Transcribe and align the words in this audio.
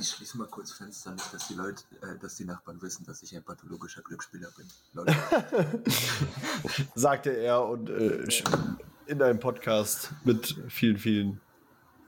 Ich 0.00 0.10
schließe 0.12 0.38
mal 0.38 0.46
kurz 0.46 0.72
Fenster, 0.72 1.10
nicht, 1.10 1.34
dass 1.34 1.48
die 1.48 1.54
Leute, 1.54 1.82
äh, 2.00 2.16
dass 2.18 2.36
die 2.36 2.46
Nachbarn 2.46 2.80
wissen, 2.80 3.04
dass 3.04 3.22
ich 3.22 3.36
ein 3.36 3.44
pathologischer 3.44 4.00
Glücksspieler 4.00 4.48
bin. 4.56 4.66
Sagte 6.94 7.36
er 7.36 7.66
und 7.66 7.90
äh, 7.90 8.26
in 9.06 9.20
einem 9.20 9.38
Podcast 9.38 10.12
mit 10.24 10.56
vielen, 10.68 10.96
vielen 10.96 11.42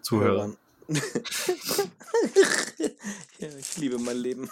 Zuhörern. 0.00 0.56
ja, 0.88 1.02
ich 3.58 3.76
liebe 3.76 3.98
mein 3.98 4.16
Leben. 4.16 4.48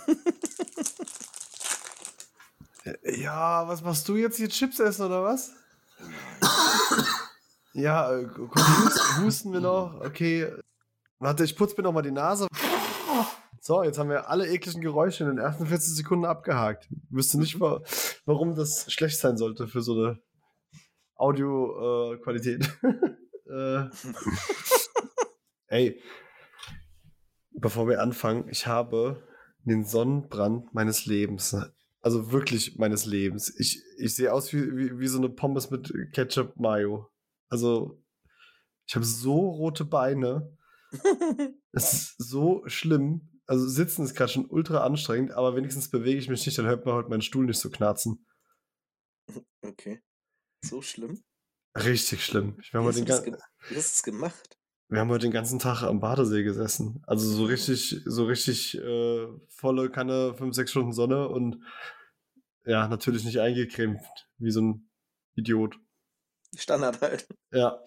ja, 3.05 3.67
was 3.67 3.81
machst 3.81 4.07
du 4.07 4.17
jetzt 4.17 4.37
hier? 4.37 4.51
Chips 4.51 4.81
essen 4.81 5.07
oder 5.07 5.25
was? 5.25 5.53
ja, 7.73 8.13
äh, 8.13 8.29
komm, 8.35 8.51
husten 9.25 9.55
wir 9.55 9.61
noch. 9.61 9.99
Okay. 10.03 10.53
Warte, 11.19 11.45
ich 11.45 11.57
putze 11.57 11.75
mir 11.79 11.85
noch 11.85 11.93
mal 11.93 12.03
die 12.03 12.11
Nase. 12.11 12.47
So, 13.71 13.85
jetzt 13.85 14.01
haben 14.01 14.11
wir 14.11 14.29
alle 14.29 14.49
ekligen 14.49 14.81
Geräusche 14.81 15.23
in 15.23 15.31
den 15.31 15.39
ersten 15.39 15.65
40 15.65 15.95
Sekunden 15.95 16.25
abgehakt. 16.25 16.89
Ich 16.91 16.99
wüsste 17.09 17.39
nicht, 17.39 17.61
warum 17.61 18.57
das 18.57 18.93
schlecht 18.93 19.17
sein 19.17 19.37
sollte 19.37 19.69
für 19.69 19.81
so 19.81 19.93
eine 19.95 20.19
Audioqualität. 21.15 22.69
Äh, 23.49 23.83
äh. 23.89 23.91
Ey, 25.69 26.03
bevor 27.53 27.87
wir 27.87 28.03
anfangen, 28.03 28.49
ich 28.49 28.67
habe 28.67 29.23
den 29.63 29.85
Sonnenbrand 29.85 30.75
meines 30.75 31.07
Lebens. 31.07 31.57
Also 32.01 32.33
wirklich 32.33 32.77
meines 32.77 33.07
Lebens. 33.07 33.55
Ich, 33.57 33.85
ich 33.99 34.17
sehe 34.17 34.33
aus 34.33 34.53
wie, 34.53 34.77
wie, 34.77 34.99
wie 34.99 35.07
so 35.07 35.19
eine 35.19 35.29
Pommes 35.29 35.71
mit 35.71 35.95
Ketchup 36.13 36.57
Mayo. 36.57 37.09
Also, 37.49 38.03
ich 38.89 38.97
habe 38.97 39.05
so 39.05 39.49
rote 39.49 39.85
Beine. 39.85 40.57
es 41.71 41.93
ist 41.93 42.15
so 42.19 42.65
schlimm. 42.67 43.30
Also, 43.51 43.67
sitzen 43.67 44.05
ist 44.05 44.15
gerade 44.15 44.31
schon 44.31 44.47
ultra 44.47 44.85
anstrengend, 44.85 45.33
aber 45.33 45.57
wenigstens 45.57 45.91
bewege 45.91 46.21
ich 46.21 46.29
mich 46.29 46.47
nicht, 46.47 46.57
dann 46.57 46.67
hört 46.67 46.87
man 46.87 46.95
heute 46.95 47.09
meinen 47.09 47.21
Stuhl 47.21 47.47
nicht 47.47 47.59
so 47.59 47.69
knarzen. 47.69 48.25
Okay. 49.63 50.01
So 50.65 50.83
schlimm? 50.83 51.23
Richtig 51.77 52.25
schlimm. 52.25 52.57
Ich, 52.61 52.73
wir, 52.73 52.81
haben 52.81 52.93
den 52.93 53.07
wie 53.07 53.77
hast 53.77 53.95
es 53.95 54.03
gemacht? 54.03 54.59
wir 54.89 55.01
haben 55.01 55.11
heute 55.11 55.27
den 55.27 55.33
ganzen 55.33 55.59
Tag 55.59 55.83
am 55.83 56.01
Badesee 56.01 56.43
gesessen. 56.43 57.03
Also 57.07 57.29
so 57.29 57.45
richtig, 57.45 58.01
so 58.07 58.25
richtig 58.25 58.77
äh, 58.79 59.27
volle 59.49 59.91
Kanne, 59.91 60.35
fünf, 60.35 60.55
sechs 60.55 60.71
Stunden 60.71 60.93
Sonne 60.93 61.29
und 61.29 61.63
ja, 62.65 62.89
natürlich 62.89 63.25
nicht 63.25 63.39
eingecremt, 63.39 64.01
wie 64.39 64.51
so 64.51 64.63
ein 64.63 64.91
Idiot. 65.37 65.77
Standard 66.57 67.01
halt. 67.01 67.29
Ja. 67.53 67.79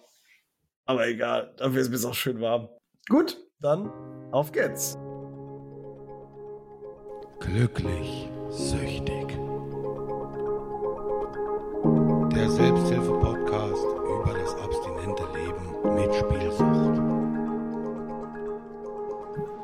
Aber 0.85 1.07
egal, 1.07 1.53
dafür 1.57 1.81
ist 1.81 1.91
es 1.91 2.05
auch 2.05 2.15
schön 2.15 2.39
warm. 2.39 2.69
Gut, 3.09 3.37
dann 3.59 3.89
auf 4.31 4.51
geht's. 4.51 4.97
Glücklich, 7.45 8.29
süchtig. 8.51 9.27
Der 12.33 12.49
Selbsthilfe-Podcast 12.49 13.83
über 13.83 14.33
das 14.33 14.55
abstinente 14.55 15.23
Leben 15.35 15.65
mit 15.93 16.15
Spielsucht. 16.15 16.99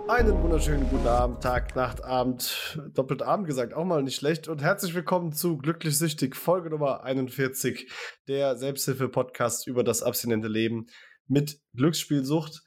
Einen 0.10 0.44
wunderschönen 0.44 0.90
guten 0.90 1.08
Abend, 1.08 1.42
Tag, 1.42 1.74
Nacht, 1.78 2.04
Abend, 2.04 2.82
doppelt 2.94 3.22
Abend 3.22 3.48
gesagt, 3.48 3.74
auch 3.74 3.86
mal 3.86 4.04
nicht 4.04 4.18
schlecht. 4.18 4.50
Und 4.50 4.62
herzlich 4.62 4.94
willkommen 4.94 5.32
zu 5.32 5.58
Glücklich 5.58 5.98
Süchtig, 5.98 6.36
Folge 6.36 6.70
Nummer 6.70 7.06
41, 7.06 7.90
der 8.28 8.58
Selbsthilfe-Podcast 8.58 9.68
über 9.68 9.86
das 9.86 10.04
abstinente 10.04 10.50
Leben 10.50 10.88
mit 11.28 11.62
Glücksspielsucht. 11.76 12.62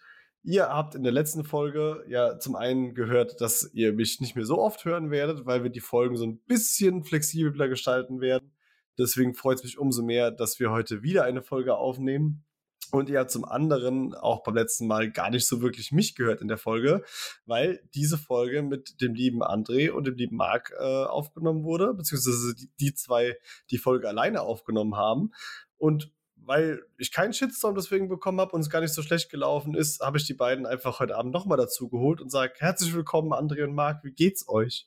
Ihr 0.44 0.68
habt 0.68 0.96
in 0.96 1.04
der 1.04 1.12
letzten 1.12 1.44
Folge 1.44 2.04
ja 2.08 2.38
zum 2.38 2.56
einen 2.56 2.94
gehört, 2.94 3.40
dass 3.40 3.70
ihr 3.74 3.92
mich 3.92 4.20
nicht 4.20 4.34
mehr 4.34 4.44
so 4.44 4.58
oft 4.58 4.84
hören 4.84 5.12
werdet, 5.12 5.46
weil 5.46 5.62
wir 5.62 5.70
die 5.70 5.80
Folgen 5.80 6.16
so 6.16 6.26
ein 6.26 6.38
bisschen 6.46 7.04
flexibler 7.04 7.68
gestalten 7.68 8.20
werden. 8.20 8.52
Deswegen 8.98 9.34
freut 9.34 9.58
es 9.58 9.64
mich 9.64 9.78
umso 9.78 10.02
mehr, 10.02 10.32
dass 10.32 10.58
wir 10.58 10.72
heute 10.72 11.02
wieder 11.02 11.24
eine 11.24 11.42
Folge 11.42 11.76
aufnehmen. 11.76 12.44
Und 12.90 13.08
ihr 13.08 13.20
habt 13.20 13.30
zum 13.30 13.44
anderen 13.44 14.14
auch 14.14 14.42
beim 14.42 14.56
letzten 14.56 14.86
Mal 14.86 15.10
gar 15.10 15.30
nicht 15.30 15.46
so 15.46 15.62
wirklich 15.62 15.92
mich 15.92 16.14
gehört 16.14 16.42
in 16.42 16.48
der 16.48 16.58
Folge, 16.58 17.02
weil 17.46 17.80
diese 17.94 18.18
Folge 18.18 18.62
mit 18.62 19.00
dem 19.00 19.14
lieben 19.14 19.42
André 19.42 19.90
und 19.90 20.06
dem 20.06 20.16
lieben 20.16 20.36
Marc 20.36 20.72
äh, 20.78 20.82
aufgenommen 20.82 21.62
wurde, 21.62 21.94
beziehungsweise 21.94 22.54
die, 22.54 22.68
die 22.80 22.94
zwei 22.94 23.38
die 23.70 23.78
Folge 23.78 24.08
alleine 24.08 24.42
aufgenommen 24.42 24.96
haben. 24.96 25.30
Und 25.78 26.12
weil 26.46 26.84
ich 26.98 27.12
keinen 27.12 27.32
Shitstorm 27.32 27.74
deswegen 27.74 28.08
bekommen 28.08 28.40
habe 28.40 28.52
und 28.52 28.60
es 28.60 28.70
gar 28.70 28.80
nicht 28.80 28.94
so 28.94 29.02
schlecht 29.02 29.30
gelaufen 29.30 29.74
ist, 29.74 30.00
habe 30.00 30.18
ich 30.18 30.26
die 30.26 30.34
beiden 30.34 30.66
einfach 30.66 31.00
heute 31.00 31.16
Abend 31.16 31.32
nochmal 31.32 31.58
dazu 31.58 31.88
geholt 31.88 32.20
und 32.20 32.30
sage: 32.30 32.54
Herzlich 32.58 32.92
willkommen, 32.94 33.32
André 33.32 33.64
und 33.64 33.74
Marc, 33.74 34.04
wie 34.04 34.12
geht's 34.12 34.48
euch? 34.48 34.86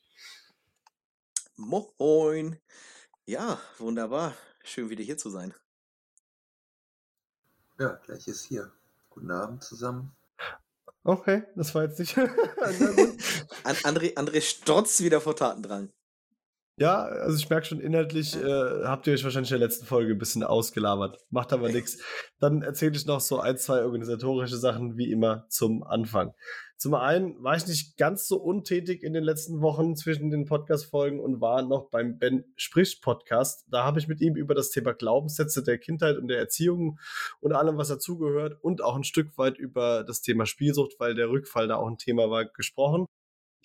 Moin. 1.56 2.60
Ja, 3.26 3.60
wunderbar. 3.78 4.34
Schön 4.64 4.90
wieder 4.90 5.04
hier 5.04 5.18
zu 5.18 5.30
sein. 5.30 5.54
Ja, 7.80 8.00
gleich 8.06 8.28
ist 8.28 8.46
hier. 8.46 8.72
Guten 9.10 9.32
Abend 9.32 9.64
zusammen. 9.64 10.16
Okay, 11.04 11.44
das 11.56 11.74
war 11.76 11.84
jetzt 11.84 12.00
nicht. 12.00 12.18
André, 13.64 14.16
André 14.16 14.42
strotzt 14.42 15.04
wieder 15.04 15.22
vor 15.22 15.36
Tatendrang. 15.36 15.92
Ja, 16.78 17.04
also 17.04 17.38
ich 17.38 17.50
merke 17.50 17.66
schon, 17.66 17.80
inhaltlich 17.80 18.36
äh, 18.36 18.84
habt 18.84 19.08
ihr 19.08 19.14
euch 19.14 19.24
wahrscheinlich 19.24 19.52
in 19.52 19.60
der 19.60 19.68
letzten 19.68 19.86
Folge 19.86 20.12
ein 20.12 20.18
bisschen 20.18 20.44
ausgelabert. 20.44 21.18
Macht 21.30 21.54
aber 21.54 21.70
nichts. 21.70 22.04
Dann 22.40 22.64
erzähle 22.64 22.98
ich 22.98 23.06
noch 23.06 23.22
so 23.22 23.40
ein, 23.40 23.58
zwei 23.58 23.84
organisatorische 23.84 24.58
Sachen, 24.58 24.98
wie 24.98 25.10
immer, 25.10 25.46
zum 25.48 25.84
Anfang. 25.84 26.34
Zum 26.78 26.94
einen 26.94 27.42
war 27.42 27.56
ich 27.56 27.66
nicht 27.66 27.96
ganz 27.96 28.28
so 28.28 28.36
untätig 28.36 29.04
in 29.04 29.14
den 29.14 29.24
letzten 29.24 29.62
Wochen 29.62 29.96
zwischen 29.96 30.30
den 30.30 30.44
Podcast-Folgen 30.44 31.22
und 31.22 31.40
war 31.40 31.62
noch 31.62 31.90
beim 31.90 32.18
Ben 32.18 32.44
Spricht 32.58 33.02
Podcast. 33.02 33.66
Da 33.70 33.86
habe 33.86 34.00
ich 34.00 34.10
mit 34.10 34.20
ihm 34.20 34.36
über 34.36 34.54
das 34.54 34.72
Thema 34.72 34.94
Glaubenssätze 34.94 35.64
der 35.64 35.78
Kindheit 35.78 36.18
und 36.18 36.28
der 36.28 36.40
Erziehung 36.40 37.00
und 37.40 37.54
allem, 37.54 37.78
was 37.78 37.88
dazugehört 37.88 38.62
und 38.62 38.82
auch 38.82 38.98
ein 38.98 39.06
Stück 39.06 39.38
weit 39.38 39.58
über 39.58 40.04
das 40.04 40.22
Thema 40.22 40.46
Spielsucht, 40.46 40.96
weil 41.00 41.16
der 41.16 41.30
Rückfall 41.30 41.70
da 41.70 41.78
auch 41.78 41.88
ein 41.88 41.98
Thema 41.98 42.30
war, 42.30 42.44
gesprochen. 42.44 43.06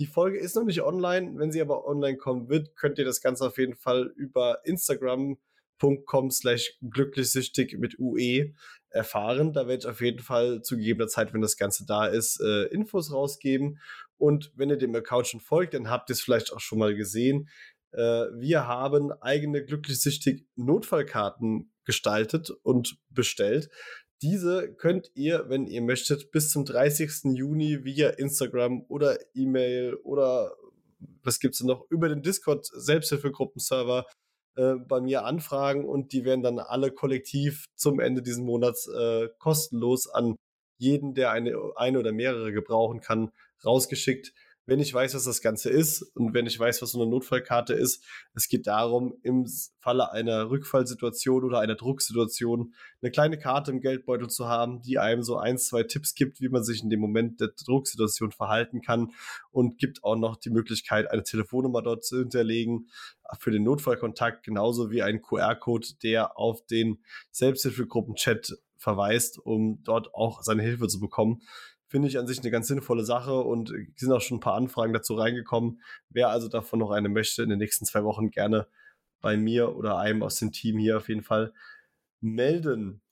Die 0.01 0.07
Folge 0.07 0.39
ist 0.39 0.57
noch 0.57 0.65
nicht 0.65 0.81
online. 0.81 1.39
Wenn 1.39 1.53
sie 1.53 1.61
aber 1.61 1.87
online 1.87 2.17
kommen 2.17 2.49
wird, 2.49 2.75
könnt 2.75 2.99
ihr 2.99 3.05
das 3.05 3.21
Ganze 3.21 3.47
auf 3.47 3.59
jeden 3.59 3.77
Fall 3.77 4.11
über 4.17 4.65
Instagram.com 4.65 6.31
slash 6.31 6.79
glücklichsüchtig 6.81 7.77
mit 7.79 7.99
UE 7.99 8.55
erfahren. 8.89 9.53
Da 9.53 9.69
werde 9.69 9.81
ich 9.81 9.87
auf 9.87 10.01
jeden 10.01 10.21
Fall 10.21 10.63
zu 10.63 10.79
gegebener 10.79 11.09
Zeit, 11.09 11.35
wenn 11.35 11.43
das 11.43 11.59
Ganze 11.59 11.85
da 11.85 12.07
ist, 12.07 12.41
äh, 12.41 12.65
Infos 12.69 13.13
rausgeben. 13.13 13.79
Und 14.17 14.51
wenn 14.57 14.71
ihr 14.71 14.79
dem 14.79 14.95
Account 14.95 15.27
schon 15.27 15.41
folgt, 15.41 15.75
dann 15.75 15.91
habt 15.91 16.09
ihr 16.09 16.15
es 16.15 16.23
vielleicht 16.23 16.51
auch 16.55 16.61
schon 16.61 16.79
mal 16.79 16.95
gesehen. 16.95 17.51
Äh, 17.93 17.99
wir 17.99 18.67
haben 18.67 19.13
eigene 19.13 19.63
glücklichsüchtig 19.63 20.47
Notfallkarten 20.57 21.75
gestaltet 21.85 22.49
und 22.63 22.97
bestellt. 23.11 23.69
Diese 24.23 24.75
könnt 24.75 25.11
ihr, 25.15 25.49
wenn 25.49 25.67
ihr 25.67 25.81
möchtet, 25.81 26.31
bis 26.31 26.51
zum 26.51 26.65
30. 26.65 27.37
Juni 27.37 27.85
via 27.85 28.11
Instagram 28.11 28.85
oder 28.89 29.19
E-Mail 29.35 29.95
oder 29.95 30.55
was 31.23 31.41
gibt 31.41 31.55
es 31.55 31.63
noch 31.63 31.87
über 31.91 32.09
den 32.09 32.23
Discord 32.23 32.67
Selbsthilfegruppenserver 32.67 34.07
äh, 34.57 34.75
bei 34.75 35.01
mir 35.01 35.25
anfragen 35.25 35.87
und 35.87 36.13
die 36.13 36.25
werden 36.25 36.43
dann 36.43 36.59
alle 36.59 36.91
kollektiv 36.91 37.67
zum 37.77 38.01
Ende 38.01 38.21
dieses 38.21 38.41
Monats 38.41 38.89
äh, 38.89 39.29
kostenlos 39.39 40.07
an 40.09 40.37
jeden, 40.79 41.15
der 41.15 41.31
eine, 41.31 41.57
eine 41.77 41.99
oder 41.99 42.13
mehrere 42.13 42.53
gebrauchen 42.53 43.01
kann, 43.01 43.31
rausgeschickt 43.65 44.33
wenn 44.67 44.81
ich 44.81 44.93
weiß, 44.93 45.15
was 45.15 45.25
das 45.25 45.41
Ganze 45.41 45.71
ist 45.71 46.03
und 46.15 46.35
wenn 46.35 46.47
ich 46.47 46.59
weiß, 46.59 46.81
was 46.83 46.93
so 46.93 47.01
eine 47.01 47.11
Notfallkarte 47.11 47.75
ist. 47.75 48.05
Es 48.35 48.49
geht 48.49 48.67
darum, 48.67 49.15
im 49.23 49.47
Falle 49.81 50.13
einer 50.13 50.51
Rückfallsituation 50.51 51.45
oder 51.45 51.61
einer 51.61 51.75
Drucksituation 51.75 52.75
eine 53.03 53.11
kleine 53.11 53.39
Karte 53.39 53.73
im 53.73 53.81
Geldbeutel 53.81 54.29
zu 54.29 54.47
haben, 54.47 54.83
die 54.83 54.99
einem 54.99 55.23
so 55.23 55.39
ein, 55.39 55.59
zwei 55.59 55.83
Tipps 55.83 56.15
gibt, 56.15 56.41
wie 56.41 56.49
man 56.49 56.63
sich 56.63 56.83
in 56.83 56.91
dem 56.91 57.01
Moment 57.01 57.41
der 57.41 57.49
Drucksituation 57.49 58.33
verhalten 58.33 58.81
kann 58.83 59.13
und 59.51 59.79
gibt 59.79 60.05
auch 60.05 60.17
noch 60.17 60.37
die 60.37 60.51
Möglichkeit, 60.51 61.11
eine 61.11 61.23
Telefonnummer 61.23 61.83
dort 61.83 62.05
zu 62.05 62.19
hinterlegen 62.19 62.89
für 63.39 63.51
den 63.51 63.65
Notfallkontakt, 63.65 64.45
genauso 64.45 64.91
wie 64.91 65.03
ein 65.03 65.23
QR-Code, 65.23 65.89
der 66.03 66.39
auf 66.39 66.65
den 66.67 67.03
Selbsthilfegruppen-Chat 67.31 68.59
verweist, 68.77 69.39
um 69.39 69.83
dort 69.85 70.15
auch 70.15 70.43
seine 70.43 70.63
Hilfe 70.63 70.89
zu 70.89 71.01
bekommen 71.01 71.43
finde 71.91 72.07
ich 72.07 72.19
an 72.19 72.29
sich 72.29 72.39
eine 72.39 72.53
ganz 72.53 72.69
sinnvolle 72.69 73.05
Sache 73.05 73.35
und 73.35 73.75
sind 73.97 74.13
auch 74.13 74.21
schon 74.21 74.37
ein 74.37 74.41
paar 74.41 74.55
Anfragen 74.55 74.93
dazu 74.93 75.17
reingekommen. 75.17 75.83
Wer 76.09 76.29
also 76.29 76.49
davon 76.49 76.79
noch 76.79 76.93
eine 76.93 77.09
möchte, 77.09 77.43
in 77.43 77.51
den 77.51 77.59
nächsten 77.59 77.85
zwei 77.85 78.05
Wochen 78.05 78.31
gerne 78.31 78.69
bei 79.21 79.37
mir 79.37 79.77
oder 79.77 79.99
einem 79.99 80.23
aus 80.23 80.37
dem 80.37 80.53
Team 80.53 80.79
hier 80.79 80.99
auf 80.99 81.09
jeden 81.09 81.25
Fall 81.25 81.53
melden. 82.21 83.03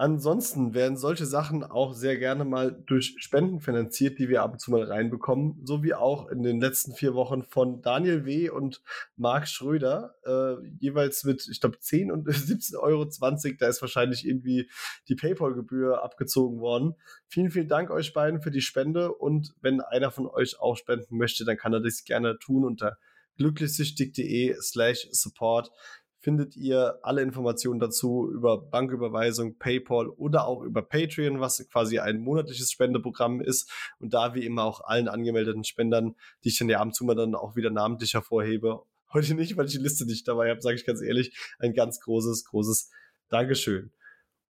Ansonsten 0.00 0.74
werden 0.74 0.96
solche 0.96 1.26
Sachen 1.26 1.64
auch 1.64 1.92
sehr 1.92 2.16
gerne 2.18 2.44
mal 2.44 2.70
durch 2.86 3.16
Spenden 3.18 3.58
finanziert, 3.58 4.20
die 4.20 4.28
wir 4.28 4.44
ab 4.44 4.52
und 4.52 4.60
zu 4.60 4.70
mal 4.70 4.84
reinbekommen, 4.84 5.60
so 5.64 5.82
wie 5.82 5.92
auch 5.92 6.28
in 6.28 6.44
den 6.44 6.60
letzten 6.60 6.94
vier 6.94 7.14
Wochen 7.14 7.42
von 7.42 7.82
Daniel 7.82 8.24
W. 8.24 8.48
und 8.50 8.80
Marc 9.16 9.48
Schröder, 9.48 10.14
äh, 10.24 10.64
jeweils 10.78 11.24
mit, 11.24 11.48
ich 11.50 11.60
glaube, 11.60 11.80
10 11.80 12.12
und 12.12 12.28
17,20 12.28 12.78
Euro. 12.78 13.56
Da 13.58 13.66
ist 13.66 13.82
wahrscheinlich 13.82 14.24
irgendwie 14.24 14.70
die 15.08 15.16
PayPal-Gebühr 15.16 16.00
abgezogen 16.00 16.60
worden. 16.60 16.94
Vielen, 17.26 17.50
vielen 17.50 17.68
Dank 17.68 17.90
euch 17.90 18.12
beiden 18.12 18.40
für 18.40 18.52
die 18.52 18.60
Spende 18.60 19.12
und 19.12 19.52
wenn 19.62 19.80
einer 19.80 20.12
von 20.12 20.28
euch 20.28 20.60
auch 20.60 20.76
spenden 20.76 21.18
möchte, 21.18 21.44
dann 21.44 21.56
kann 21.56 21.72
er 21.72 21.80
das 21.80 22.04
gerne 22.04 22.38
tun 22.38 22.64
unter 22.64 22.98
glücklichsüchtig.de 23.36 24.54
slash 24.60 25.08
support 25.10 25.72
findet 26.20 26.56
ihr 26.56 26.98
alle 27.02 27.22
Informationen 27.22 27.80
dazu 27.80 28.30
über 28.32 28.60
Banküberweisung, 28.60 29.56
PayPal 29.58 30.08
oder 30.08 30.46
auch 30.46 30.62
über 30.62 30.82
Patreon, 30.82 31.40
was 31.40 31.66
quasi 31.70 31.98
ein 31.98 32.20
monatliches 32.20 32.72
Spendeprogramm 32.72 33.40
ist. 33.40 33.70
Und 34.00 34.14
da 34.14 34.34
wie 34.34 34.44
immer 34.44 34.64
auch 34.64 34.80
allen 34.80 35.08
angemeldeten 35.08 35.64
Spendern, 35.64 36.16
die 36.44 36.48
ich 36.48 36.58
dann 36.58 36.68
ja 36.68 36.80
ab 36.80 36.86
und 36.86 36.94
zu 36.94 37.04
mal 37.04 37.14
dann 37.14 37.34
auch 37.34 37.56
wieder 37.56 37.70
namentlich 37.70 38.14
hervorhebe. 38.14 38.82
Heute 39.12 39.34
nicht, 39.34 39.56
weil 39.56 39.66
ich 39.66 39.72
die 39.72 39.78
Liste 39.78 40.04
nicht 40.04 40.26
dabei 40.28 40.50
habe, 40.50 40.60
sage 40.60 40.76
ich 40.76 40.84
ganz 40.84 41.00
ehrlich. 41.00 41.36
Ein 41.58 41.72
ganz 41.72 42.00
großes, 42.00 42.44
großes 42.44 42.90
Dankeschön. 43.28 43.92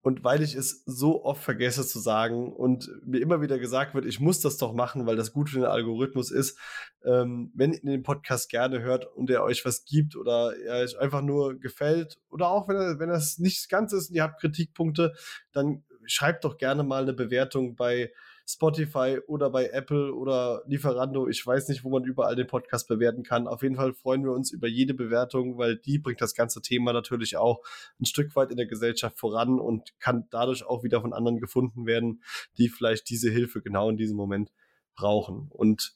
Und 0.03 0.25
weil 0.25 0.43
ich 0.43 0.57
es 0.57 0.83
so 0.85 1.25
oft 1.25 1.43
vergesse 1.43 1.87
zu 1.87 2.01
sagen 2.01 2.53
und 2.53 2.91
mir 3.05 3.21
immer 3.21 3.41
wieder 3.41 3.61
gesagt 3.61 3.95
wird, 3.95 4.05
ich 4.05 4.19
muss 4.19 4.41
das 4.41 4.57
doch 4.57 4.75
machen, 4.75 5.07
weil 5.07 5.15
das 5.15 5.33
gut 5.33 5.49
für 5.49 5.61
den 5.61 5.65
Algorithmus 5.65 6.33
ist, 6.33 6.59
ähm, 7.05 7.53
wenn 7.55 7.73
ihr 7.73 7.81
den 7.81 8.03
Podcast 8.03 8.51
gerne 8.51 8.83
hört 8.83 9.07
und 9.17 9.31
er 9.31 9.45
euch 9.45 9.65
was 9.65 9.85
gibt 9.85 10.17
oder 10.17 10.55
er 10.57 10.83
euch 10.83 10.99
einfach 10.99 11.23
nur 11.23 11.59
gefällt 11.59 12.19
oder 12.31 12.49
auch 12.49 12.69
wenn, 12.69 12.99
wenn 12.99 13.11
das 13.11 13.39
nicht 13.39 13.69
ganz 13.69 13.93
ist 13.93 14.11
und 14.11 14.17
ihr 14.17 14.25
habt 14.25 14.41
Kritikpunkte, 14.41 15.15
dann 15.53 15.85
schreibt 16.05 16.45
doch 16.45 16.59
gerne 16.59 16.83
mal 16.83 17.03
eine 17.03 17.13
Bewertung 17.13 17.77
bei 17.77 18.11
Spotify 18.47 19.19
oder 19.27 19.51
bei 19.51 19.69
Apple 19.69 20.15
oder 20.15 20.63
Lieferando. 20.67 21.29
Ich 21.29 21.47
weiß 21.47 21.69
nicht, 21.69 21.85
wo 21.85 21.91
man 21.91 22.05
überall 22.05 22.37
den 22.37 22.47
Podcast 22.47 22.89
bewerten 22.89 23.23
kann. 23.23 23.47
Auf 23.47 23.63
jeden 23.63 23.77
Fall 23.77 23.93
freuen 23.93 24.25
wir 24.25 24.33
uns 24.33 24.51
über 24.51 24.69
jede 24.69 24.95
Bewertung, 24.95 25.59
weil 25.59 25.77
die 25.77 25.99
bringt 25.99 26.21
das 26.21 26.35
ganze 26.35 26.61
Thema 26.61 26.93
natürlich 26.93 27.37
auch 27.37 27.63
ein 28.01 28.07
Stück 28.07 28.35
weit 28.37 28.51
in 28.51 28.57
der 28.57 28.67
Gesellschaft 28.67 29.19
voran 29.19 29.59
und 29.59 29.99
kann 30.01 30.27
dadurch 30.31 30.65
auch 30.65 30.83
wieder 30.83 31.01
von 31.01 31.13
anderen 31.13 31.39
gefunden 31.39 31.87
werden, 31.87 32.23
die 32.59 32.69
vielleicht 32.69 33.09
diese 33.11 33.31
Hilfe 33.31 33.63
genau 33.63 33.89
in 33.91 33.97
diesem 33.97 34.17
Moment 34.17 34.53
brauchen. 34.95 35.49
Und 35.51 35.95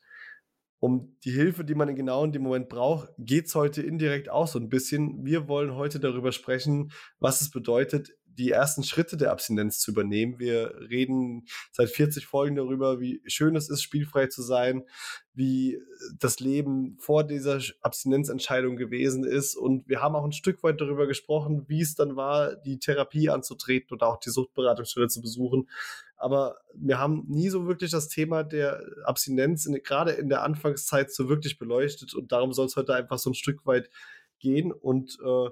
um 0.78 1.16
die 1.24 1.32
Hilfe, 1.32 1.64
die 1.64 1.74
man 1.74 1.94
genau 1.94 2.24
in 2.24 2.32
dem 2.32 2.42
Moment 2.42 2.68
braucht, 2.68 3.08
geht 3.18 3.46
es 3.46 3.54
heute 3.54 3.82
indirekt 3.82 4.28
auch 4.28 4.46
so 4.46 4.58
ein 4.58 4.68
bisschen. 4.68 5.24
Wir 5.24 5.48
wollen 5.48 5.74
heute 5.74 5.98
darüber 5.98 6.32
sprechen, 6.32 6.92
was 7.18 7.40
es 7.40 7.50
bedeutet, 7.50 8.14
die 8.38 8.50
ersten 8.50 8.82
Schritte 8.82 9.16
der 9.16 9.32
Abstinenz 9.32 9.78
zu 9.78 9.90
übernehmen. 9.90 10.38
Wir 10.38 10.74
reden 10.90 11.46
seit 11.72 11.90
40 11.90 12.26
Folgen 12.26 12.56
darüber, 12.56 13.00
wie 13.00 13.22
schön 13.26 13.56
es 13.56 13.68
ist, 13.68 13.82
spielfrei 13.82 14.26
zu 14.26 14.42
sein, 14.42 14.84
wie 15.34 15.78
das 16.18 16.40
Leben 16.40 16.96
vor 16.98 17.24
dieser 17.24 17.60
Abstinenzentscheidung 17.82 18.76
gewesen 18.76 19.24
ist. 19.24 19.54
Und 19.54 19.88
wir 19.88 20.00
haben 20.00 20.16
auch 20.16 20.24
ein 20.24 20.32
Stück 20.32 20.62
weit 20.62 20.80
darüber 20.80 21.06
gesprochen, 21.06 21.64
wie 21.68 21.80
es 21.80 21.94
dann 21.94 22.16
war, 22.16 22.56
die 22.56 22.78
Therapie 22.78 23.30
anzutreten 23.30 23.94
oder 23.94 24.08
auch 24.08 24.18
die 24.18 24.30
Suchtberatungsstelle 24.30 25.08
zu 25.08 25.20
besuchen. 25.20 25.68
Aber 26.16 26.56
wir 26.74 26.98
haben 26.98 27.24
nie 27.28 27.50
so 27.50 27.66
wirklich 27.66 27.90
das 27.90 28.08
Thema 28.08 28.42
der 28.42 28.82
Abstinenz 29.04 29.66
in, 29.66 29.74
gerade 29.82 30.12
in 30.12 30.28
der 30.28 30.42
Anfangszeit 30.42 31.12
so 31.12 31.28
wirklich 31.28 31.58
beleuchtet. 31.58 32.14
Und 32.14 32.32
darum 32.32 32.52
soll 32.52 32.66
es 32.66 32.76
heute 32.76 32.94
einfach 32.94 33.18
so 33.18 33.30
ein 33.30 33.34
Stück 33.34 33.66
weit 33.66 33.90
gehen. 34.38 34.72
Und 34.72 35.18
äh, 35.22 35.48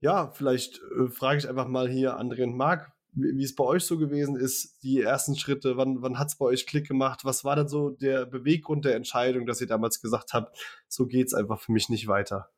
ja, 0.00 0.30
vielleicht 0.30 0.80
äh, 0.98 1.08
frage 1.08 1.38
ich 1.38 1.48
einfach 1.48 1.68
mal 1.68 1.88
hier 1.88 2.18
André 2.18 2.44
und 2.44 2.56
Marc, 2.56 2.92
wie, 3.12 3.42
es 3.42 3.54
bei 3.54 3.64
euch 3.64 3.84
so 3.84 3.98
gewesen 3.98 4.36
ist, 4.36 4.82
die 4.82 5.00
ersten 5.00 5.36
Schritte, 5.36 5.76
wann, 5.76 6.02
wann 6.02 6.18
hat 6.18 6.28
es 6.28 6.36
bei 6.36 6.44
euch 6.44 6.66
Klick 6.66 6.86
gemacht? 6.86 7.24
Was 7.24 7.44
war 7.44 7.56
denn 7.56 7.68
so 7.68 7.90
der 7.90 8.26
Beweggrund 8.26 8.84
der 8.84 8.94
Entscheidung, 8.94 9.46
dass 9.46 9.60
ihr 9.60 9.66
damals 9.66 10.00
gesagt 10.00 10.34
habt, 10.34 10.56
so 10.88 11.06
geht 11.06 11.28
es 11.28 11.34
einfach 11.34 11.60
für 11.60 11.72
mich 11.72 11.88
nicht 11.88 12.06
weiter? 12.06 12.50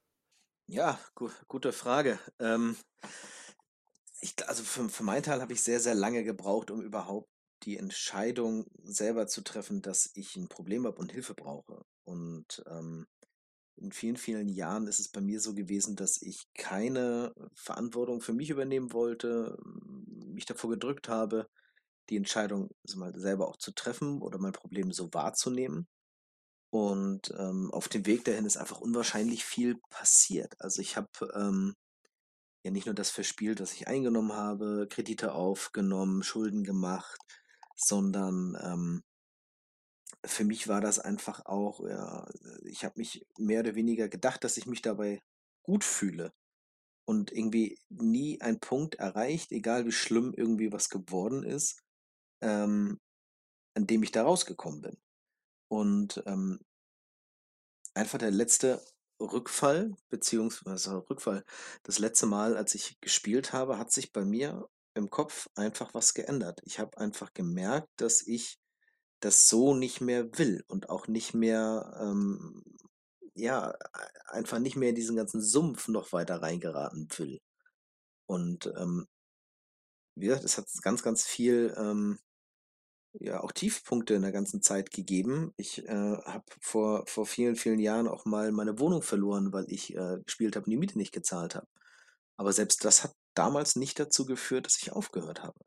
Ja, 0.66 0.98
gu 1.14 1.30
gute 1.48 1.72
Frage. 1.72 2.18
Ähm, 2.38 2.76
ich, 4.20 4.34
also 4.46 4.62
für, 4.62 4.88
für 4.88 5.02
meinen 5.02 5.22
Teil 5.22 5.40
habe 5.40 5.52
ich 5.52 5.62
sehr, 5.62 5.80
sehr 5.80 5.94
lange 5.94 6.24
gebraucht, 6.24 6.70
um 6.70 6.82
überhaupt 6.82 7.28
die 7.64 7.76
Entscheidung 7.76 8.66
selber 8.82 9.26
zu 9.26 9.42
treffen, 9.42 9.82
dass 9.82 10.10
ich 10.14 10.36
ein 10.36 10.48
Problem 10.48 10.86
habe 10.86 10.98
und 10.98 11.12
Hilfe 11.12 11.34
brauche. 11.34 11.84
Und 12.04 12.62
ähm, 12.66 13.06
in 13.80 13.92
vielen, 13.92 14.16
vielen 14.16 14.48
Jahren 14.48 14.86
ist 14.86 15.00
es 15.00 15.08
bei 15.08 15.20
mir 15.20 15.40
so 15.40 15.54
gewesen, 15.54 15.96
dass 15.96 16.20
ich 16.22 16.46
keine 16.54 17.32
Verantwortung 17.54 18.20
für 18.20 18.32
mich 18.32 18.50
übernehmen 18.50 18.92
wollte, 18.92 19.58
mich 19.64 20.44
davor 20.44 20.70
gedrückt 20.70 21.08
habe, 21.08 21.48
die 22.08 22.16
Entscheidung 22.16 22.70
mal, 22.94 23.18
selber 23.18 23.48
auch 23.48 23.56
zu 23.56 23.72
treffen 23.72 24.20
oder 24.20 24.38
mein 24.38 24.52
Problem 24.52 24.92
so 24.92 25.12
wahrzunehmen. 25.12 25.88
Und 26.70 27.34
ähm, 27.36 27.70
auf 27.72 27.88
dem 27.88 28.06
Weg 28.06 28.24
dahin 28.24 28.46
ist 28.46 28.56
einfach 28.56 28.80
unwahrscheinlich 28.80 29.44
viel 29.44 29.76
passiert. 29.90 30.54
Also 30.60 30.80
ich 30.80 30.96
habe 30.96 31.08
ähm, 31.34 31.74
ja 32.62 32.70
nicht 32.70 32.86
nur 32.86 32.94
das 32.94 33.10
verspielt, 33.10 33.60
was 33.60 33.72
ich 33.72 33.88
eingenommen 33.88 34.34
habe, 34.34 34.86
Kredite 34.88 35.32
aufgenommen, 35.32 36.22
Schulden 36.22 36.62
gemacht, 36.62 37.18
sondern 37.76 38.56
ähm, 38.62 39.02
für 40.24 40.44
mich 40.44 40.68
war 40.68 40.80
das 40.80 40.98
einfach 40.98 41.44
auch, 41.46 41.80
ja, 41.86 42.28
ich 42.64 42.84
habe 42.84 42.94
mich 42.98 43.26
mehr 43.38 43.60
oder 43.60 43.74
weniger 43.74 44.08
gedacht, 44.08 44.44
dass 44.44 44.56
ich 44.56 44.66
mich 44.66 44.82
dabei 44.82 45.22
gut 45.62 45.84
fühle 45.84 46.32
und 47.06 47.32
irgendwie 47.32 47.78
nie 47.88 48.40
ein 48.40 48.60
Punkt 48.60 48.96
erreicht, 48.96 49.50
egal 49.50 49.84
wie 49.84 49.92
schlimm 49.92 50.32
irgendwie 50.36 50.72
was 50.72 50.90
geworden 50.90 51.42
ist, 51.42 51.82
ähm, 52.40 53.00
an 53.74 53.86
dem 53.86 54.02
ich 54.02 54.12
da 54.12 54.22
rausgekommen 54.22 54.82
bin. 54.82 54.96
Und 55.68 56.22
ähm, 56.26 56.60
einfach 57.94 58.18
der 58.18 58.30
letzte 58.30 58.80
Rückfall, 59.20 59.96
beziehungsweise 60.08 61.04
Rückfall, 61.10 61.44
das 61.82 61.98
letzte 61.98 62.26
Mal, 62.26 62.56
als 62.56 62.74
ich 62.74 63.00
gespielt 63.00 63.52
habe, 63.52 63.78
hat 63.78 63.92
sich 63.92 64.12
bei 64.12 64.24
mir 64.24 64.68
im 64.94 65.10
Kopf 65.10 65.48
einfach 65.54 65.94
was 65.94 66.14
geändert. 66.14 66.60
Ich 66.64 66.78
habe 66.78 66.96
einfach 66.98 67.32
gemerkt, 67.34 67.88
dass 67.96 68.26
ich 68.26 68.59
das 69.20 69.48
so 69.48 69.74
nicht 69.74 70.00
mehr 70.00 70.38
will 70.38 70.64
und 70.68 70.88
auch 70.90 71.06
nicht 71.08 71.34
mehr, 71.34 71.98
ähm, 72.00 72.64
ja, 73.34 73.74
einfach 74.26 74.58
nicht 74.58 74.76
mehr 74.76 74.90
in 74.90 74.94
diesen 74.94 75.16
ganzen 75.16 75.40
Sumpf 75.42 75.88
noch 75.88 76.12
weiter 76.12 76.42
reingeraten 76.42 77.08
will. 77.16 77.40
Und 78.26 78.72
ähm, 78.76 79.06
wie 80.14 80.26
gesagt, 80.26 80.44
es 80.44 80.58
hat 80.58 80.66
ganz, 80.82 81.02
ganz 81.02 81.24
viel, 81.24 81.74
ähm, 81.76 82.18
ja, 83.14 83.40
auch 83.40 83.52
Tiefpunkte 83.52 84.14
in 84.14 84.22
der 84.22 84.32
ganzen 84.32 84.62
Zeit 84.62 84.90
gegeben. 84.90 85.52
Ich 85.56 85.84
äh, 85.86 86.16
habe 86.24 86.44
vor, 86.60 87.04
vor 87.06 87.26
vielen, 87.26 87.56
vielen 87.56 87.80
Jahren 87.80 88.08
auch 88.08 88.24
mal 88.24 88.52
meine 88.52 88.78
Wohnung 88.78 89.02
verloren, 89.02 89.52
weil 89.52 89.66
ich 89.68 89.94
äh, 89.96 90.18
gespielt 90.24 90.56
habe 90.56 90.66
und 90.66 90.70
die 90.70 90.76
Miete 90.76 90.98
nicht 90.98 91.12
gezahlt 91.12 91.56
habe. 91.56 91.66
Aber 92.36 92.52
selbst 92.52 92.84
das 92.84 93.04
hat 93.04 93.14
damals 93.34 93.76
nicht 93.76 93.98
dazu 93.98 94.24
geführt, 94.26 94.66
dass 94.66 94.80
ich 94.80 94.92
aufgehört 94.92 95.42
habe. 95.42 95.58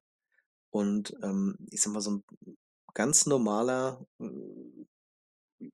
Und 0.71 1.13
ähm, 1.21 1.57
ich 1.69 1.81
sag 1.81 1.93
mal, 1.93 2.01
so 2.01 2.11
ein 2.11 2.23
ganz 2.93 3.25
normaler, 3.25 4.05
hm, 4.19 4.87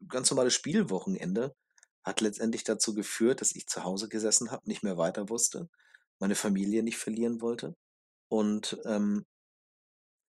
ganz 0.08 0.30
normales 0.30 0.54
Spielwochenende 0.54 1.56
hat 2.04 2.22
letztendlich 2.22 2.64
dazu 2.64 2.94
geführt, 2.94 3.42
dass 3.42 3.56
ich 3.56 3.68
zu 3.68 3.84
Hause 3.84 4.08
gesessen 4.08 4.52
habe, 4.52 4.68
nicht 4.68 4.84
mehr 4.84 4.98
weiter 4.98 5.30
wusste, 5.30 5.70
meine 6.20 6.36
Familie 6.36 6.84
nicht 6.84 6.98
verlieren 6.98 7.42
wollte 7.42 7.76
und 8.30 8.80
ähm, 8.86 9.26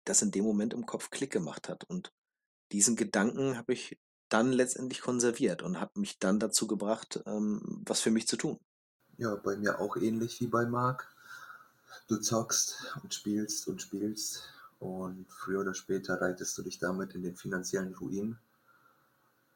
das 0.06 0.22
in 0.22 0.32
dem 0.32 0.46
Moment 0.46 0.74
im 0.74 0.86
Kopf 0.86 1.10
Klick 1.10 1.32
gemacht 1.32 1.68
hat. 1.70 1.84
Und 1.86 2.12
diesen 2.72 2.96
Gedanken 2.96 3.58
habe 3.58 3.74
ich 3.74 3.98
dann 4.30 4.52
letztendlich 4.52 5.02
konserviert 5.02 5.64
und 5.64 5.80
habe 5.80 6.00
mich 6.00 6.20
dann 6.20 6.40
dazu 6.40 6.68
gebracht, 6.68 7.22
ähm, 7.26 7.62
was 7.86 8.02
für 8.02 8.12
mich 8.12 8.28
zu 8.28 8.38
tun. 8.38 8.60
Ja, 9.18 9.36
bei 9.36 9.56
mir 9.56 9.80
auch 9.80 9.96
ähnlich 9.98 10.42
wie 10.42 10.48
bei 10.48 10.66
Marc. 10.66 11.14
Du 12.08 12.18
zockst 12.18 12.98
und 13.02 13.14
spielst 13.14 13.68
und 13.68 13.82
spielst 13.82 14.44
und 14.86 15.26
früher 15.30 15.62
oder 15.62 15.74
später 15.74 16.22
reitest 16.22 16.58
du 16.58 16.62
dich 16.62 16.78
damit 16.78 17.16
in 17.16 17.24
den 17.24 17.36
finanziellen 17.36 17.96
Ruin. 17.96 18.38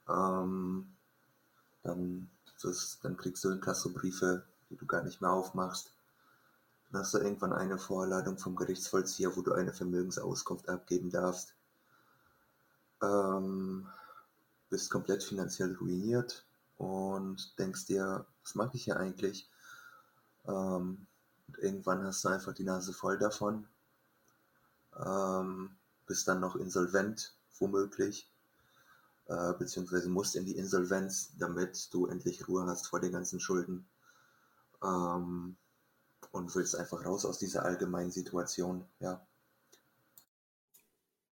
Ähm, 0.08 0.96
dann, 1.84 2.30
das, 2.62 3.00
dann 3.02 3.16
kriegst 3.16 3.44
du 3.44 3.52
Inkassobriefe, 3.52 4.44
die 4.70 4.76
du 4.76 4.88
gar 4.88 5.04
nicht 5.04 5.22
mehr 5.22 5.32
aufmachst. 5.32 5.94
Dann 6.92 7.02
hast 7.02 7.14
du 7.14 7.20
irgendwann 7.20 7.54
eine 7.54 7.78
Vorladung 7.78 8.40
vom 8.40 8.56
Gerichtsvollzieher, 8.56 9.36
wo 9.36 9.42
du 9.42 9.54
eine 9.54 9.72
Vermögensauskunft 9.72 10.68
abgeben 10.68 11.12
darfst. 11.12 11.54
Ähm, 13.04 13.88
bist 14.70 14.90
komplett 14.90 15.24
finanziell 15.24 15.76
ruiniert 15.76 16.46
und 16.78 17.58
denkst 17.60 17.86
dir, 17.86 18.26
was 18.44 18.56
mache 18.56 18.78
ich 18.78 18.86
hier 18.86 18.98
eigentlich? 18.98 19.48
Ähm, 20.48 21.06
und 21.48 21.58
irgendwann 21.60 22.04
hast 22.04 22.24
du 22.24 22.30
einfach 22.30 22.54
die 22.54 22.64
Nase 22.64 22.94
voll 22.94 23.20
davon 23.20 23.68
ähm, 25.06 25.78
bist 26.06 26.28
dann 26.28 26.40
noch 26.40 26.56
insolvent, 26.56 27.36
womöglich, 27.60 28.32
äh, 29.28 29.54
beziehungsweise 29.54 30.10
musst 30.10 30.36
in 30.36 30.46
die 30.46 30.58
Insolvenz, 30.58 31.36
damit 31.38 31.94
du 31.94 32.08
endlich 32.08 32.48
Ruhe 32.48 32.66
hast 32.66 32.88
vor 32.88 33.00
den 33.00 33.12
ganzen 33.12 33.40
Schulden. 33.40 33.88
Ähm, 34.84 35.58
und 36.32 36.56
willst 36.56 36.76
einfach 36.76 37.06
raus 37.06 37.26
aus 37.26 37.40
dieser 37.40 37.66
allgemeinen 37.66 38.12
Situation, 38.12 38.86
ja. 39.00 39.26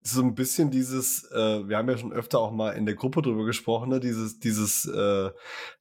So 0.03 0.23
ein 0.23 0.33
bisschen 0.33 0.71
dieses, 0.71 1.29
äh, 1.31 1.67
wir 1.67 1.77
haben 1.77 1.87
ja 1.87 1.97
schon 1.97 2.11
öfter 2.11 2.39
auch 2.39 2.51
mal 2.51 2.71
in 2.71 2.87
der 2.87 2.95
Gruppe 2.95 3.21
drüber 3.21 3.45
gesprochen, 3.45 3.89
ne? 3.89 3.99
dieses, 3.99 4.39
dieses 4.39 4.85
äh, 4.85 5.29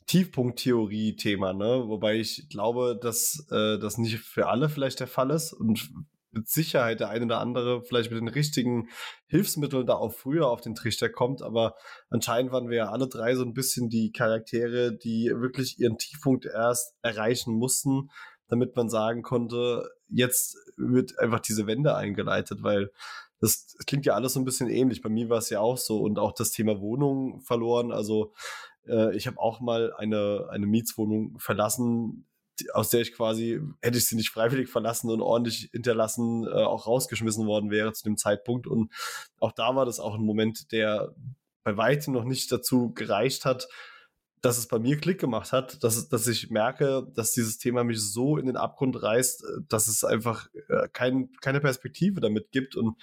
Tiefpunkttheorie-Thema, 0.07 1.55
ne? 1.55 1.89
Wobei 1.89 2.17
ich 2.17 2.47
glaube, 2.51 2.99
dass 3.01 3.47
äh, 3.51 3.79
das 3.79 3.97
nicht 3.97 4.19
für 4.19 4.49
alle 4.49 4.69
vielleicht 4.69 5.01
der 5.01 5.07
Fall 5.07 5.31
ist 5.31 5.55
und 5.55 5.91
mit 6.33 6.49
Sicherheit 6.49 7.01
der 7.01 7.09
eine 7.09 7.25
oder 7.25 7.41
andere 7.41 7.83
vielleicht 7.83 8.11
mit 8.11 8.21
den 8.21 8.29
richtigen 8.29 8.89
Hilfsmitteln 9.27 9.87
da 9.87 9.95
auch 9.95 10.13
früher 10.13 10.49
auf 10.49 10.61
den 10.61 10.75
Trichter 10.75 11.09
kommt, 11.09 11.43
aber 11.43 11.75
anscheinend 12.09 12.53
waren 12.53 12.69
wir 12.69 12.77
ja 12.77 12.91
alle 12.91 13.09
drei 13.09 13.35
so 13.35 13.45
ein 13.45 13.55
bisschen 13.55 13.89
die 13.89 14.13
Charaktere, 14.13 14.97
die 14.97 15.33
wirklich 15.35 15.79
ihren 15.79 15.99
Tiefpunkt 15.99 16.47
erst 16.47 16.95
erreichen 17.03 17.55
mussten, 17.55 18.11
damit 18.49 18.77
man 18.77 18.89
sagen 18.89 19.23
konnte, 19.23 19.89
jetzt 20.09 20.57
wird 20.77 21.19
einfach 21.19 21.41
diese 21.41 21.67
Wende 21.67 21.95
eingeleitet, 21.95 22.63
weil 22.63 22.91
das, 23.41 23.75
das 23.77 23.87
klingt 23.87 24.07
ja 24.07 24.15
alles 24.15 24.35
so 24.35 24.41
ein 24.41 24.45
bisschen 24.45 24.69
ähnlich. 24.69 25.03
Bei 25.03 25.09
mir 25.09 25.29
war 25.29 25.39
es 25.39 25.51
ja 25.51 25.61
auch 25.61 25.79
so 25.79 26.01
und 26.01 26.19
auch 26.19 26.33
das 26.33 26.51
Thema 26.51 26.81
Wohnung 26.81 27.41
verloren. 27.41 27.91
Also 27.91 28.33
äh, 28.87 29.17
ich 29.17 29.27
habe 29.27 29.39
auch 29.39 29.61
mal 29.61 29.93
eine, 29.95 30.49
eine 30.51 30.67
Mietswohnung 30.67 31.39
verlassen, 31.39 32.27
aus 32.73 32.90
der 32.90 33.00
ich 33.00 33.12
quasi, 33.12 33.61
hätte 33.83 33.99
ich 33.99 34.07
sie 34.07 34.17
nicht 34.17 34.31
freiwillig 34.31 34.69
verlassen 34.69 35.11
und 35.11 35.21
ordentlich 35.21 35.71
hinterlassen, 35.73 36.45
äh, 36.45 36.50
auch 36.50 36.87
rausgeschmissen 36.87 37.47
worden 37.47 37.71
wäre 37.71 37.93
zu 37.93 38.05
dem 38.05 38.17
Zeitpunkt. 38.17 38.67
Und 38.67 38.93
auch 39.38 39.52
da 39.52 39.75
war 39.76 39.87
das 39.87 40.00
auch 40.00 40.14
ein 40.14 40.25
Moment, 40.25 40.73
der 40.73 41.14
bei 41.62 41.76
weitem 41.76 42.14
noch 42.14 42.25
nicht 42.25 42.50
dazu 42.52 42.93
gereicht 42.95 43.45
hat, 43.45 43.69
dass 44.43 44.59
es 44.59 44.69
bei 44.69 44.79
mir 44.79 44.97
Klick 44.97 45.21
gemacht 45.21 45.52
hat, 45.52 45.83
dass, 45.85 46.09
dass 46.09 46.26
ich 46.26 46.50
merke, 46.50 47.07
dass 47.14 47.33
dieses 47.33 47.59
Thema 47.59 47.85
mich 47.85 48.00
so 48.00 48.38
in 48.38 48.47
den 48.47 48.57
Abgrund 48.57 49.02
reißt, 49.02 49.45
äh, 49.45 49.47
dass 49.69 49.87
es 49.87 50.05
einfach 50.05 50.49
äh, 50.69 50.88
kein, 50.93 51.31
keine 51.40 51.61
Perspektive 51.61 52.21
damit 52.21 52.50
gibt 52.50 52.76
und 52.76 52.97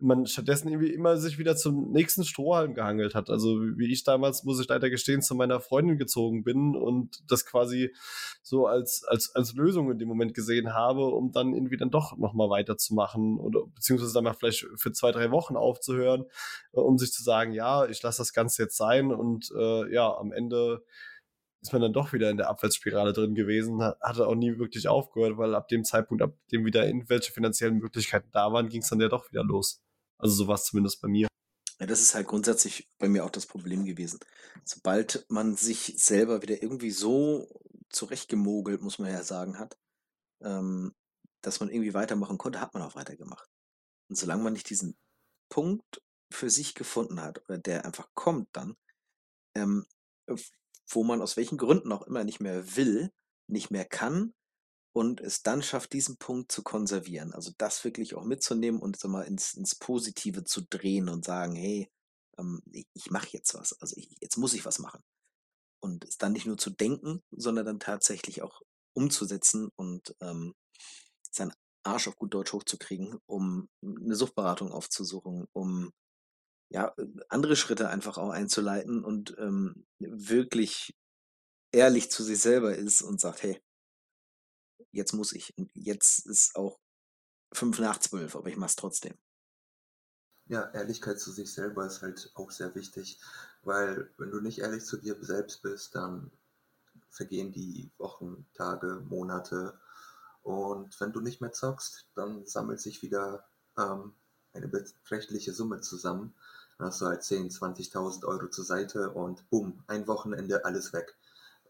man 0.00 0.26
stattdessen 0.26 0.68
irgendwie 0.68 0.92
immer 0.92 1.16
sich 1.16 1.38
wieder 1.38 1.56
zum 1.56 1.92
nächsten 1.92 2.24
Strohhalm 2.24 2.74
gehangelt 2.74 3.14
hat. 3.14 3.30
Also 3.30 3.60
wie 3.76 3.92
ich 3.92 4.04
damals, 4.04 4.44
muss 4.44 4.60
ich 4.60 4.68
leider 4.68 4.90
gestehen, 4.90 5.22
zu 5.22 5.34
meiner 5.34 5.60
Freundin 5.60 5.98
gezogen 5.98 6.42
bin 6.42 6.74
und 6.74 7.22
das 7.30 7.46
quasi 7.46 7.94
so 8.42 8.66
als, 8.66 9.04
als, 9.06 9.34
als 9.34 9.54
Lösung 9.54 9.90
in 9.90 9.98
dem 9.98 10.08
Moment 10.08 10.34
gesehen 10.34 10.74
habe, 10.74 11.04
um 11.04 11.32
dann 11.32 11.54
irgendwie 11.54 11.76
dann 11.76 11.90
doch 11.90 12.16
nochmal 12.16 12.50
weiterzumachen 12.50 13.38
oder 13.38 13.66
beziehungsweise 13.74 14.14
dann 14.14 14.24
mal 14.24 14.34
vielleicht 14.34 14.66
für 14.76 14.92
zwei, 14.92 15.12
drei 15.12 15.30
Wochen 15.30 15.56
aufzuhören, 15.56 16.24
äh, 16.72 16.80
um 16.80 16.98
sich 16.98 17.12
zu 17.12 17.22
sagen, 17.22 17.52
ja, 17.52 17.86
ich 17.86 18.02
lasse 18.02 18.18
das 18.18 18.32
Ganze 18.32 18.62
jetzt 18.62 18.76
sein 18.76 19.12
und 19.12 19.50
äh, 19.56 19.92
ja, 19.92 20.16
am 20.16 20.32
Ende 20.32 20.82
ist 21.62 21.72
man 21.72 21.82
dann 21.82 21.92
doch 21.92 22.12
wieder 22.12 22.30
in 22.30 22.38
der 22.38 22.48
Abwärtsspirale 22.48 23.12
drin 23.12 23.34
gewesen, 23.34 23.82
hatte 23.82 24.26
auch 24.26 24.34
nie 24.34 24.58
wirklich 24.58 24.88
aufgehört, 24.88 25.36
weil 25.36 25.54
ab 25.54 25.68
dem 25.68 25.84
Zeitpunkt, 25.84 26.22
ab 26.22 26.32
dem 26.50 26.64
wieder 26.64 26.86
irgendwelche 26.86 27.32
finanziellen 27.32 27.78
Möglichkeiten 27.78 28.30
da 28.32 28.52
waren, 28.52 28.68
ging 28.68 28.80
es 28.80 28.88
dann 28.88 29.00
ja 29.00 29.08
doch 29.08 29.30
wieder 29.30 29.44
los. 29.44 29.82
Also 30.20 30.34
so 30.34 30.46
war 30.46 30.54
es 30.54 30.64
zumindest 30.64 31.00
bei 31.00 31.08
mir. 31.08 31.28
Ja, 31.78 31.86
das 31.86 32.00
ist 32.00 32.14
halt 32.14 32.26
grundsätzlich 32.26 32.88
bei 32.98 33.08
mir 33.08 33.24
auch 33.24 33.30
das 33.30 33.46
Problem 33.46 33.84
gewesen. 33.84 34.20
Sobald 34.64 35.24
man 35.28 35.56
sich 35.56 35.94
selber 35.96 36.42
wieder 36.42 36.62
irgendwie 36.62 36.90
so 36.90 37.48
zurechtgemogelt, 37.88 38.82
muss 38.82 38.98
man 38.98 39.10
ja 39.10 39.22
sagen, 39.22 39.58
hat, 39.58 39.78
ähm, 40.42 40.94
dass 41.40 41.60
man 41.60 41.70
irgendwie 41.70 41.94
weitermachen 41.94 42.36
konnte, 42.36 42.60
hat 42.60 42.74
man 42.74 42.82
auch 42.82 42.96
weitergemacht. 42.96 43.48
Und 44.08 44.16
solange 44.16 44.42
man 44.42 44.52
nicht 44.52 44.68
diesen 44.68 44.96
Punkt 45.48 46.02
für 46.30 46.50
sich 46.50 46.74
gefunden 46.74 47.22
hat 47.22 47.42
oder 47.48 47.58
der 47.58 47.86
einfach 47.86 48.08
kommt 48.14 48.48
dann, 48.52 48.76
ähm, 49.56 49.86
wo 50.90 51.02
man 51.02 51.22
aus 51.22 51.36
welchen 51.36 51.56
Gründen 51.56 51.92
auch 51.92 52.02
immer 52.02 52.24
nicht 52.24 52.40
mehr 52.40 52.76
will, 52.76 53.10
nicht 53.48 53.70
mehr 53.70 53.86
kann, 53.86 54.34
und 54.92 55.20
es 55.20 55.42
dann 55.42 55.62
schafft, 55.62 55.92
diesen 55.92 56.16
Punkt 56.16 56.50
zu 56.50 56.62
konservieren. 56.62 57.32
Also 57.32 57.52
das 57.58 57.84
wirklich 57.84 58.14
auch 58.14 58.24
mitzunehmen 58.24 58.80
und 58.80 58.98
sag 58.98 59.10
mal, 59.10 59.22
ins, 59.22 59.54
ins 59.54 59.74
Positive 59.74 60.44
zu 60.44 60.62
drehen 60.62 61.08
und 61.08 61.24
sagen, 61.24 61.54
hey, 61.54 61.90
ähm, 62.38 62.62
ich, 62.72 62.86
ich 62.94 63.10
mache 63.10 63.28
jetzt 63.30 63.54
was. 63.54 63.80
Also 63.80 63.96
ich, 63.96 64.16
jetzt 64.20 64.36
muss 64.36 64.54
ich 64.54 64.64
was 64.64 64.78
machen. 64.78 65.02
Und 65.80 66.04
es 66.04 66.18
dann 66.18 66.32
nicht 66.32 66.46
nur 66.46 66.58
zu 66.58 66.70
denken, 66.70 67.22
sondern 67.30 67.66
dann 67.66 67.80
tatsächlich 67.80 68.42
auch 68.42 68.62
umzusetzen 68.94 69.70
und 69.76 70.14
ähm, 70.20 70.54
seinen 71.30 71.52
Arsch 71.84 72.08
auf 72.08 72.16
gut 72.16 72.34
Deutsch 72.34 72.52
hochzukriegen, 72.52 73.18
um 73.26 73.68
eine 73.82 74.14
Suchtberatung 74.14 74.72
aufzusuchen, 74.72 75.46
um 75.52 75.92
ja, 76.70 76.94
andere 77.28 77.56
Schritte 77.56 77.88
einfach 77.88 78.18
auch 78.18 78.30
einzuleiten 78.30 79.04
und 79.04 79.36
ähm, 79.38 79.86
wirklich 79.98 80.94
ehrlich 81.72 82.10
zu 82.10 82.22
sich 82.22 82.38
selber 82.40 82.76
ist 82.76 83.02
und 83.02 83.20
sagt, 83.20 83.42
hey, 83.42 83.60
jetzt 84.92 85.12
muss 85.12 85.32
ich. 85.32 85.56
Und 85.56 85.70
jetzt 85.74 86.26
ist 86.26 86.56
auch 86.56 86.78
fünf 87.52 87.78
nach 87.78 87.98
zwölf, 87.98 88.36
aber 88.36 88.48
ich 88.48 88.56
mache 88.56 88.70
es 88.70 88.76
trotzdem. 88.76 89.14
Ja, 90.46 90.68
Ehrlichkeit 90.72 91.20
zu 91.20 91.30
sich 91.30 91.52
selber 91.52 91.86
ist 91.86 92.02
halt 92.02 92.32
auch 92.34 92.50
sehr 92.50 92.74
wichtig, 92.74 93.20
weil 93.62 94.12
wenn 94.18 94.30
du 94.30 94.40
nicht 94.40 94.58
ehrlich 94.58 94.84
zu 94.84 94.96
dir 94.96 95.16
selbst 95.20 95.62
bist, 95.62 95.94
dann 95.94 96.32
vergehen 97.08 97.52
die 97.52 97.92
Wochen, 97.98 98.46
Tage, 98.54 99.00
Monate 99.08 99.78
und 100.42 100.98
wenn 101.00 101.12
du 101.12 101.20
nicht 101.20 101.40
mehr 101.40 101.52
zockst, 101.52 102.08
dann 102.14 102.46
sammelt 102.46 102.80
sich 102.80 103.02
wieder 103.02 103.44
ähm, 103.78 104.14
eine 104.52 104.68
beträchtliche 104.68 105.52
Summe 105.52 105.80
zusammen. 105.80 106.34
Dann 106.78 106.88
hast 106.88 107.00
du 107.00 107.06
halt 107.06 107.22
10, 107.22 107.50
20.000 107.50 108.24
Euro 108.24 108.48
zur 108.48 108.64
Seite 108.64 109.10
und 109.10 109.48
bumm, 109.50 109.84
ein 109.86 110.06
Wochenende 110.06 110.64
alles 110.64 110.92
weg. 110.92 111.16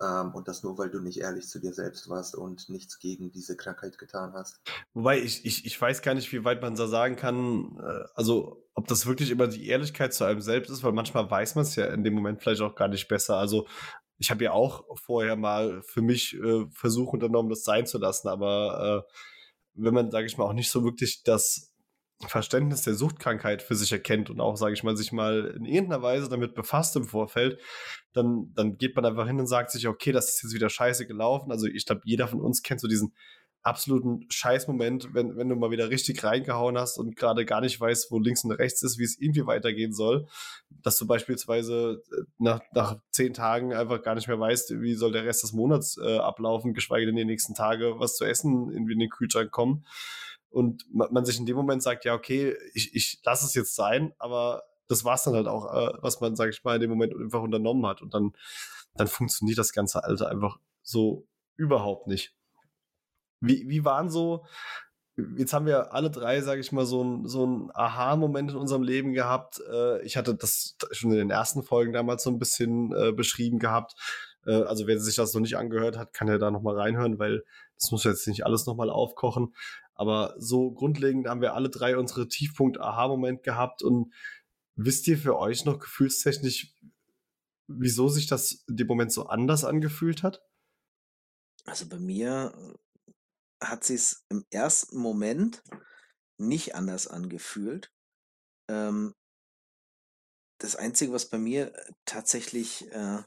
Ähm, 0.03 0.35
und 0.35 0.49
das 0.49 0.63
nur, 0.63 0.79
weil 0.79 0.91
du 0.91 1.01
nicht 1.01 1.21
ehrlich 1.21 1.49
zu 1.49 1.59
dir 1.59 1.75
selbst 1.75 2.09
warst 2.09 2.35
und 2.35 2.69
nichts 2.71 2.99
gegen 2.99 3.31
diese 3.33 3.57
Krankheit 3.57 3.99
getan 3.99 4.33
hast. 4.33 4.61
Wobei 4.95 5.21
ich, 5.21 5.45
ich, 5.45 5.67
ich 5.67 5.81
weiß 5.81 6.01
gar 6.01 6.15
nicht, 6.15 6.33
wie 6.33 6.45
weit 6.45 6.63
man 6.63 6.75
da 6.75 6.87
sagen 6.87 7.17
kann, 7.17 7.79
äh, 7.79 8.05
also 8.15 8.67
ob 8.75 8.89
das 8.89 9.07
wirklich 9.07 9.31
immer 9.31 9.47
die 9.47 9.69
Ehrlichkeit 9.69 10.15
zu 10.15 10.25
einem 10.25 10.41
selbst 10.41 10.71
ist, 10.71 10.83
weil 10.83 10.93
manchmal 10.93 11.31
weiß 11.31 11.55
man 11.55 11.63
es 11.63 11.77
ja 11.77 11.87
in 11.87 12.03
dem 12.03 12.15
Moment 12.15 12.41
vielleicht 12.41 12.63
auch 12.63 12.75
gar 12.75 12.89
nicht 12.89 13.09
besser. 13.09 13.37
Also 13.37 13.67
ich 14.17 14.31
habe 14.31 14.45
ja 14.45 14.53
auch 14.53 14.85
vorher 14.97 15.37
mal 15.37 15.83
für 15.83 16.03
mich 16.03 16.35
äh, 16.35 16.67
Versuch 16.71 17.13
unternommen, 17.13 17.51
das 17.51 17.65
sein 17.65 17.87
zu 17.87 17.99
lassen, 17.99 18.29
aber 18.29 19.05
äh, 19.07 19.13
wenn 19.75 19.95
man, 19.95 20.11
sage 20.11 20.27
ich 20.27 20.39
mal, 20.39 20.45
auch 20.45 20.53
nicht 20.53 20.71
so 20.71 20.85
wirklich 20.85 21.23
das 21.25 21.70
Verständnis 22.27 22.83
der 22.83 22.95
Suchtkrankheit 22.95 23.63
für 23.63 23.75
sich 23.75 23.93
erkennt 23.93 24.31
und 24.31 24.41
auch, 24.41 24.57
sage 24.57 24.75
ich 24.75 24.83
mal, 24.83 24.97
sich 24.97 25.11
mal 25.13 25.55
in 25.57 25.65
irgendeiner 25.65 26.03
Weise 26.03 26.29
damit 26.29 26.55
befasst 26.55 26.95
im 26.97 27.05
Vorfeld, 27.05 27.59
dann, 28.13 28.53
dann 28.55 28.77
geht 28.77 28.95
man 28.95 29.07
einfach 29.07 29.27
hin 29.27 29.41
und 29.41 29.47
sagt 29.47 29.71
sich, 29.71 29.89
okay, 29.89 30.13
das 30.13 30.29
ist 30.29 30.43
jetzt 30.43 30.55
wieder 30.55 30.69
scheiße 30.69 31.07
gelaufen. 31.07 31.51
Also 31.51 31.67
ich 31.67 31.87
glaube, 31.87 32.03
jeder 32.05 32.29
von 32.29 32.41
uns 32.41 32.63
kennt 32.63 32.81
so 32.81 32.89
diesen 32.89 33.15
absoluten 33.63 34.27
Scheißmoment, 34.31 35.13
wenn, 35.13 35.37
wenn 35.37 35.49
du 35.49 35.55
mal 35.55 35.71
wieder 35.71 35.91
richtig 35.91 36.25
reingehauen 36.25 36.79
hast 36.79 36.99
und 36.99 37.17
gerade 37.17 37.45
gar 37.45 37.61
nicht 37.61 37.79
weißt, 37.79 38.11
wo 38.11 38.19
links 38.19 38.43
und 38.45 38.53
rechts 38.53 38.83
ist, 38.83 38.99
wie 38.99 39.05
es 39.05 39.19
irgendwie 39.19 39.47
weitergehen 39.47 39.93
soll. 39.93 40.27
Dass 40.83 40.97
du 40.97 41.07
beispielsweise 41.07 42.03
äh, 42.11 42.23
nach, 42.39 42.61
nach 42.73 42.97
zehn 43.11 43.35
Tagen 43.35 43.75
einfach 43.75 44.03
gar 44.03 44.15
nicht 44.15 44.29
mehr 44.29 44.41
weißt, 44.41 44.81
wie 44.81 44.95
soll 44.95 45.13
der 45.13 45.25
Rest 45.25 45.43
des 45.43 45.53
Monats 45.53 45.99
äh, 45.99 46.19
ablaufen, 46.19 46.73
geschweige 46.73 47.07
denn 47.07 47.17
die 47.17 47.25
nächsten 47.25 47.55
Tage 47.55 47.99
was 47.99 48.17
zu 48.17 48.25
essen 48.25 48.71
irgendwie 48.73 48.95
in 48.95 48.99
den 48.99 49.11
Kühlschrank 49.11 49.51
kommen 49.51 49.85
und 50.51 50.85
man 50.91 51.25
sich 51.25 51.39
in 51.39 51.47
dem 51.47 51.57
Moment 51.57 51.83
sagt, 51.83 52.05
ja, 52.05 52.15
okay, 52.15 52.57
ich, 52.75 52.95
ich 52.95 53.21
lasse 53.25 53.47
es 53.47 53.55
jetzt 53.55 53.75
sein, 53.75 54.13
aber 54.19 54.65
das 54.89 55.05
war 55.05 55.15
es 55.15 55.23
dann 55.23 55.35
halt 55.35 55.47
auch, 55.47 55.73
äh, 55.73 55.93
was 56.01 56.21
man, 56.21 56.35
sage 56.35 56.51
ich 56.51 56.65
mal, 56.65 56.75
in 56.75 56.81
dem 56.81 56.91
Moment 56.91 57.15
einfach 57.15 57.43
unternommen 57.43 57.87
hat. 57.87 58.03
Und 58.03 58.13
dann, 58.13 58.33
dann 58.95 59.07
funktioniert 59.07 59.59
das 59.59 59.73
ganze 59.73 60.03
Alter 60.03 60.29
einfach 60.29 60.59
so 60.83 61.29
überhaupt 61.57 62.09
nicht. 62.09 62.35
Wie, 63.41 63.69
wie 63.69 63.85
waren 63.85 64.11
so, 64.11 64.45
jetzt 65.37 65.53
haben 65.53 65.67
wir 65.67 65.95
alle 65.95 66.11
drei, 66.11 66.41
sage 66.41 66.61
ich 66.61 66.73
mal, 66.73 66.87
so 66.87 67.05
ein, 67.05 67.29
so 67.29 67.47
ein 67.47 67.71
Aha-Moment 67.73 68.51
in 68.51 68.57
unserem 68.57 68.83
Leben 68.83 69.13
gehabt. 69.13 69.63
Äh, 69.71 70.03
ich 70.03 70.17
hatte 70.17 70.35
das 70.35 70.77
schon 70.91 71.13
in 71.13 71.19
den 71.19 71.31
ersten 71.31 71.63
Folgen 71.63 71.93
damals 71.93 72.25
so 72.25 72.31
ein 72.31 72.41
bisschen 72.41 72.93
äh, 72.93 73.13
beschrieben 73.13 73.61
gehabt. 73.61 73.95
Äh, 74.45 74.63
also 74.63 74.87
wer 74.87 74.99
sich 74.99 75.15
das 75.15 75.33
noch 75.35 75.41
nicht 75.41 75.57
angehört 75.57 75.97
hat, 75.97 76.13
kann 76.13 76.29
ja 76.29 76.39
da 76.39 76.51
nochmal 76.51 76.77
reinhören, 76.77 77.19
weil 77.19 77.45
das 77.79 77.93
muss 77.93 78.05
jetzt 78.05 78.27
nicht 78.27 78.45
alles 78.45 78.67
nochmal 78.67 78.91
aufkochen. 78.91 79.55
Aber 80.01 80.35
so 80.39 80.71
grundlegend 80.71 81.29
haben 81.29 81.43
wir 81.43 81.53
alle 81.53 81.69
drei 81.69 81.99
unsere 81.99 82.27
Tiefpunkt-Aha-Moment 82.27 83.43
gehabt. 83.43 83.83
Und 83.83 84.15
wisst 84.75 85.07
ihr 85.09 85.19
für 85.19 85.39
euch 85.39 85.67
noch 85.67 85.79
gefühlstechnisch, 85.79 86.75
wieso 87.67 88.09
sich 88.09 88.27
das 88.27 88.65
in 88.67 88.79
dem 88.79 88.87
Moment 88.87 89.13
so 89.13 89.27
anders 89.27 89.63
angefühlt 89.63 90.23
hat? 90.23 90.41
Also 91.67 91.87
bei 91.87 91.99
mir 91.99 92.55
äh, 92.57 93.13
hat 93.63 93.85
sich 93.85 93.97
es 93.97 94.25
im 94.31 94.47
ersten 94.49 94.97
Moment 94.97 95.63
nicht 96.39 96.75
anders 96.75 97.07
angefühlt. 97.07 97.93
Ähm, 98.71 99.15
das 100.57 100.77
Einzige, 100.77 101.13
was 101.13 101.29
bei 101.29 101.37
mir 101.37 101.75
äh, 101.75 101.93
tatsächlich 102.07 102.91
äh, 102.91 103.23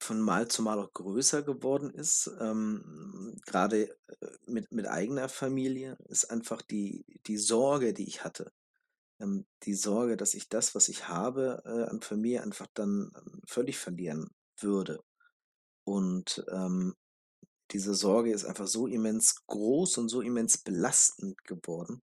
von 0.00 0.20
Mal 0.20 0.48
zu 0.48 0.62
Mal 0.62 0.78
auch 0.78 0.92
größer 0.92 1.42
geworden 1.42 1.90
ist, 1.90 2.30
ähm, 2.40 3.36
gerade 3.46 3.90
äh, 4.20 4.26
mit, 4.46 4.70
mit 4.72 4.86
eigener 4.86 5.28
Familie, 5.28 5.98
ist 6.08 6.30
einfach 6.30 6.62
die, 6.62 7.04
die 7.26 7.36
Sorge, 7.36 7.92
die 7.92 8.06
ich 8.06 8.24
hatte. 8.24 8.52
Ähm, 9.20 9.46
die 9.64 9.74
Sorge, 9.74 10.16
dass 10.16 10.34
ich 10.34 10.48
das, 10.48 10.74
was 10.74 10.88
ich 10.88 11.08
habe, 11.08 11.62
äh, 11.64 11.90
an 11.90 12.00
Familie 12.00 12.42
einfach 12.42 12.68
dann 12.74 13.10
ähm, 13.16 13.40
völlig 13.46 13.78
verlieren 13.78 14.30
würde. 14.60 15.02
Und 15.84 16.44
ähm, 16.50 16.94
diese 17.72 17.94
Sorge 17.94 18.32
ist 18.32 18.44
einfach 18.44 18.66
so 18.66 18.86
immens 18.86 19.44
groß 19.46 19.98
und 19.98 20.08
so 20.08 20.20
immens 20.20 20.58
belastend 20.58 21.42
geworden, 21.44 22.02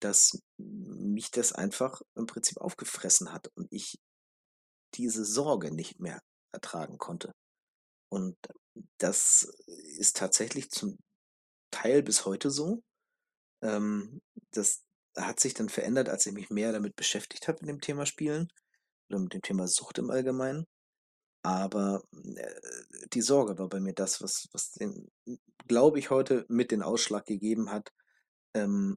dass 0.00 0.38
mich 0.58 1.30
das 1.30 1.52
einfach 1.52 2.00
im 2.14 2.26
Prinzip 2.26 2.58
aufgefressen 2.58 3.32
hat 3.32 3.50
und 3.56 3.66
ich 3.70 3.98
diese 4.94 5.24
Sorge 5.24 5.74
nicht 5.74 6.00
mehr 6.00 6.22
ertragen 6.52 6.98
konnte. 6.98 7.32
Und 8.08 8.36
das 8.98 9.42
ist 9.98 10.16
tatsächlich 10.16 10.70
zum 10.70 10.98
Teil 11.70 12.02
bis 12.02 12.24
heute 12.26 12.50
so. 12.50 12.82
Ähm, 13.62 14.20
das 14.52 14.82
hat 15.16 15.40
sich 15.40 15.54
dann 15.54 15.68
verändert, 15.68 16.08
als 16.08 16.26
ich 16.26 16.32
mich 16.32 16.50
mehr 16.50 16.72
damit 16.72 16.94
beschäftigt 16.96 17.48
habe 17.48 17.58
mit 17.60 17.70
dem 17.70 17.80
Thema 17.80 18.06
Spielen 18.06 18.48
oder 19.08 19.20
mit 19.20 19.32
dem 19.32 19.42
Thema 19.42 19.66
Sucht 19.66 19.98
im 19.98 20.10
Allgemeinen. 20.10 20.66
Aber 21.42 22.02
äh, 22.12 22.60
die 23.12 23.22
Sorge 23.22 23.58
war 23.58 23.68
bei 23.68 23.80
mir 23.80 23.94
das, 23.94 24.20
was, 24.20 24.48
was 24.52 24.72
den, 24.72 25.08
glaube 25.68 25.98
ich, 25.98 26.10
heute 26.10 26.44
mit 26.48 26.70
den 26.70 26.82
Ausschlag 26.82 27.24
gegeben 27.24 27.70
hat, 27.70 27.92
ähm, 28.54 28.96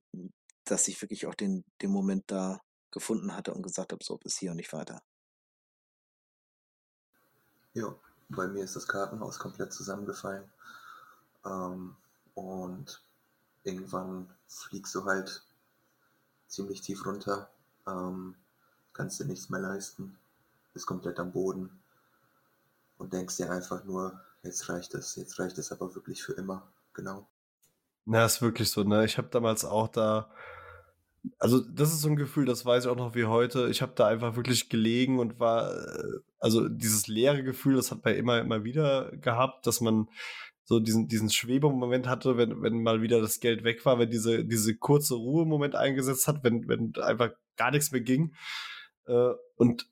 dass 0.66 0.88
ich 0.88 1.02
wirklich 1.02 1.26
auch 1.28 1.36
den, 1.36 1.64
den 1.82 1.92
Moment 1.92 2.24
da 2.28 2.62
gefunden 2.92 3.36
hatte 3.36 3.54
und 3.54 3.62
gesagt 3.62 3.92
habe, 3.92 4.04
so 4.04 4.18
bis 4.18 4.38
hier 4.38 4.52
und 4.52 4.58
nicht 4.58 4.74
weiter. 4.74 5.02
Ja, 7.80 7.96
bei 8.28 8.46
mir 8.46 8.66
ist 8.66 8.76
das 8.76 8.90
Kartenhaus 8.90 9.40
komplett 9.40 9.72
zusammengefallen. 9.72 10.44
Ähm, 11.46 11.96
und 12.34 13.02
irgendwann 13.64 14.30
fliegst 14.50 14.94
du 14.96 15.06
halt 15.06 15.42
ziemlich 16.48 16.82
tief 16.82 17.06
runter, 17.06 17.50
ähm, 17.88 18.36
kannst 18.92 19.22
dir 19.22 19.26
nichts 19.26 19.50
mehr 19.50 19.62
leisten, 19.62 20.18
bist 20.74 20.88
komplett 20.88 21.20
am 21.20 21.32
Boden 21.32 21.80
und 22.98 23.14
denkst 23.14 23.38
dir 23.38 23.50
einfach 23.50 23.86
nur, 23.86 24.20
jetzt 24.44 24.68
reicht 24.68 24.94
es, 24.96 25.16
jetzt 25.16 25.40
reicht 25.40 25.58
es 25.58 25.72
aber 25.72 25.96
wirklich 25.96 26.22
für 26.22 26.34
immer, 26.34 26.68
genau. 26.94 27.26
Na, 28.04 28.26
ist 28.26 28.42
wirklich 28.42 28.70
so, 28.72 28.84
ne? 28.84 29.06
Ich 29.06 29.18
habe 29.18 29.30
damals 29.30 29.64
auch 29.64 29.88
da, 29.88 30.30
also 31.38 31.60
das 31.60 31.94
ist 31.94 32.02
so 32.02 32.10
ein 32.10 32.16
Gefühl, 32.16 32.46
das 32.46 32.66
weiß 32.66 32.86
ich 32.86 32.90
auch 32.90 32.96
noch 32.96 33.16
wie 33.16 33.26
heute. 33.26 33.70
Ich 33.70 33.82
habe 33.82 33.94
da 33.96 34.08
einfach 34.08 34.36
wirklich 34.36 34.70
gelegen 34.70 35.20
und 35.20 35.40
war, 35.40 35.72
äh, 35.72 36.20
also 36.40 36.68
dieses 36.70 37.08
leere 37.08 37.44
Gefühl, 37.44 37.76
das 37.76 37.92
hat 37.92 38.04
man 38.06 38.16
immer, 38.16 38.40
immer 38.40 38.64
wieder 38.64 39.12
gehabt, 39.18 39.68
dass 39.68 39.82
man 39.82 40.08
so 40.64 40.80
diesen, 40.80 41.08
diesen 41.08 41.30
Schwebemoment 41.30 42.08
hatte, 42.08 42.38
wenn, 42.38 42.62
wenn 42.62 42.84
mal 42.84 43.02
wieder 43.02 43.22
das 43.22 43.40
Geld 43.40 43.64
weg 43.64 43.86
war, 43.86 44.00
wenn 44.00 44.12
diese, 44.12 44.46
diese 44.46 44.76
kurze 44.76 45.16
Ruhemoment 45.16 45.76
eingesetzt 45.76 46.28
hat, 46.28 46.44
wenn, 46.44 46.68
wenn 46.68 46.94
einfach 47.02 47.32
gar 47.58 47.72
nichts 47.72 47.92
mehr 47.92 48.02
ging. 48.02 48.36
Äh, 49.08 49.32
und 49.56 49.88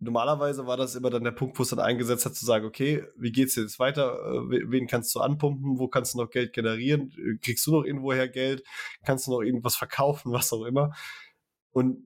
normalerweise 0.00 0.66
war 0.66 0.76
das 0.76 0.94
immer 0.94 1.10
dann 1.10 1.24
der 1.24 1.30
Punkt, 1.30 1.58
wo 1.58 1.62
es 1.62 1.68
dann 1.68 1.78
eingesetzt 1.78 2.24
hat, 2.26 2.34
zu 2.34 2.44
sagen, 2.44 2.66
okay, 2.66 3.04
wie 3.16 3.32
geht's 3.32 3.54
jetzt 3.54 3.78
weiter? 3.78 4.18
Äh, 4.24 4.70
wen 4.70 4.86
kannst 4.86 5.14
du 5.14 5.20
anpumpen? 5.20 5.78
Wo 5.78 5.88
kannst 5.88 6.14
du 6.14 6.18
noch 6.18 6.30
Geld 6.30 6.52
generieren? 6.52 7.12
Kriegst 7.42 7.66
du 7.66 7.72
noch 7.72 7.84
irgendwoher 7.84 8.28
Geld? 8.28 8.64
Kannst 9.04 9.26
du 9.26 9.32
noch 9.32 9.42
irgendwas 9.42 9.76
verkaufen? 9.76 10.32
Was 10.32 10.52
auch 10.52 10.64
immer. 10.64 10.92
Und 11.70 12.02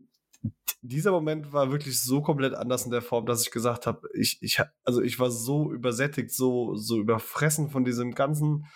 dieser 0.82 1.12
Moment 1.12 1.52
war 1.52 1.70
wirklich 1.70 2.02
so 2.02 2.20
komplett 2.20 2.54
anders 2.54 2.84
in 2.84 2.90
der 2.90 3.00
Form, 3.00 3.24
dass 3.24 3.42
ich 3.42 3.50
gesagt 3.50 3.86
habe, 3.86 4.06
ich, 4.12 4.38
ich, 4.42 4.60
also 4.84 5.00
ich 5.00 5.18
war 5.18 5.30
so 5.30 5.72
übersättigt, 5.72 6.30
so, 6.30 6.74
so 6.74 6.98
überfressen 6.98 7.70
von 7.70 7.84
diesem 7.84 8.14
ganzen 8.14 8.66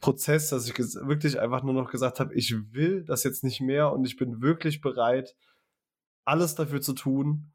Prozess, 0.00 0.50
dass 0.50 0.68
ich 0.68 0.76
wirklich 0.76 1.40
einfach 1.40 1.62
nur 1.62 1.72
noch 1.72 1.90
gesagt 1.90 2.20
habe, 2.20 2.34
ich 2.34 2.54
will 2.72 3.04
das 3.04 3.24
jetzt 3.24 3.42
nicht 3.42 3.60
mehr 3.60 3.92
und 3.92 4.04
ich 4.04 4.16
bin 4.16 4.42
wirklich 4.42 4.80
bereit, 4.80 5.34
alles 6.24 6.54
dafür 6.54 6.82
zu 6.82 6.92
tun, 6.92 7.52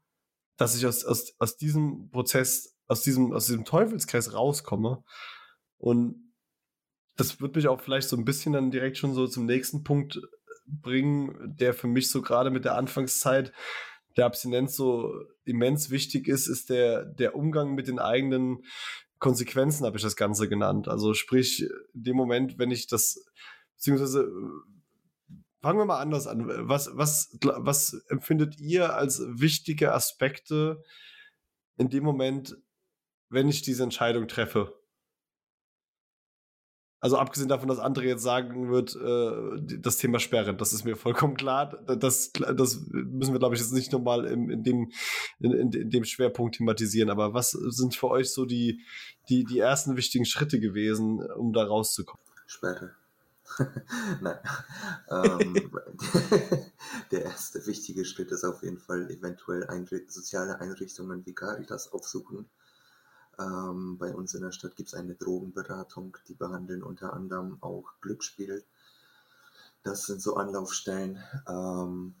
dass 0.56 0.76
ich 0.76 0.86
aus, 0.86 1.04
aus, 1.04 1.34
aus 1.38 1.56
diesem 1.56 2.10
Prozess, 2.10 2.76
aus 2.86 3.02
diesem, 3.02 3.32
aus 3.32 3.46
diesem 3.46 3.64
Teufelskreis 3.64 4.32
rauskomme. 4.32 5.02
Und 5.78 6.32
das 7.16 7.40
wird 7.40 7.56
mich 7.56 7.68
auch 7.68 7.80
vielleicht 7.80 8.08
so 8.08 8.16
ein 8.16 8.24
bisschen 8.24 8.52
dann 8.52 8.70
direkt 8.70 8.98
schon 8.98 9.14
so 9.14 9.26
zum 9.26 9.46
nächsten 9.46 9.84
Punkt 9.84 10.20
bringen, 10.66 11.54
der 11.58 11.74
für 11.74 11.86
mich 11.86 12.10
so 12.10 12.22
gerade 12.22 12.50
mit 12.50 12.64
der 12.64 12.76
Anfangszeit 12.76 13.52
der 14.16 14.26
Abstinenz 14.26 14.76
so 14.76 15.12
immens 15.44 15.90
wichtig 15.90 16.28
ist, 16.28 16.46
ist 16.46 16.70
der, 16.70 17.04
der 17.04 17.34
Umgang 17.34 17.74
mit 17.74 17.88
den 17.88 17.98
eigenen 17.98 18.64
Konsequenzen, 19.18 19.84
habe 19.84 19.96
ich 19.96 20.02
das 20.02 20.16
Ganze 20.16 20.48
genannt. 20.48 20.88
Also 20.88 21.14
sprich, 21.14 21.66
in 21.94 22.02
dem 22.02 22.16
Moment, 22.16 22.58
wenn 22.58 22.70
ich 22.70 22.86
das, 22.86 23.24
beziehungsweise 23.76 24.30
Fangen 25.64 25.78
wir 25.78 25.86
mal 25.86 25.98
anders 25.98 26.26
an. 26.26 26.46
Was, 26.68 26.90
was, 26.92 27.38
was 27.40 27.94
empfindet 28.10 28.60
ihr 28.60 28.94
als 28.94 29.22
wichtige 29.26 29.94
Aspekte 29.94 30.82
in 31.78 31.88
dem 31.88 32.04
Moment, 32.04 32.58
wenn 33.30 33.48
ich 33.48 33.62
diese 33.62 33.82
Entscheidung 33.82 34.28
treffe? 34.28 34.74
Also 37.00 37.16
abgesehen 37.16 37.48
davon, 37.48 37.68
dass 37.68 37.78
André 37.78 38.02
jetzt 38.02 38.22
sagen 38.22 38.70
wird, 38.70 38.94
äh, 38.94 39.78
das 39.78 39.96
Thema 39.96 40.18
Sperren, 40.18 40.58
das 40.58 40.74
ist 40.74 40.84
mir 40.84 40.96
vollkommen 40.96 41.34
klar. 41.34 41.82
Das, 41.96 42.32
das 42.32 42.84
müssen 42.90 43.32
wir, 43.32 43.38
glaube 43.38 43.54
ich, 43.54 43.60
jetzt 43.62 43.72
nicht 43.72 43.90
nochmal 43.90 44.26
in, 44.26 44.50
in, 44.50 44.64
dem, 44.64 44.92
in, 45.40 45.52
in, 45.52 45.88
dem 45.88 46.04
Schwerpunkt 46.04 46.56
thematisieren. 46.56 47.08
Aber 47.08 47.32
was 47.32 47.52
sind 47.52 47.96
für 47.96 48.10
euch 48.10 48.34
so 48.34 48.44
die, 48.44 48.82
die, 49.30 49.44
die 49.44 49.60
ersten 49.60 49.96
wichtigen 49.96 50.26
Schritte 50.26 50.60
gewesen, 50.60 51.26
um 51.38 51.54
da 51.54 51.64
rauszukommen? 51.64 52.22
Sperre. 52.46 52.96
Nein. 54.20 54.38
Ähm, 55.10 55.54
der 57.10 57.24
erste 57.24 57.66
wichtige 57.66 58.04
Schritt 58.04 58.30
ist 58.30 58.44
auf 58.44 58.62
jeden 58.62 58.78
Fall 58.78 59.10
eventuell 59.10 59.66
Einri 59.68 60.04
soziale 60.08 60.60
Einrichtungen 60.60 61.24
wie 61.26 61.34
Caritas 61.34 61.92
aufsuchen. 61.92 62.48
Ähm, 63.38 63.98
bei 63.98 64.14
uns 64.14 64.34
in 64.34 64.42
der 64.42 64.52
Stadt 64.52 64.76
gibt 64.76 64.88
es 64.88 64.94
eine 64.94 65.14
Drogenberatung, 65.14 66.16
die 66.28 66.34
behandeln 66.34 66.82
unter 66.82 67.12
anderem 67.12 67.58
auch 67.60 67.92
Glücksspiel. 68.00 68.64
Das 69.82 70.06
sind 70.06 70.22
so 70.22 70.36
Anlaufstellen. 70.36 71.22
Ähm, 71.48 72.14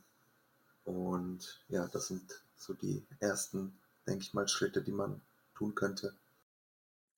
und 0.84 1.64
ja, 1.68 1.88
das 1.88 2.08
sind 2.08 2.44
so 2.56 2.74
die 2.74 3.06
ersten, 3.20 3.78
denke 4.06 4.22
ich 4.22 4.34
mal, 4.34 4.48
Schritte, 4.48 4.82
die 4.82 4.92
man 4.92 5.20
tun 5.54 5.74
könnte. 5.74 6.14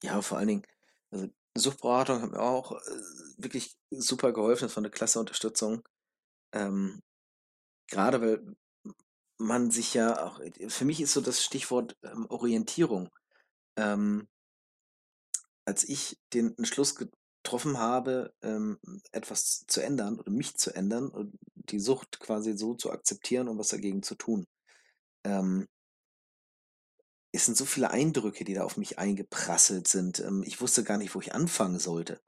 Ja, 0.03 0.21
vor 0.21 0.39
allen 0.39 0.49
Dingen, 0.49 0.63
also 1.11 1.31
Suchtberatung 1.57 2.23
hat 2.23 2.31
mir 2.33 2.41
auch 2.41 2.73
äh, 2.73 2.91
wirklich 3.39 3.76
super 4.01 4.33
geholfen. 4.33 4.65
Das 4.67 4.77
war 4.77 4.83
eine 4.83 4.91
klasse 4.91 5.21
Unterstützung. 5.21 5.83
Ähm, 6.53 7.03
gerade 7.89 8.21
weil 8.21 8.57
man 9.39 9.71
sich 9.71 9.95
ja 9.95 10.25
auch, 10.25 10.41
für 10.69 10.85
mich 10.85 11.01
ist 11.01 11.13
so 11.13 11.21
das 11.21 11.45
Stichwort 11.45 11.97
ähm, 12.03 12.27
Orientierung. 12.31 13.11
Ähm, 13.77 14.29
als 15.67 15.85
ich 15.85 16.19
den 16.33 16.57
Entschluss 16.57 16.95
getroffen 16.95 17.79
habe, 17.79 18.33
ähm, 18.43 18.79
etwas 19.13 19.65
zu 19.67 19.83
ändern 19.83 20.19
oder 20.19 20.31
mich 20.31 20.57
zu 20.57 20.75
ändern 20.75 21.09
und 21.09 21.37
die 21.55 21.81
Sucht 21.81 22.21
quasi 22.21 22.57
so 22.57 22.75
zu 22.75 22.91
akzeptieren 22.91 23.49
und 23.49 23.59
was 23.59 23.69
dagegen 23.69 24.03
zu 24.03 24.15
tun, 24.15 24.47
ähm, 25.25 25.67
es 27.33 27.45
sind 27.45 27.57
so 27.57 27.67
viele 27.67 27.91
Eindrücke, 27.91 28.45
die 28.45 28.55
da 28.55 28.65
auf 28.65 28.77
mich 28.77 28.99
eingeprasselt 28.99 29.89
sind. 29.89 30.21
Ähm, 30.21 30.43
ich 30.47 30.61
wusste 30.61 30.85
gar 30.85 30.97
nicht, 30.99 31.15
wo 31.15 31.21
ich 31.21 31.35
anfangen 31.35 31.79
sollte. 31.79 32.21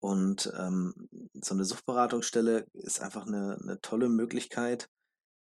Und 0.00 0.52
ähm, 0.56 0.94
so 1.34 1.54
eine 1.54 1.64
Suchtberatungsstelle 1.64 2.66
ist 2.72 3.00
einfach 3.00 3.26
eine, 3.26 3.58
eine 3.60 3.80
tolle 3.80 4.08
Möglichkeit, 4.08 4.88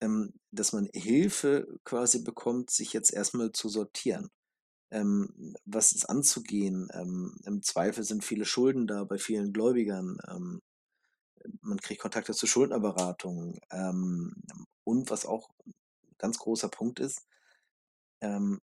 ähm, 0.01 0.33
dass 0.51 0.73
man 0.73 0.89
Hilfe 0.93 1.67
quasi 1.85 2.23
bekommt, 2.23 2.69
sich 2.69 2.91
jetzt 2.93 3.13
erstmal 3.13 3.51
zu 3.53 3.69
sortieren. 3.69 4.29
Ähm, 4.91 5.55
was 5.65 5.93
ist 5.93 6.09
anzugehen? 6.09 6.89
Ähm, 6.93 7.37
Im 7.45 7.61
Zweifel 7.61 8.03
sind 8.03 8.25
viele 8.25 8.45
Schulden 8.45 8.87
da 8.87 9.05
bei 9.05 9.17
vielen 9.17 9.53
Gläubigern. 9.53 10.17
Ähm, 10.27 10.61
man 11.61 11.79
kriegt 11.79 12.01
Kontakte 12.01 12.33
zu 12.33 12.45
Schuldnerberatungen. 12.45 13.59
Ähm, 13.71 14.33
und 14.83 15.09
was 15.09 15.25
auch 15.25 15.49
ein 15.65 15.73
ganz 16.17 16.39
großer 16.39 16.69
Punkt 16.69 16.99
ist, 16.99 17.25
ähm, 18.21 18.59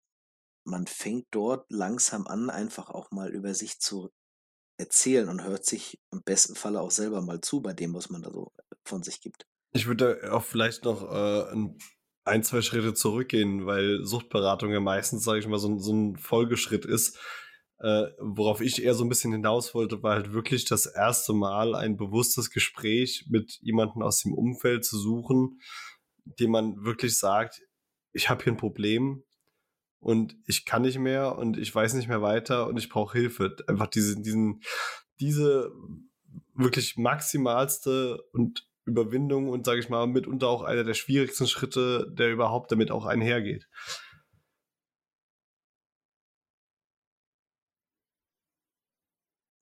man 0.64 0.86
fängt 0.86 1.26
dort 1.30 1.64
langsam 1.70 2.26
an, 2.26 2.50
einfach 2.50 2.90
auch 2.90 3.10
mal 3.10 3.30
über 3.30 3.54
sich 3.54 3.80
zu 3.80 4.10
erzählen 4.78 5.28
und 5.28 5.44
hört 5.44 5.66
sich 5.66 6.00
im 6.12 6.22
besten 6.22 6.54
Falle 6.54 6.80
auch 6.80 6.90
selber 6.90 7.20
mal 7.20 7.40
zu 7.40 7.60
bei 7.60 7.72
dem, 7.72 7.94
was 7.94 8.10
man 8.10 8.22
da 8.22 8.30
so 8.30 8.52
von 8.84 9.02
sich 9.02 9.20
gibt. 9.20 9.46
Ich 9.72 9.86
würde 9.86 10.32
auch 10.32 10.44
vielleicht 10.44 10.84
noch 10.84 11.02
äh, 11.12 11.56
ein, 12.24 12.42
zwei 12.42 12.62
Schritte 12.62 12.94
zurückgehen, 12.94 13.66
weil 13.66 14.04
Suchtberatung 14.04 14.72
ja 14.72 14.80
meistens, 14.80 15.24
sage 15.24 15.40
ich 15.40 15.46
mal, 15.46 15.58
so, 15.58 15.78
so 15.78 15.92
ein 15.92 16.16
Folgeschritt 16.16 16.84
ist. 16.84 17.18
Äh, 17.80 18.06
worauf 18.18 18.60
ich 18.60 18.82
eher 18.82 18.94
so 18.94 19.04
ein 19.04 19.08
bisschen 19.08 19.32
hinaus 19.32 19.72
wollte, 19.72 20.02
war 20.02 20.14
halt 20.14 20.32
wirklich 20.32 20.64
das 20.64 20.86
erste 20.86 21.32
Mal 21.32 21.74
ein 21.74 21.96
bewusstes 21.96 22.50
Gespräch 22.50 23.26
mit 23.28 23.58
jemandem 23.60 24.02
aus 24.02 24.22
dem 24.22 24.32
Umfeld 24.32 24.84
zu 24.84 24.98
suchen, 24.98 25.60
dem 26.24 26.50
man 26.50 26.84
wirklich 26.84 27.16
sagt, 27.16 27.60
ich 28.12 28.28
habe 28.28 28.42
hier 28.42 28.52
ein 28.52 28.56
Problem, 28.56 29.22
und 30.00 30.36
ich 30.46 30.64
kann 30.64 30.82
nicht 30.82 30.98
mehr 30.98 31.36
und 31.36 31.58
ich 31.58 31.74
weiß 31.74 31.94
nicht 31.94 32.08
mehr 32.08 32.22
weiter 32.22 32.66
und 32.66 32.76
ich 32.76 32.88
brauche 32.88 33.18
Hilfe. 33.18 33.56
Einfach 33.66 33.88
diese, 33.88 34.20
diesen, 34.20 34.62
diese 35.20 35.72
wirklich 36.54 36.96
maximalste 36.96 38.22
und 38.32 38.68
Überwindung 38.84 39.48
und 39.48 39.66
sage 39.66 39.80
ich 39.80 39.88
mal 39.88 40.06
mitunter 40.06 40.48
auch 40.48 40.62
einer 40.62 40.84
der 40.84 40.94
schwierigsten 40.94 41.46
Schritte, 41.46 42.12
der 42.18 42.32
überhaupt 42.32 42.72
damit 42.72 42.90
auch 42.90 43.06
einhergeht. 43.06 43.68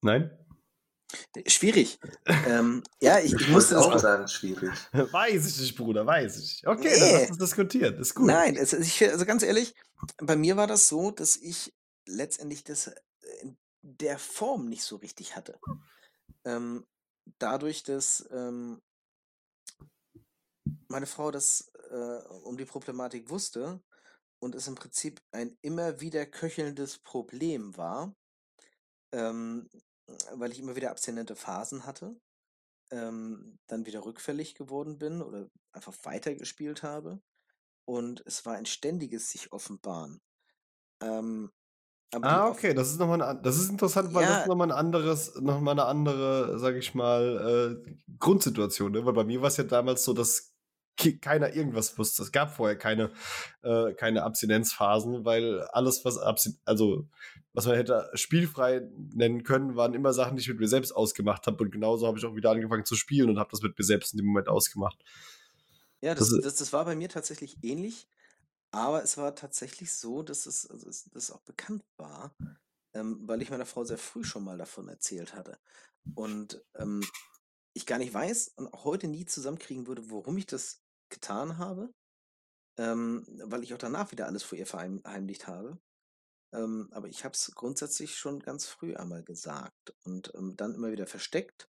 Nein? 0.02 0.45
Schwierig. 1.46 1.98
ähm, 2.26 2.82
ja, 3.00 3.18
ich, 3.18 3.32
ich 3.32 3.48
musste 3.48 3.74
muss 3.76 3.84
das 3.84 3.94
auch 3.94 3.98
sagen, 3.98 4.28
schwierig. 4.28 4.70
Weiß 4.92 5.46
ich 5.46 5.58
nicht, 5.60 5.76
Bruder, 5.76 6.06
weiß 6.06 6.38
ich. 6.38 6.66
Okay, 6.66 6.98
dann 6.98 7.08
Nee. 7.08 7.20
lass 7.20 7.30
uns 7.30 7.38
diskutieren. 7.38 7.98
Ist 7.98 8.14
gut. 8.14 8.26
Nein, 8.26 8.56
es, 8.56 8.72
ich, 8.72 9.02
also 9.08 9.24
ganz 9.24 9.42
ehrlich, 9.42 9.74
bei 10.18 10.36
mir 10.36 10.56
war 10.56 10.66
das 10.66 10.88
so, 10.88 11.10
dass 11.10 11.36
ich 11.36 11.74
letztendlich 12.06 12.64
das 12.64 12.88
äh, 12.88 12.94
in 13.42 13.56
der 13.82 14.18
Form 14.18 14.68
nicht 14.68 14.82
so 14.84 14.96
richtig 14.96 15.36
hatte. 15.36 15.58
Ähm, 16.44 16.86
dadurch, 17.38 17.82
dass 17.82 18.26
ähm, 18.30 18.80
meine 20.88 21.06
Frau 21.06 21.30
das 21.30 21.70
äh, 21.90 22.18
um 22.44 22.56
die 22.56 22.64
Problematik 22.64 23.28
wusste 23.30 23.80
und 24.38 24.54
es 24.54 24.66
im 24.68 24.74
Prinzip 24.74 25.20
ein 25.32 25.56
immer 25.62 26.00
wieder 26.00 26.26
köchelndes 26.26 26.98
Problem 26.98 27.76
war, 27.76 28.14
ähm, 29.12 29.68
weil 30.34 30.52
ich 30.52 30.58
immer 30.60 30.76
wieder 30.76 30.90
abstinente 30.90 31.36
Phasen 31.36 31.86
hatte, 31.86 32.20
ähm, 32.92 33.58
dann 33.68 33.86
wieder 33.86 34.04
rückfällig 34.04 34.54
geworden 34.54 34.98
bin 34.98 35.22
oder 35.22 35.50
einfach 35.72 35.94
weitergespielt 36.04 36.82
habe. 36.82 37.22
Und 37.86 38.22
es 38.26 38.46
war 38.46 38.54
ein 38.56 38.66
ständiges 38.66 39.30
sich 39.30 39.52
offenbaren. 39.52 40.20
Ähm, 41.02 41.52
Ah, 42.22 42.48
okay, 42.48 42.72
das 42.74 42.90
ist 42.90 42.98
nochmal 42.98 43.20
ein, 43.22 43.42
das 43.42 43.56
ist 43.58 43.70
interessant, 43.70 44.14
weil 44.14 44.26
das 44.26 44.38
Ja. 44.38 44.46
nochmal 44.46 44.68
ein 44.68 44.76
anderes, 44.76 45.34
nochmal 45.40 45.72
eine 45.74 45.84
andere, 45.84 46.58
sag 46.58 46.74
ich 46.76 46.94
mal, 46.94 47.82
äh, 47.86 47.96
Grundsituation, 48.18 48.92
ne? 48.92 49.04
Weil 49.04 49.12
bei 49.12 49.24
mir 49.24 49.42
war 49.42 49.48
es 49.48 49.58
ja 49.58 49.64
damals 49.64 50.02
so, 50.04 50.14
dass 50.14 50.55
keiner 50.96 51.54
irgendwas 51.54 51.96
wusste. 51.98 52.22
Es 52.22 52.32
gab 52.32 52.54
vorher 52.54 52.76
keine, 52.76 53.10
äh, 53.62 53.92
keine 53.94 54.22
Abstinenzphasen, 54.22 55.24
weil 55.24 55.62
alles, 55.72 56.04
was 56.04 56.18
Abstin 56.18 56.58
also 56.64 57.08
was 57.56 57.64
man 57.64 57.76
hätte 57.76 58.10
spielfrei 58.12 58.82
nennen 59.14 59.42
können, 59.42 59.76
waren 59.76 59.94
immer 59.94 60.12
Sachen, 60.12 60.36
die 60.36 60.42
ich 60.42 60.48
mit 60.48 60.60
mir 60.60 60.68
selbst 60.68 60.92
ausgemacht 60.92 61.46
habe. 61.46 61.64
Und 61.64 61.70
genauso 61.70 62.06
habe 62.06 62.18
ich 62.18 62.24
auch 62.26 62.36
wieder 62.36 62.50
angefangen 62.50 62.84
zu 62.84 62.96
spielen 62.96 63.30
und 63.30 63.38
habe 63.38 63.50
das 63.50 63.62
mit 63.62 63.78
mir 63.78 63.84
selbst 63.84 64.12
in 64.12 64.18
dem 64.18 64.26
Moment 64.26 64.48
ausgemacht. 64.48 65.02
Ja, 66.02 66.14
das, 66.14 66.28
Das 66.28 66.40
das, 66.42 66.54
das 66.56 66.72
war 66.74 66.84
bei 66.84 66.94
mir 66.94 67.08
tatsächlich 67.08 67.56
ähnlich, 67.62 68.08
aber 68.72 69.02
es 69.02 69.16
war 69.16 69.34
tatsächlich 69.34 69.94
so, 69.94 70.22
dass 70.22 70.44
es, 70.44 70.70
also 70.70 70.86
es 70.86 71.04
dass 71.04 71.30
auch 71.30 71.40
bekannt 71.40 71.82
war, 71.96 72.36
ähm, 72.92 73.20
weil 73.26 73.40
ich 73.40 73.48
meiner 73.48 73.64
Frau 73.64 73.84
sehr 73.84 73.96
früh 73.96 74.22
schon 74.22 74.44
mal 74.44 74.58
davon 74.58 74.88
erzählt 74.88 75.34
hatte. 75.34 75.58
Und 76.14 76.62
ähm, 76.74 77.02
ich 77.72 77.86
gar 77.86 77.98
nicht 77.98 78.12
weiß 78.12 78.48
und 78.56 78.68
auch 78.68 78.84
heute 78.84 79.08
nie 79.08 79.24
zusammenkriegen 79.24 79.86
würde, 79.86 80.10
warum 80.10 80.36
ich 80.36 80.46
das 80.46 80.82
getan 81.08 81.58
habe, 81.58 81.92
ähm, 82.78 83.24
weil 83.44 83.62
ich 83.62 83.74
auch 83.74 83.78
danach 83.78 84.12
wieder 84.12 84.26
alles 84.26 84.42
vor 84.42 84.58
ihr 84.58 84.66
verheimlicht 84.66 85.46
habe. 85.46 85.78
Ähm, 86.52 86.88
aber 86.92 87.08
ich 87.08 87.24
habe 87.24 87.34
es 87.34 87.52
grundsätzlich 87.54 88.16
schon 88.16 88.40
ganz 88.40 88.66
früh 88.66 88.94
einmal 88.94 89.22
gesagt 89.22 89.94
und 90.04 90.32
ähm, 90.34 90.56
dann 90.56 90.74
immer 90.74 90.92
wieder 90.92 91.06
versteckt 91.06 91.68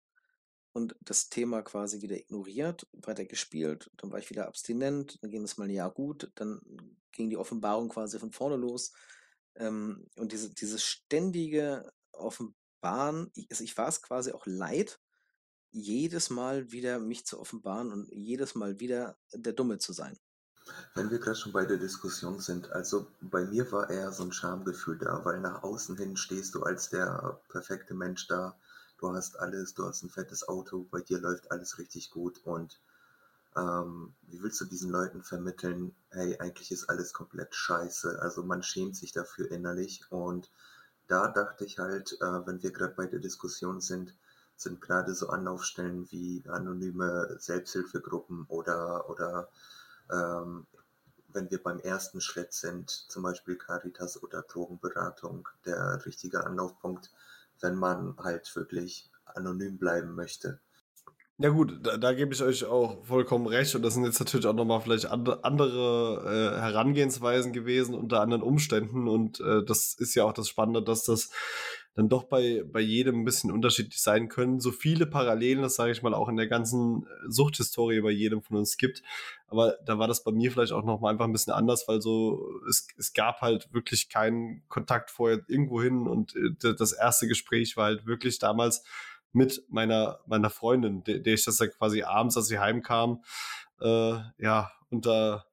und 0.73 0.95
das 0.99 1.29
Thema 1.29 1.61
quasi 1.61 2.01
wieder 2.01 2.17
ignoriert, 2.17 2.87
weiter 2.91 3.25
gespielt. 3.25 3.89
Dann 3.97 4.11
war 4.11 4.19
ich 4.19 4.29
wieder 4.29 4.47
abstinent, 4.47 5.17
dann 5.21 5.31
ging 5.31 5.43
es 5.43 5.57
mal 5.57 5.65
ein 5.65 5.69
Jahr 5.69 5.91
gut, 5.91 6.31
dann 6.35 6.61
ging 7.13 7.29
die 7.29 7.37
Offenbarung 7.37 7.89
quasi 7.89 8.19
von 8.19 8.31
vorne 8.31 8.57
los. 8.57 8.91
Ähm, 9.55 10.07
und 10.17 10.33
diese, 10.33 10.53
dieses 10.53 10.83
ständige 10.83 11.91
Offenbaren, 12.11 13.31
ich, 13.35 13.47
also 13.49 13.63
ich 13.63 13.77
war 13.77 13.87
es 13.87 14.01
quasi 14.01 14.33
auch 14.33 14.45
leid, 14.45 14.99
jedes 15.75 16.29
Mal 16.29 16.71
wieder 16.71 16.99
mich 16.99 17.25
zu 17.25 17.39
offenbaren 17.39 17.91
und 17.91 18.09
jedes 18.11 18.55
Mal 18.55 18.79
wieder 18.79 19.17
der 19.33 19.53
Dumme 19.53 19.77
zu 19.77 19.93
sein. 19.93 20.17
Wenn 20.95 21.11
wir 21.11 21.19
gerade 21.19 21.35
schon 21.35 21.51
bei 21.51 21.65
der 21.65 21.77
Diskussion 21.77 22.39
sind, 22.39 22.71
also 22.71 23.07
bei 23.21 23.45
mir 23.45 23.71
war 23.71 23.89
eher 23.89 24.11
so 24.11 24.23
ein 24.23 24.31
Schamgefühl 24.31 24.97
da, 24.97 25.23
weil 25.23 25.39
nach 25.39 25.63
außen 25.63 25.97
hin 25.97 26.17
stehst 26.17 26.55
du 26.55 26.63
als 26.63 26.89
der 26.89 27.39
perfekte 27.49 27.93
Mensch 27.93 28.27
da. 28.27 28.57
Du 28.97 29.13
hast 29.13 29.37
alles, 29.37 29.73
du 29.73 29.85
hast 29.85 30.03
ein 30.03 30.09
fettes 30.09 30.47
Auto, 30.47 30.87
bei 30.89 31.01
dir 31.01 31.19
läuft 31.19 31.51
alles 31.51 31.77
richtig 31.77 32.09
gut 32.09 32.41
und 32.45 32.79
ähm, 33.55 34.15
wie 34.23 34.41
willst 34.41 34.59
du 34.61 34.65
diesen 34.65 34.89
Leuten 34.89 35.23
vermitteln, 35.23 35.93
hey, 36.09 36.37
eigentlich 36.39 36.71
ist 36.71 36.89
alles 36.89 37.13
komplett 37.13 37.53
scheiße. 37.53 38.21
Also 38.21 38.43
man 38.43 38.63
schämt 38.63 38.95
sich 38.95 39.11
dafür 39.11 39.51
innerlich 39.51 40.03
und 40.09 40.49
da 41.07 41.27
dachte 41.27 41.65
ich 41.65 41.77
halt, 41.77 42.13
äh, 42.21 42.47
wenn 42.47 42.63
wir 42.63 42.71
gerade 42.71 42.95
bei 42.95 43.05
der 43.05 43.19
Diskussion 43.19 43.81
sind, 43.81 44.15
sind 44.55 44.81
gerade 44.81 45.13
so 45.13 45.29
Anlaufstellen 45.29 46.09
wie 46.11 46.43
anonyme 46.47 47.35
Selbsthilfegruppen 47.39 48.45
oder, 48.47 49.09
oder 49.09 49.49
ähm, 50.11 50.65
wenn 51.29 51.51
wir 51.51 51.61
beim 51.61 51.79
ersten 51.79 52.21
Schritt 52.21 52.53
sind, 52.53 52.89
zum 52.89 53.23
Beispiel 53.23 53.57
Caritas 53.57 54.21
oder 54.23 54.41
Drogenberatung, 54.41 55.47
der 55.65 56.05
richtige 56.05 56.45
Anlaufpunkt, 56.45 57.11
wenn 57.59 57.75
man 57.75 58.15
halt 58.17 58.55
wirklich 58.55 59.09
anonym 59.25 59.77
bleiben 59.77 60.15
möchte. 60.15 60.59
Ja 61.37 61.49
gut, 61.49 61.85
da, 61.85 61.97
da 61.97 62.13
gebe 62.13 62.33
ich 62.33 62.41
euch 62.41 62.63
auch 62.63 63.03
vollkommen 63.03 63.45
recht 63.47 63.75
und 63.75 63.81
das 63.81 63.93
sind 63.93 64.05
jetzt 64.05 64.19
natürlich 64.19 64.45
auch 64.45 64.53
nochmal 64.53 64.79
vielleicht 64.79 65.07
and, 65.07 65.43
andere 65.43 66.23
äh, 66.55 66.61
Herangehensweisen 66.61 67.51
gewesen 67.51 67.93
unter 67.93 68.21
anderen 68.21 68.41
Umständen 68.41 69.09
und 69.09 69.41
äh, 69.41 69.61
das 69.65 69.95
ist 69.95 70.15
ja 70.15 70.23
auch 70.23 70.31
das 70.31 70.47
Spannende, 70.47 70.81
dass 70.81 71.03
das 71.03 71.29
dann 71.95 72.09
doch 72.09 72.25
bei, 72.25 72.63
bei 72.65 72.81
jedem 72.81 73.21
ein 73.21 73.25
bisschen 73.25 73.51
unterschiedlich 73.51 74.01
sein 74.01 74.27
können. 74.27 74.59
So 74.59 74.71
viele 74.71 75.05
Parallelen, 75.05 75.61
das 75.61 75.75
sage 75.75 75.93
ich 75.93 76.03
mal, 76.03 76.13
auch 76.13 76.27
in 76.27 76.35
der 76.35 76.47
ganzen 76.47 77.07
Suchthistorie 77.27 78.01
bei 78.01 78.11
jedem 78.11 78.41
von 78.41 78.57
uns 78.57 78.75
gibt. 78.75 79.01
Aber 79.47 79.77
da 79.85 79.97
war 79.97 80.07
das 80.07 80.23
bei 80.23 80.33
mir 80.33 80.51
vielleicht 80.51 80.73
auch 80.73 80.83
nochmal 80.83 81.13
einfach 81.13 81.25
ein 81.25 81.31
bisschen 81.31 81.53
anders, 81.53 81.87
weil 81.87 82.01
so 82.01 82.51
es, 82.69 82.87
es 82.97 83.13
gab 83.13 83.41
halt 83.41 83.73
wirklich 83.73 84.09
keinen 84.09 84.63
Kontakt 84.67 85.09
vorher 85.09 85.39
irgendwo 85.47 85.81
hin 85.81 86.05
und 86.07 86.35
äh, 86.35 86.75
das 86.75 86.91
erste 86.91 87.27
Gespräch 87.27 87.77
war 87.77 87.85
halt 87.85 88.05
wirklich 88.05 88.39
damals 88.39 88.83
mit 89.31 89.63
meiner, 89.69 90.19
meiner 90.27 90.49
Freundin, 90.49 91.03
der, 91.05 91.19
der 91.19 91.33
ich 91.33 91.45
das 91.45 91.57
dann 91.57 91.69
quasi 91.69 92.03
abends, 92.03 92.35
als 92.35 92.47
sie 92.47 92.59
heimkam, 92.59 93.23
äh, 93.79 94.17
ja, 94.37 94.71
unter 94.89 95.45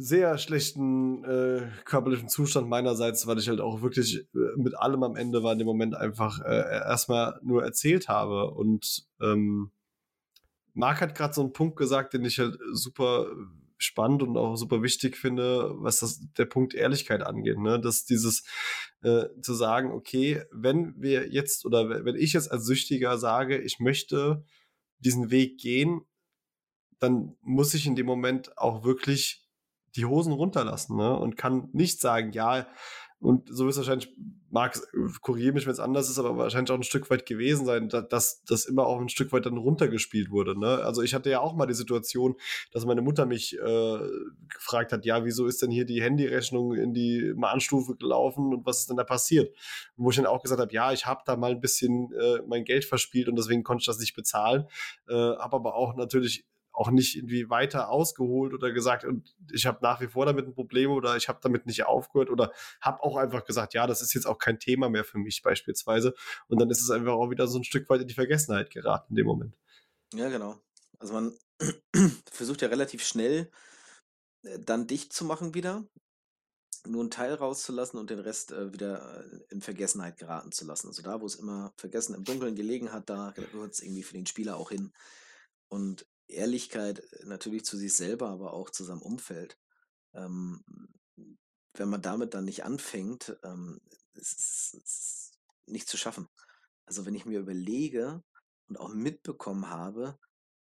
sehr 0.00 0.38
schlechten 0.38 1.24
äh, 1.24 1.68
körperlichen 1.84 2.28
Zustand 2.28 2.68
meinerseits, 2.68 3.26
weil 3.26 3.38
ich 3.38 3.48
halt 3.48 3.60
auch 3.60 3.82
wirklich 3.82 4.28
äh, 4.32 4.56
mit 4.56 4.78
allem 4.78 5.02
am 5.02 5.16
Ende 5.16 5.42
war 5.42 5.52
in 5.52 5.58
dem 5.58 5.66
Moment 5.66 5.96
einfach 5.96 6.40
äh, 6.40 6.70
erstmal 6.86 7.40
nur 7.42 7.64
erzählt 7.64 8.08
habe. 8.08 8.52
Und 8.52 9.08
ähm, 9.20 9.72
Marc 10.72 11.00
hat 11.00 11.16
gerade 11.16 11.34
so 11.34 11.40
einen 11.40 11.52
Punkt 11.52 11.76
gesagt, 11.76 12.14
den 12.14 12.24
ich 12.24 12.38
halt 12.38 12.56
super 12.70 13.26
spannend 13.76 14.22
und 14.22 14.36
auch 14.36 14.54
super 14.54 14.84
wichtig 14.84 15.16
finde, 15.16 15.72
was 15.78 15.98
das 15.98 16.20
der 16.36 16.44
Punkt 16.44 16.74
Ehrlichkeit 16.74 17.22
angeht, 17.22 17.58
ne? 17.58 17.80
Dass 17.80 18.04
dieses 18.04 18.44
äh, 19.02 19.24
zu 19.42 19.54
sagen, 19.54 19.90
okay, 19.90 20.44
wenn 20.52 20.94
wir 20.96 21.28
jetzt 21.28 21.64
oder 21.66 22.04
wenn 22.04 22.16
ich 22.16 22.34
jetzt 22.34 22.52
als 22.52 22.66
Süchtiger 22.66 23.18
sage, 23.18 23.58
ich 23.58 23.80
möchte 23.80 24.44
diesen 25.00 25.32
Weg 25.32 25.58
gehen, 25.58 26.02
dann 27.00 27.36
muss 27.40 27.74
ich 27.74 27.86
in 27.86 27.96
dem 27.96 28.06
Moment 28.06 28.56
auch 28.58 28.84
wirklich 28.84 29.47
die 29.96 30.04
Hosen 30.04 30.32
runterlassen 30.32 30.96
ne? 30.96 31.16
und 31.18 31.36
kann 31.36 31.68
nicht 31.72 32.00
sagen, 32.00 32.32
ja, 32.32 32.66
und 33.20 33.48
so 33.50 33.68
ist 33.68 33.76
wahrscheinlich, 33.76 34.14
Marc, 34.48 34.80
korrigiere 35.22 35.52
mich, 35.52 35.66
wenn 35.66 35.72
es 35.72 35.80
anders 35.80 36.08
ist, 36.08 36.20
aber 36.20 36.38
wahrscheinlich 36.38 36.70
auch 36.70 36.76
ein 36.76 36.84
Stück 36.84 37.10
weit 37.10 37.26
gewesen 37.26 37.66
sein, 37.66 37.88
dass 37.88 38.44
das 38.44 38.64
immer 38.64 38.86
auch 38.86 39.00
ein 39.00 39.08
Stück 39.08 39.32
weit 39.32 39.44
dann 39.44 39.56
runtergespielt 39.56 40.30
wurde. 40.30 40.58
Ne? 40.58 40.68
Also 40.84 41.02
ich 41.02 41.14
hatte 41.14 41.28
ja 41.28 41.40
auch 41.40 41.54
mal 41.56 41.66
die 41.66 41.74
Situation, 41.74 42.36
dass 42.70 42.86
meine 42.86 43.02
Mutter 43.02 43.26
mich 43.26 43.58
äh, 43.58 43.98
gefragt 44.48 44.92
hat, 44.92 45.04
ja, 45.04 45.24
wieso 45.24 45.46
ist 45.46 45.62
denn 45.62 45.72
hier 45.72 45.84
die 45.84 46.00
Handyrechnung 46.00 46.74
in 46.74 46.94
die 46.94 47.32
Mahnstufe 47.34 47.96
gelaufen 47.96 48.54
und 48.54 48.64
was 48.64 48.80
ist 48.80 48.90
denn 48.90 48.96
da 48.96 49.04
passiert? 49.04 49.48
Und 49.96 50.04
wo 50.04 50.10
ich 50.10 50.16
dann 50.16 50.26
auch 50.26 50.42
gesagt 50.42 50.60
habe, 50.60 50.72
ja, 50.72 50.92
ich 50.92 51.04
habe 51.04 51.22
da 51.26 51.36
mal 51.36 51.50
ein 51.50 51.60
bisschen 51.60 52.12
äh, 52.12 52.40
mein 52.46 52.64
Geld 52.64 52.84
verspielt 52.84 53.28
und 53.28 53.34
deswegen 53.34 53.64
konnte 53.64 53.82
ich 53.82 53.86
das 53.86 53.98
nicht 53.98 54.14
bezahlen, 54.14 54.66
äh, 55.08 55.14
habe 55.14 55.56
aber 55.56 55.74
auch 55.74 55.96
natürlich 55.96 56.46
auch 56.78 56.90
nicht 56.90 57.16
irgendwie 57.16 57.50
weiter 57.50 57.90
ausgeholt 57.90 58.54
oder 58.54 58.70
gesagt, 58.70 59.04
und 59.04 59.34
ich 59.52 59.66
habe 59.66 59.80
nach 59.82 60.00
wie 60.00 60.06
vor 60.06 60.26
damit 60.26 60.46
ein 60.46 60.54
Problem 60.54 60.92
oder 60.92 61.16
ich 61.16 61.28
habe 61.28 61.40
damit 61.42 61.66
nicht 61.66 61.84
aufgehört 61.84 62.30
oder 62.30 62.52
habe 62.80 63.02
auch 63.02 63.16
einfach 63.16 63.44
gesagt, 63.44 63.74
ja, 63.74 63.88
das 63.88 64.00
ist 64.00 64.14
jetzt 64.14 64.26
auch 64.26 64.38
kein 64.38 64.60
Thema 64.60 64.88
mehr 64.88 65.02
für 65.02 65.18
mich 65.18 65.42
beispielsweise. 65.42 66.14
Und 66.46 66.60
dann 66.60 66.70
ist 66.70 66.80
es 66.80 66.90
einfach 66.90 67.14
auch 67.14 67.30
wieder 67.30 67.48
so 67.48 67.58
ein 67.58 67.64
Stück 67.64 67.90
weit 67.90 68.02
in 68.02 68.06
die 68.06 68.14
Vergessenheit 68.14 68.70
geraten 68.70 69.06
in 69.10 69.16
dem 69.16 69.26
Moment. 69.26 69.56
Ja, 70.14 70.28
genau. 70.28 70.60
Also 71.00 71.14
man 71.14 71.36
versucht 72.30 72.62
ja 72.62 72.68
relativ 72.68 73.04
schnell 73.04 73.50
äh, 74.44 74.60
dann 74.60 74.86
dicht 74.86 75.12
zu 75.12 75.24
machen 75.24 75.54
wieder, 75.54 75.84
nur 76.86 77.00
einen 77.00 77.10
Teil 77.10 77.34
rauszulassen 77.34 77.98
und 77.98 78.10
den 78.10 78.20
Rest 78.20 78.52
äh, 78.52 78.72
wieder 78.72 79.24
äh, 79.24 79.40
in 79.50 79.62
Vergessenheit 79.62 80.16
geraten 80.16 80.52
zu 80.52 80.64
lassen. 80.64 80.86
Also 80.86 81.02
da, 81.02 81.20
wo 81.20 81.26
es 81.26 81.34
immer 81.34 81.72
vergessen 81.76 82.14
im 82.14 82.22
Dunkeln 82.22 82.54
gelegen 82.54 82.92
hat, 82.92 83.10
da 83.10 83.32
gehört 83.34 83.72
es 83.72 83.82
irgendwie 83.82 84.04
für 84.04 84.14
den 84.14 84.26
Spieler 84.26 84.56
auch 84.56 84.70
hin. 84.70 84.92
Und 85.68 86.06
Ehrlichkeit 86.28 87.00
äh, 87.12 87.24
natürlich 87.24 87.64
zu 87.64 87.76
sich 87.76 87.94
selber, 87.94 88.28
aber 88.28 88.52
auch 88.52 88.70
zu 88.70 88.84
seinem 88.84 89.02
Umfeld. 89.02 89.58
Ähm, 90.14 90.62
wenn 91.74 91.88
man 91.88 92.02
damit 92.02 92.34
dann 92.34 92.44
nicht 92.44 92.64
anfängt, 92.64 93.36
ähm, 93.44 93.80
ist 94.14 94.38
es 94.84 95.32
nicht 95.66 95.88
zu 95.88 95.96
schaffen. 95.96 96.28
Also 96.86 97.06
wenn 97.06 97.14
ich 97.14 97.26
mir 97.26 97.40
überlege 97.40 98.22
und 98.68 98.78
auch 98.78 98.88
mitbekommen 98.88 99.68
habe, 99.68 100.18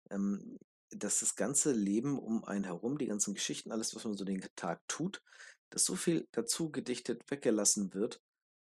ähm, 0.10 0.60
dass 0.92 1.20
das 1.20 1.36
ganze 1.36 1.72
Leben 1.72 2.18
um 2.18 2.44
einen 2.46 2.64
herum, 2.64 2.98
die 2.98 3.08
ganzen 3.08 3.34
Geschichten, 3.34 3.72
alles, 3.72 3.96
was 3.96 4.06
man 4.06 4.16
so 4.16 4.26
den 4.26 4.46
Tag 4.56 4.82
tut, 4.88 5.22
dass 5.70 5.86
so 5.86 5.96
viel 5.96 6.28
dazu 6.32 6.72
gedichtet 6.72 7.30
weggelassen 7.30 7.94
wird, 7.94 8.22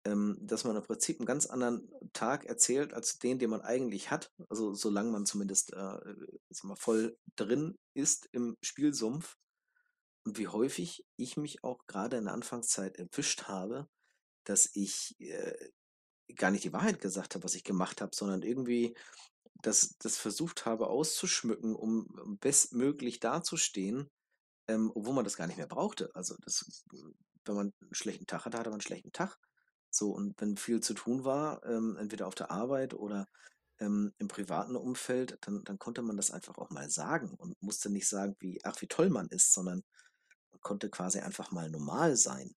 dass 0.05 0.63
man 0.63 0.75
im 0.75 0.83
Prinzip 0.83 1.19
einen 1.19 1.25
ganz 1.25 1.47
anderen 1.47 1.89
Tag 2.13 2.45
erzählt 2.45 2.93
als 2.93 3.17
den, 3.17 3.39
den 3.39 3.49
man 3.49 3.61
eigentlich 3.61 4.11
hat. 4.11 4.31
Also 4.49 4.73
solange 4.73 5.11
man 5.11 5.25
zumindest 5.25 5.73
äh, 5.73 5.97
mal, 6.63 6.75
voll 6.75 7.17
drin 7.35 7.77
ist 7.95 8.29
im 8.31 8.55
Spielsumpf. 8.61 9.35
Und 10.23 10.37
wie 10.37 10.47
häufig 10.47 11.05
ich 11.17 11.37
mich 11.37 11.63
auch 11.63 11.85
gerade 11.87 12.17
in 12.17 12.25
der 12.25 12.33
Anfangszeit 12.33 12.97
erwischt 12.97 13.43
habe, 13.43 13.87
dass 14.43 14.69
ich 14.73 15.19
äh, 15.19 15.69
gar 16.35 16.51
nicht 16.51 16.63
die 16.63 16.73
Wahrheit 16.73 16.99
gesagt 16.99 17.33
habe, 17.33 17.43
was 17.43 17.55
ich 17.55 17.63
gemacht 17.63 18.01
habe, 18.01 18.15
sondern 18.15 18.43
irgendwie 18.43 18.95
das, 19.61 19.97
das 19.99 20.17
versucht 20.17 20.65
habe 20.65 20.87
auszuschmücken, 20.87 21.75
um 21.75 22.37
bestmöglich 22.39 23.19
dazustehen, 23.19 24.09
ähm, 24.67 24.91
obwohl 24.93 25.13
man 25.15 25.23
das 25.23 25.37
gar 25.37 25.47
nicht 25.47 25.57
mehr 25.57 25.67
brauchte. 25.67 26.13
Also 26.13 26.35
das, 26.43 26.83
wenn 27.45 27.55
man 27.55 27.73
einen 27.81 27.95
schlechten 27.95 28.27
Tag 28.27 28.45
hatte, 28.45 28.57
hatte 28.57 28.69
man 28.69 28.75
einen 28.75 28.81
schlechten 28.81 29.11
Tag. 29.11 29.37
So, 29.95 30.11
und 30.11 30.39
wenn 30.41 30.57
viel 30.57 30.81
zu 30.81 30.93
tun 30.93 31.23
war, 31.25 31.63
ähm, 31.65 31.97
entweder 31.97 32.27
auf 32.27 32.35
der 32.35 32.51
Arbeit 32.51 32.93
oder 32.93 33.27
ähm, 33.79 34.13
im 34.19 34.27
privaten 34.27 34.75
Umfeld, 34.75 35.37
dann, 35.41 35.63
dann 35.63 35.79
konnte 35.79 36.01
man 36.01 36.17
das 36.17 36.31
einfach 36.31 36.57
auch 36.57 36.69
mal 36.71 36.89
sagen 36.89 37.31
und 37.37 37.61
musste 37.61 37.89
nicht 37.89 38.07
sagen, 38.09 38.35
wie, 38.39 38.59
ach, 38.63 38.81
wie 38.81 38.87
toll 38.87 39.09
man 39.09 39.27
ist, 39.29 39.53
sondern 39.53 39.83
konnte 40.61 40.89
quasi 40.89 41.19
einfach 41.19 41.51
mal 41.51 41.69
normal 41.69 42.15
sein. 42.17 42.55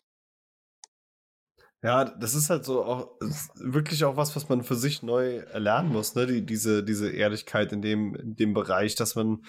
Ja, 1.82 2.04
das 2.04 2.34
ist 2.34 2.50
halt 2.50 2.64
so 2.64 2.84
auch 2.84 3.12
wirklich 3.54 4.04
auch 4.04 4.16
was, 4.16 4.34
was 4.34 4.48
man 4.48 4.64
für 4.64 4.74
sich 4.74 5.04
neu 5.04 5.36
erlernen 5.36 5.92
muss, 5.92 6.16
ne? 6.16 6.26
Die, 6.26 6.44
diese, 6.44 6.82
diese 6.82 7.10
Ehrlichkeit 7.10 7.72
in 7.72 7.82
dem, 7.82 8.16
in 8.16 8.34
dem 8.34 8.52
Bereich, 8.52 8.96
dass 8.96 9.14
man 9.14 9.44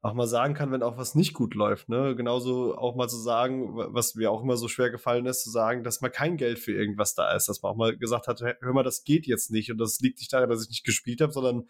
auch 0.00 0.14
mal 0.14 0.28
sagen 0.28 0.54
kann, 0.54 0.70
wenn 0.70 0.82
auch 0.84 0.96
was 0.96 1.16
nicht 1.16 1.34
gut 1.34 1.54
läuft, 1.54 1.88
ne? 1.88 2.14
Genauso 2.14 2.76
auch 2.76 2.94
mal 2.94 3.08
zu 3.08 3.16
sagen, 3.16 3.74
was 3.74 4.14
mir 4.14 4.30
auch 4.30 4.42
immer 4.42 4.56
so 4.56 4.68
schwer 4.68 4.90
gefallen 4.90 5.26
ist, 5.26 5.42
zu 5.42 5.50
sagen, 5.50 5.82
dass 5.82 6.00
mal 6.00 6.08
kein 6.08 6.36
Geld 6.36 6.60
für 6.60 6.72
irgendwas 6.72 7.14
da 7.14 7.34
ist, 7.34 7.48
dass 7.48 7.62
man 7.62 7.72
auch 7.72 7.76
mal 7.76 7.96
gesagt 7.96 8.28
hat, 8.28 8.40
hör 8.40 8.72
mal, 8.72 8.84
das 8.84 9.02
geht 9.02 9.26
jetzt 9.26 9.50
nicht 9.50 9.72
und 9.72 9.78
das 9.78 9.98
liegt 10.00 10.20
nicht 10.20 10.32
daran, 10.32 10.50
dass 10.50 10.62
ich 10.62 10.68
nicht 10.70 10.84
gespielt 10.84 11.20
habe, 11.20 11.32
sondern 11.32 11.64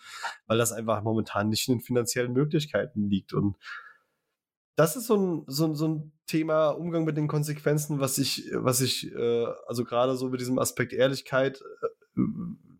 weil 0.46 0.58
das 0.58 0.72
einfach 0.72 1.02
momentan 1.02 1.48
nicht 1.48 1.68
in 1.68 1.76
den 1.76 1.80
finanziellen 1.82 2.34
Möglichkeiten 2.34 3.08
liegt 3.08 3.32
und 3.32 3.56
das 4.74 4.96
ist 4.96 5.06
so 5.06 5.16
ein, 5.16 5.44
so, 5.46 5.74
so 5.74 5.88
ein 5.88 6.12
Thema 6.26 6.70
Umgang 6.70 7.04
mit 7.04 7.16
den 7.16 7.28
Konsequenzen, 7.28 8.00
was 8.00 8.18
ich, 8.18 8.50
was 8.54 8.80
ich, 8.80 9.12
äh, 9.12 9.46
also 9.66 9.84
gerade 9.84 10.16
so 10.16 10.28
mit 10.28 10.40
diesem 10.40 10.58
Aspekt 10.58 10.92
Ehrlichkeit 10.92 11.62
äh, 12.16 12.20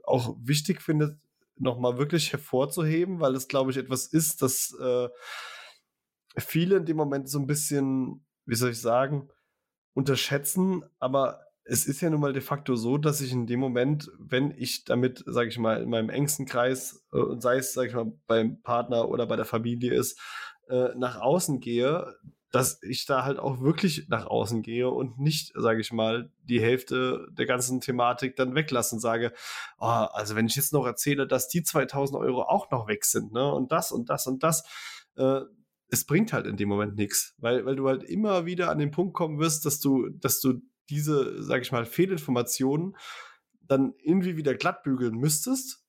auch 0.05 0.37
wichtig 0.41 0.81
finde, 0.81 1.19
nochmal 1.57 1.99
wirklich 1.99 2.33
hervorzuheben, 2.33 3.21
weil 3.21 3.35
es, 3.35 3.49
glaube 3.49 3.71
ich, 3.71 3.77
etwas 3.77 4.07
ist, 4.07 4.43
das 4.43 4.77
äh, 4.81 5.09
viele 6.39 6.77
in 6.77 6.87
dem 6.87 6.97
Moment 6.97 7.29
so 7.29 7.39
ein 7.39 7.47
bisschen, 7.47 8.25
wie 8.47 8.55
soll 8.55 8.71
ich 8.71 8.81
sagen, 8.81 9.29
unterschätzen, 9.95 10.83
aber 10.99 11.41
es 11.65 11.87
ist 11.87 12.01
ja 12.01 12.11
nun 12.11 12.21
mal 12.21 12.33
de 12.33 12.43
facto 12.43 12.75
so, 12.75 12.99
dass 12.99 13.21
ich 13.21 13.33
in 13.33 13.47
dem 13.47 13.61
Moment, 13.61 14.11
wenn 14.19 14.51
ich 14.51 14.85
damit, 14.85 15.23
sage 15.27 15.49
ich 15.49 15.59
mal, 15.59 15.83
in 15.83 15.91
meinem 15.91 16.11
engsten 16.11 16.47
Kreis, 16.47 17.05
äh, 17.13 17.39
sei 17.39 17.59
es, 17.59 17.73
sage 17.73 17.89
ich 17.89 17.95
mal, 17.95 18.13
beim 18.27 18.61
Partner 18.63 19.09
oder 19.09 19.27
bei 19.27 19.37
der 19.37 19.45
Familie 19.45 19.95
ist, 19.95 20.19
äh, 20.73 20.95
nach 20.97 21.21
außen 21.21 21.61
gehe, 21.61 22.17
dass 22.51 22.83
ich 22.83 23.05
da 23.05 23.25
halt 23.25 23.39
auch 23.39 23.61
wirklich 23.61 24.09
nach 24.09 24.27
außen 24.27 24.63
gehe 24.63 24.89
und 24.89 25.19
nicht, 25.19 25.53
sage 25.55 25.81
ich 25.81 25.93
mal, 25.93 26.31
die 26.45 26.61
Hälfte 26.61 27.29
der 27.31 27.45
ganzen 27.45 27.81
Thematik 27.81 28.37
dann 28.37 28.55
weglassen 28.55 28.97
und 28.97 29.01
sage, 29.01 29.33
oh, 29.79 29.87
also 29.87 30.35
wenn 30.35 30.47
ich 30.47 30.57
jetzt 30.57 30.73
noch 30.73 30.87
erzähle, 30.87 31.27
dass 31.27 31.49
die 31.49 31.63
2000 31.63 32.19
Euro 32.19 32.43
auch 32.43 32.71
noch 32.71 32.89
weg 32.89 33.05
sind, 33.05 33.33
ne, 33.33 33.53
und 33.53 33.71
das 33.71 33.93
und 33.93 34.09
das 34.09 34.27
und 34.27 34.43
das, 34.43 34.65
äh, 35.17 35.41
es 35.89 36.07
bringt 36.07 36.33
halt 36.33 36.47
in 36.47 36.57
dem 36.57 36.71
Moment 36.71 36.97
nichts, 36.97 37.35
weil, 37.37 37.67
weil 37.67 37.77
du 37.77 37.87
halt 37.87 38.03
immer 38.03 38.47
wieder 38.47 38.71
an 38.71 38.79
den 38.79 38.91
Punkt 38.91 39.13
kommen 39.13 39.39
wirst, 39.39 39.67
dass 39.67 39.79
du, 39.79 40.09
dass 40.09 40.41
du 40.41 40.63
diese, 40.89 41.43
sage 41.43 41.63
ich 41.63 41.73
mal, 41.73 41.85
Fehlinformationen 41.85 42.97
dann 43.61 43.93
irgendwie 44.03 44.39
wieder 44.39 44.55
glattbügeln 44.55 45.15
müsstest, 45.17 45.82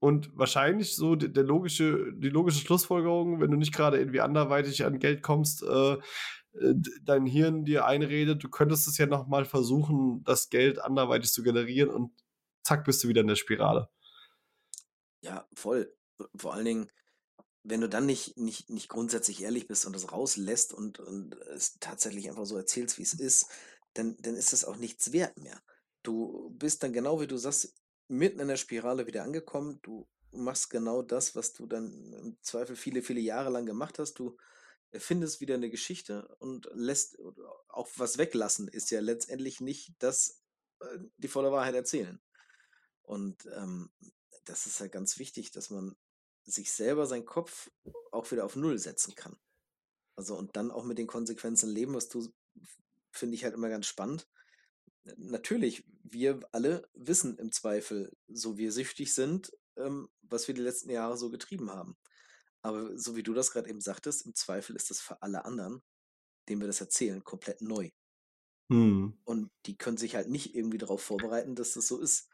und 0.00 0.30
wahrscheinlich 0.36 0.94
so 0.94 1.16
die, 1.16 1.32
der 1.32 1.44
logische, 1.44 2.12
die 2.14 2.28
logische 2.28 2.60
Schlussfolgerung, 2.60 3.40
wenn 3.40 3.50
du 3.50 3.56
nicht 3.56 3.74
gerade 3.74 3.98
irgendwie 3.98 4.20
anderweitig 4.20 4.84
an 4.84 4.98
Geld 4.98 5.22
kommst, 5.22 5.62
äh, 5.62 5.92
äh 5.94 6.74
dein 7.02 7.26
Hirn 7.26 7.64
dir 7.64 7.86
einredet, 7.86 8.42
du 8.42 8.48
könntest 8.48 8.86
es 8.88 8.98
ja 8.98 9.06
nochmal 9.06 9.44
versuchen, 9.44 10.22
das 10.24 10.50
Geld 10.50 10.78
anderweitig 10.80 11.32
zu 11.32 11.42
generieren 11.42 11.90
und 11.90 12.12
zack, 12.62 12.84
bist 12.84 13.02
du 13.02 13.08
wieder 13.08 13.22
in 13.22 13.28
der 13.28 13.36
Spirale. 13.36 13.88
Ja, 15.22 15.48
voll. 15.54 15.92
Vor 16.36 16.54
allen 16.54 16.64
Dingen, 16.64 16.90
wenn 17.64 17.80
du 17.80 17.88
dann 17.88 18.06
nicht, 18.06 18.36
nicht, 18.36 18.70
nicht 18.70 18.88
grundsätzlich 18.88 19.42
ehrlich 19.42 19.66
bist 19.66 19.86
und 19.86 19.94
das 19.94 20.12
rauslässt 20.12 20.72
und, 20.72 21.00
und 21.00 21.34
es 21.54 21.78
tatsächlich 21.80 22.28
einfach 22.28 22.46
so 22.46 22.56
erzählst, 22.56 22.98
wie 22.98 23.02
es 23.02 23.14
ist, 23.14 23.48
dann, 23.94 24.16
dann 24.20 24.34
ist 24.34 24.52
es 24.52 24.64
auch 24.64 24.76
nichts 24.76 25.12
wert 25.12 25.36
mehr. 25.38 25.60
Du 26.02 26.50
bist 26.50 26.82
dann 26.82 26.92
genau 26.92 27.20
wie 27.20 27.26
du 27.26 27.36
sagst, 27.36 27.74
mitten 28.08 28.40
in 28.40 28.48
der 28.48 28.56
Spirale 28.56 29.06
wieder 29.06 29.22
angekommen. 29.22 29.80
Du 29.82 30.08
machst 30.32 30.70
genau 30.70 31.02
das, 31.02 31.36
was 31.36 31.52
du 31.52 31.66
dann 31.66 32.12
im 32.12 32.36
Zweifel 32.42 32.76
viele, 32.76 33.02
viele 33.02 33.20
Jahre 33.20 33.50
lang 33.50 33.66
gemacht 33.66 33.98
hast. 33.98 34.14
Du 34.14 34.36
erfindest 34.90 35.40
wieder 35.40 35.54
eine 35.54 35.70
Geschichte 35.70 36.26
und 36.38 36.68
lässt 36.74 37.18
auch 37.68 37.88
was 37.96 38.18
weglassen, 38.18 38.68
ist 38.68 38.90
ja 38.90 39.00
letztendlich 39.00 39.60
nicht 39.60 39.94
das, 39.98 40.42
äh, 40.80 40.98
die 41.18 41.28
volle 41.28 41.52
Wahrheit 41.52 41.74
erzählen. 41.74 42.20
Und 43.02 43.46
ähm, 43.54 43.90
das 44.44 44.66
ist 44.66 44.78
ja 44.78 44.84
halt 44.84 44.92
ganz 44.92 45.18
wichtig, 45.18 45.50
dass 45.50 45.70
man 45.70 45.96
sich 46.44 46.72
selber 46.72 47.06
seinen 47.06 47.26
Kopf 47.26 47.70
auch 48.10 48.30
wieder 48.30 48.44
auf 48.44 48.56
Null 48.56 48.78
setzen 48.78 49.14
kann. 49.14 49.36
Also 50.16 50.36
und 50.36 50.56
dann 50.56 50.70
auch 50.70 50.84
mit 50.84 50.98
den 50.98 51.06
Konsequenzen 51.06 51.68
leben, 51.68 51.94
was 51.94 52.08
du, 52.08 52.32
finde 53.10 53.34
ich 53.34 53.44
halt 53.44 53.54
immer 53.54 53.68
ganz 53.68 53.86
spannend 53.86 54.26
natürlich, 55.16 55.84
wir 56.12 56.40
alle 56.52 56.88
wissen 56.94 57.38
im 57.38 57.52
Zweifel, 57.52 58.16
so 58.28 58.56
wir 58.56 58.72
süchtig 58.72 59.14
sind, 59.14 59.52
ähm, 59.76 60.08
was 60.22 60.48
wir 60.48 60.54
die 60.54 60.62
letzten 60.62 60.90
Jahre 60.90 61.16
so 61.16 61.30
getrieben 61.30 61.70
haben. 61.70 61.96
Aber 62.62 62.98
so 62.98 63.16
wie 63.16 63.22
du 63.22 63.34
das 63.34 63.52
gerade 63.52 63.68
eben 63.68 63.80
sagtest, 63.80 64.26
im 64.26 64.34
Zweifel 64.34 64.76
ist 64.76 64.90
das 64.90 65.00
für 65.00 65.22
alle 65.22 65.44
anderen, 65.44 65.82
denen 66.48 66.60
wir 66.60 66.66
das 66.66 66.80
erzählen, 66.80 67.22
komplett 67.22 67.62
neu. 67.62 67.90
Hm. 68.70 69.18
Und 69.24 69.50
die 69.66 69.76
können 69.76 69.96
sich 69.96 70.14
halt 70.14 70.28
nicht 70.28 70.54
irgendwie 70.54 70.78
darauf 70.78 71.02
vorbereiten, 71.02 71.54
dass 71.54 71.72
das 71.72 71.86
so 71.86 71.98
ist. 71.98 72.28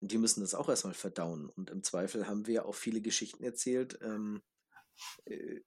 Und 0.00 0.12
die 0.12 0.18
müssen 0.18 0.40
das 0.40 0.54
auch 0.54 0.68
erstmal 0.68 0.94
verdauen. 0.94 1.48
Und 1.48 1.70
im 1.70 1.82
Zweifel 1.82 2.28
haben 2.28 2.46
wir 2.46 2.66
auch 2.66 2.74
viele 2.74 3.00
Geschichten 3.00 3.42
erzählt, 3.42 3.98
ähm, 4.02 4.42
äh, 5.24 5.60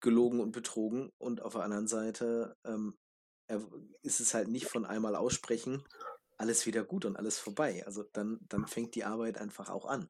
gelogen 0.00 0.40
und 0.40 0.52
betrogen. 0.52 1.10
Und 1.18 1.42
auf 1.42 1.54
der 1.54 1.62
anderen 1.62 1.88
Seite 1.88 2.56
ähm, 2.64 2.96
ist 4.02 4.20
es 4.20 4.32
halt 4.34 4.48
nicht 4.48 4.66
von 4.66 4.86
einmal 4.86 5.16
aussprechen, 5.16 5.84
alles 6.36 6.66
wieder 6.66 6.84
gut 6.84 7.04
und 7.04 7.16
alles 7.16 7.38
vorbei. 7.38 7.84
Also 7.86 8.02
dann, 8.12 8.40
dann 8.48 8.66
fängt 8.66 8.94
die 8.94 9.04
Arbeit 9.04 9.38
einfach 9.38 9.70
auch 9.70 9.86
an. 9.86 10.08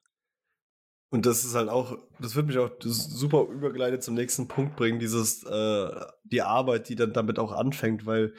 Und 1.09 1.25
das 1.25 1.45
ist 1.45 1.55
halt 1.55 1.69
auch, 1.69 1.97
das 2.19 2.35
wird 2.35 2.47
mich 2.47 2.57
auch 2.57 2.71
super 2.79 3.47
übergeleitet 3.49 4.03
zum 4.03 4.15
nächsten 4.15 4.47
Punkt 4.47 4.75
bringen, 4.75 4.99
dieses, 4.99 5.43
äh, 5.43 6.05
die 6.23 6.41
Arbeit, 6.41 6.89
die 6.89 6.95
dann 6.95 7.13
damit 7.13 7.39
auch 7.39 7.51
anfängt, 7.51 8.05
weil 8.05 8.33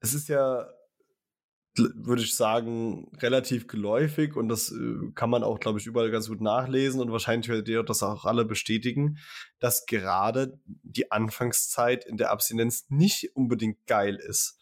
es 0.00 0.14
ist 0.14 0.28
ja, 0.28 0.68
würde 1.74 2.22
ich 2.22 2.36
sagen, 2.36 3.10
relativ 3.18 3.66
geläufig 3.66 4.36
und 4.36 4.48
das 4.48 4.70
äh, 4.70 5.10
kann 5.14 5.30
man 5.30 5.42
auch, 5.42 5.58
glaube 5.58 5.78
ich, 5.78 5.86
überall 5.86 6.10
ganz 6.10 6.28
gut 6.28 6.42
nachlesen 6.42 7.00
und 7.00 7.10
wahrscheinlich 7.10 7.48
werdet 7.48 7.68
ihr 7.68 7.82
das 7.82 8.02
auch 8.02 8.26
alle 8.26 8.44
bestätigen, 8.44 9.18
dass 9.58 9.86
gerade 9.86 10.60
die 10.66 11.10
Anfangszeit 11.10 12.04
in 12.04 12.18
der 12.18 12.30
Abstinenz 12.30 12.86
nicht 12.90 13.34
unbedingt 13.34 13.86
geil 13.86 14.16
ist. 14.16 14.60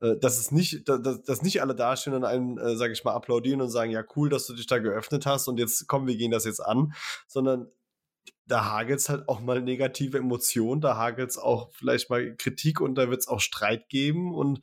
Äh, 0.00 0.16
dass 0.18 0.38
es 0.38 0.50
nicht, 0.50 0.88
dass, 0.88 1.22
dass 1.22 1.42
nicht 1.42 1.62
alle 1.62 1.74
dastehen 1.74 2.14
und 2.14 2.24
einen, 2.24 2.58
äh, 2.58 2.76
sage 2.76 2.92
ich 2.92 3.04
mal, 3.04 3.14
applaudieren 3.14 3.60
und 3.60 3.70
sagen, 3.70 3.90
ja, 3.90 4.04
cool, 4.16 4.28
dass 4.28 4.46
du 4.46 4.54
dich 4.54 4.66
da 4.66 4.78
geöffnet 4.78 5.26
hast 5.26 5.48
und 5.48 5.58
jetzt 5.58 5.86
komm, 5.88 6.06
wir 6.06 6.16
gehen 6.16 6.30
das 6.30 6.44
jetzt 6.44 6.60
an, 6.60 6.92
sondern 7.26 7.68
da 8.46 8.64
hagelt 8.64 8.98
es 8.98 9.08
halt 9.08 9.28
auch 9.28 9.40
mal 9.40 9.62
negative 9.62 10.18
Emotionen, 10.18 10.80
da 10.80 10.96
hagelt 10.96 11.30
es 11.30 11.38
auch 11.38 11.70
vielleicht 11.72 12.10
mal 12.10 12.34
Kritik 12.36 12.80
und 12.80 12.96
da 12.96 13.08
wird 13.08 13.20
es 13.20 13.28
auch 13.28 13.38
Streit 13.40 13.88
geben. 13.88 14.34
Und 14.34 14.60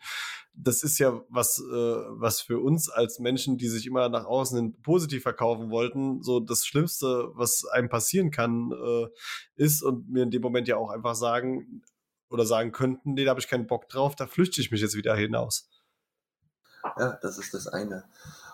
das 0.54 0.84
ist 0.84 1.00
ja 1.00 1.22
was, 1.30 1.60
äh, 1.60 1.72
was 1.72 2.42
für 2.42 2.60
uns 2.60 2.90
als 2.90 3.20
Menschen, 3.20 3.58
die 3.58 3.70
sich 3.70 3.86
immer 3.86 4.10
nach 4.10 4.26
außen 4.26 4.82
positiv 4.82 5.24
verkaufen 5.24 5.70
wollten, 5.70 6.22
so 6.22 6.42
das 6.42 6.66
Schlimmste, 6.66 7.30
was 7.34 7.64
einem 7.72 7.88
passieren 7.88 8.30
kann, 8.30 8.72
äh, 8.72 9.08
ist 9.56 9.82
und 9.84 10.10
mir 10.10 10.24
in 10.24 10.32
dem 10.32 10.42
Moment 10.42 10.68
ja 10.68 10.76
auch 10.76 10.90
einfach 10.90 11.16
sagen 11.16 11.82
oder 12.30 12.46
sagen 12.46 12.72
könnten, 12.72 13.14
nee, 13.14 13.24
da 13.24 13.32
habe 13.32 13.40
ich 13.40 13.48
keinen 13.48 13.68
Bock 13.68 13.88
drauf, 13.90 14.16
da 14.16 14.28
flüchte 14.28 14.62
ich 14.62 14.72
mich 14.72 14.82
jetzt 14.82 14.96
wieder 14.96 15.16
hinaus. 15.16 15.70
Ja, 16.98 17.18
das 17.22 17.38
ist 17.38 17.54
das 17.54 17.68
eine. 17.68 18.06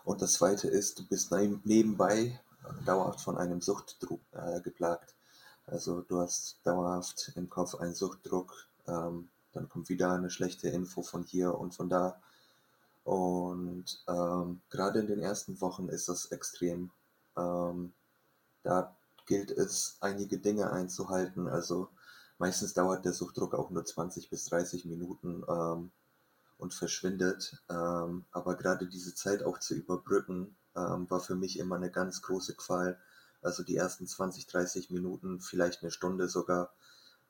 Und 0.04 0.22
das 0.22 0.34
zweite 0.34 0.68
ist, 0.68 1.00
du 1.00 1.08
bist 1.08 1.32
nebenbei 1.32 2.40
dauerhaft 2.86 3.22
von 3.22 3.38
einem 3.38 3.62
Suchtdruck 3.62 4.22
äh, 4.32 4.62
geplagt. 4.62 5.14
Also 5.66 6.02
du 6.02 6.20
hast 6.20 6.60
dauerhaft 6.64 7.32
im 7.36 7.50
Kopf 7.50 7.76
einen 7.76 7.94
Suchtdruck, 7.94 8.68
ähm, 8.88 9.30
dann 9.54 9.70
kommt 9.70 9.90
wieder 9.90 10.12
eine 10.12 10.30
schlechte 10.30 10.70
Info 10.70 11.04
von 11.04 11.24
hier 11.24 11.56
und 11.58 11.76
von 11.76 11.90
da. 11.90 12.20
Und 13.04 14.04
ähm, 14.08 14.62
gerade 14.70 15.00
in 15.00 15.08
den 15.08 15.20
ersten 15.20 15.62
Wochen 15.62 15.90
ist 15.90 16.10
das 16.10 16.26
extrem. 16.28 16.90
Ähm, 17.38 17.94
da 18.64 18.96
gilt 19.26 19.52
es, 19.52 19.98
einige 20.02 20.38
Dinge 20.38 20.72
einzuhalten. 20.72 21.48
Also 21.48 21.90
meistens 22.44 22.74
dauert 22.74 23.06
der 23.06 23.14
Suchtdruck 23.14 23.54
auch 23.54 23.70
nur 23.70 23.86
20 23.86 24.30
bis 24.30 24.46
30 24.46 24.86
Minuten. 24.86 25.44
Ähm, 25.48 25.92
und 26.64 26.74
verschwindet. 26.74 27.62
Ähm, 27.70 28.26
aber 28.32 28.56
gerade 28.56 28.88
diese 28.88 29.14
Zeit 29.14 29.44
auch 29.44 29.60
zu 29.60 29.76
überbrücken, 29.76 30.56
ähm, 30.76 31.10
war 31.10 31.20
für 31.20 31.36
mich 31.36 31.60
immer 31.60 31.76
eine 31.76 31.92
ganz 31.92 32.22
große 32.22 32.56
Qual. 32.56 33.00
Also 33.42 33.64
die 33.64 33.76
ersten 33.76 34.08
20, 34.08 34.48
30 34.48 34.90
Minuten, 34.90 35.42
vielleicht 35.42 35.82
eine 35.82 35.92
Stunde 35.92 36.30
sogar, 36.30 36.74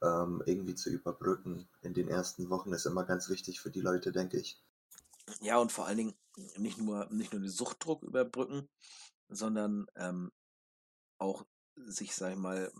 ähm, 0.02 0.43
irgendwie 0.45 0.76
zu 0.76 0.89
überbrücken 0.89 1.67
in 1.82 1.93
den 1.93 2.10
ersten 2.10 2.49
Wochen 2.49 2.73
ist 2.73 2.86
immer 2.86 3.06
ganz 3.06 3.30
wichtig 3.30 3.60
für 3.60 3.71
die 3.71 3.82
Leute, 3.82 4.12
denke 4.12 4.38
ich. 4.38 4.62
Ja, 5.41 5.58
und 5.58 5.71
vor 5.71 5.88
allen 5.88 5.97
Dingen 5.97 6.13
nicht 6.58 6.78
nur, 6.78 7.08
nicht 7.10 7.32
nur 7.32 7.41
den 7.41 7.49
Suchtdruck 7.49 8.04
überbrücken, 8.04 8.69
sondern 9.30 9.88
ähm, 9.95 10.32
auch 11.17 11.45
sich, 11.76 12.13
sag 12.15 12.34
ich 12.34 12.38
mal, 12.38 12.71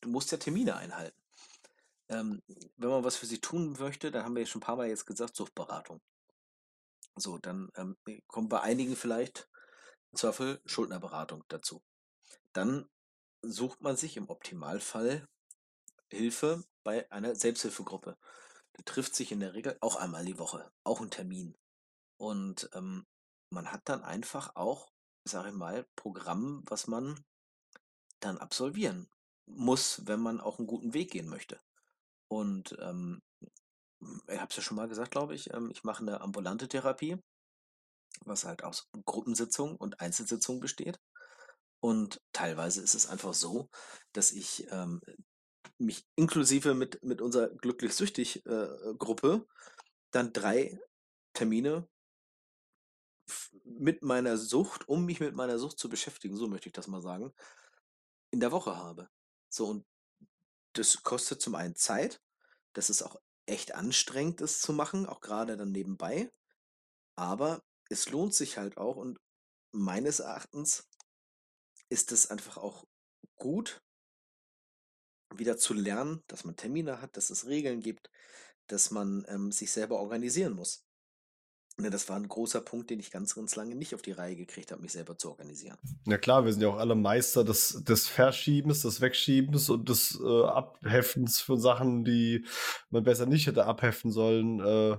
du 0.00 0.08
musst 0.08 0.32
ja 0.32 0.38
Termine 0.38 0.76
einhalten. 0.76 1.16
Ähm, 2.08 2.42
wenn 2.76 2.90
man 2.90 3.04
was 3.04 3.16
für 3.16 3.26
sie 3.26 3.40
tun 3.40 3.76
möchte, 3.78 4.10
dann 4.10 4.24
haben 4.24 4.34
wir 4.34 4.42
ja 4.42 4.46
schon 4.46 4.60
ein 4.60 4.66
paar 4.66 4.76
Mal 4.76 4.88
jetzt 4.88 5.06
gesagt, 5.06 5.36
Suchtberatung. 5.36 6.00
So, 7.16 7.38
dann 7.38 7.70
ähm, 7.76 7.96
kommt 8.26 8.50
bei 8.50 8.60
einigen 8.60 8.94
vielleicht 8.94 9.48
im 10.12 10.18
Zweifel 10.18 10.60
Schuldnerberatung 10.66 11.44
dazu. 11.48 11.82
Dann 12.52 12.88
sucht 13.42 13.80
man 13.80 13.96
sich 13.96 14.16
im 14.16 14.28
Optimalfall 14.28 15.26
Hilfe 16.08 16.64
bei 16.84 17.10
einer 17.10 17.34
Selbsthilfegruppe. 17.34 18.16
Die 18.78 18.84
trifft 18.84 19.14
sich 19.16 19.32
in 19.32 19.40
der 19.40 19.54
Regel 19.54 19.76
auch 19.80 19.96
einmal 19.96 20.24
die 20.24 20.38
Woche, 20.38 20.70
auch 20.84 21.00
ein 21.00 21.10
Termin. 21.10 21.56
Und 22.18 22.68
ähm, 22.74 23.06
man 23.50 23.72
hat 23.72 23.88
dann 23.88 24.02
einfach 24.02 24.54
auch, 24.54 24.92
sage 25.24 25.48
ich 25.48 25.54
mal, 25.54 25.86
Programm, 25.96 26.62
was 26.66 26.86
man 26.86 27.24
dann 28.20 28.38
absolvieren 28.38 29.08
muss, 29.46 30.06
wenn 30.06 30.20
man 30.20 30.40
auch 30.40 30.58
einen 30.58 30.66
guten 30.66 30.94
Weg 30.94 31.10
gehen 31.12 31.28
möchte. 31.28 31.60
Und 32.28 32.76
ähm, 32.80 33.22
ich 34.28 34.38
habe 34.38 34.50
es 34.50 34.56
ja 34.56 34.62
schon 34.62 34.76
mal 34.76 34.88
gesagt, 34.88 35.10
glaube 35.10 35.34
ich, 35.34 35.52
ähm, 35.52 35.70
ich 35.70 35.84
mache 35.84 36.02
eine 36.02 36.20
ambulante 36.20 36.68
Therapie, 36.68 37.16
was 38.24 38.44
halt 38.44 38.64
aus 38.64 38.88
Gruppensitzungen 39.04 39.76
und 39.76 40.00
Einzelsitzungen 40.00 40.60
besteht. 40.60 41.00
Und 41.80 42.20
teilweise 42.32 42.82
ist 42.82 42.94
es 42.94 43.06
einfach 43.06 43.34
so, 43.34 43.68
dass 44.12 44.32
ich 44.32 44.66
ähm, 44.70 45.00
mich 45.78 46.06
inklusive 46.16 46.74
mit, 46.74 47.02
mit 47.02 47.20
unserer 47.20 47.48
Glücklich-Süchtig-Gruppe 47.48 49.46
dann 50.10 50.32
drei 50.32 50.80
Termine 51.34 51.86
mit 53.64 54.02
meiner 54.02 54.36
Sucht, 54.36 54.88
um 54.88 55.04
mich 55.04 55.20
mit 55.20 55.34
meiner 55.34 55.58
Sucht 55.58 55.78
zu 55.78 55.88
beschäftigen, 55.88 56.36
so 56.36 56.48
möchte 56.48 56.68
ich 56.68 56.72
das 56.72 56.86
mal 56.86 57.02
sagen, 57.02 57.32
in 58.30 58.40
der 58.40 58.52
Woche 58.52 58.76
habe. 58.76 59.08
So, 59.48 59.66
und 59.66 59.84
das 60.78 61.02
kostet 61.02 61.40
zum 61.40 61.54
einen 61.54 61.76
Zeit, 61.76 62.20
das 62.72 62.90
ist 62.90 63.02
auch 63.02 63.16
echt 63.46 63.74
anstrengend, 63.74 64.40
das 64.40 64.60
zu 64.60 64.72
machen, 64.72 65.06
auch 65.06 65.20
gerade 65.20 65.56
dann 65.56 65.72
nebenbei. 65.72 66.30
Aber 67.16 67.62
es 67.88 68.10
lohnt 68.10 68.34
sich 68.34 68.58
halt 68.58 68.76
auch 68.76 68.96
und 68.96 69.18
meines 69.72 70.20
Erachtens 70.20 70.88
ist 71.88 72.12
es 72.12 72.30
einfach 72.30 72.56
auch 72.56 72.84
gut, 73.36 73.82
wieder 75.34 75.56
zu 75.56 75.74
lernen, 75.74 76.22
dass 76.28 76.44
man 76.44 76.56
Termine 76.56 77.00
hat, 77.00 77.16
dass 77.16 77.30
es 77.30 77.46
Regeln 77.46 77.80
gibt, 77.80 78.10
dass 78.68 78.90
man 78.90 79.24
ähm, 79.28 79.52
sich 79.52 79.70
selber 79.70 79.98
organisieren 79.98 80.54
muss. 80.54 80.85
Ne, 81.78 81.90
das 81.90 82.08
war 82.08 82.16
ein 82.16 82.26
großer 82.26 82.62
Punkt, 82.62 82.88
den 82.88 83.00
ich 83.00 83.10
ganz, 83.10 83.34
ganz 83.34 83.54
lange 83.54 83.74
nicht 83.74 83.94
auf 83.94 84.00
die 84.00 84.12
Reihe 84.12 84.34
gekriegt 84.34 84.72
habe, 84.72 84.80
mich 84.80 84.92
selber 84.92 85.18
zu 85.18 85.28
organisieren. 85.28 85.76
Na 86.06 86.16
klar, 86.16 86.46
wir 86.46 86.52
sind 86.52 86.62
ja 86.62 86.68
auch 86.68 86.78
alle 86.78 86.94
Meister 86.94 87.44
des, 87.44 87.84
des 87.84 88.08
Verschiebens, 88.08 88.80
des 88.80 89.02
Wegschiebens 89.02 89.68
und 89.68 89.86
des 89.86 90.18
äh, 90.18 90.44
Abheftens 90.44 91.40
von 91.40 91.60
Sachen, 91.60 92.04
die 92.04 92.46
man 92.88 93.02
besser 93.02 93.26
nicht 93.26 93.46
hätte 93.46 93.66
abheften 93.66 94.10
sollen, 94.10 94.60
äh, 94.60 94.96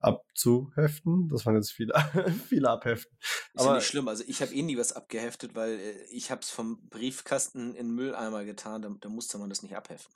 abzuheften. 0.00 1.28
Das 1.28 1.46
waren 1.46 1.56
jetzt 1.56 1.72
viele, 1.72 1.94
viele 2.48 2.68
abheften. 2.68 3.16
Ist 3.54 3.60
Aber 3.60 3.70
ja 3.70 3.74
nicht 3.76 3.86
schlimm. 3.86 4.06
Also 4.08 4.22
ich 4.26 4.42
habe 4.42 4.52
eh 4.52 4.62
nie 4.62 4.76
was 4.76 4.92
abgeheftet, 4.92 5.54
weil 5.54 5.78
äh, 5.78 6.04
ich 6.10 6.30
habe 6.30 6.42
es 6.42 6.50
vom 6.50 6.88
Briefkasten 6.90 7.74
in 7.74 7.88
den 7.88 7.94
Mülleimer 7.94 8.44
getan. 8.44 8.82
Da, 8.82 8.94
da 9.00 9.08
musste 9.08 9.38
man 9.38 9.48
das 9.48 9.62
nicht 9.62 9.76
abheften. 9.76 10.14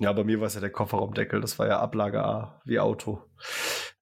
Ja, 0.00 0.12
bei 0.12 0.22
mir 0.22 0.40
war 0.40 0.46
es 0.46 0.54
ja 0.54 0.60
der 0.60 0.70
Kofferraumdeckel, 0.70 1.40
das 1.40 1.58
war 1.58 1.66
ja 1.66 1.80
Ablage 1.80 2.22
A, 2.24 2.60
wie 2.64 2.78
Auto. 2.78 3.22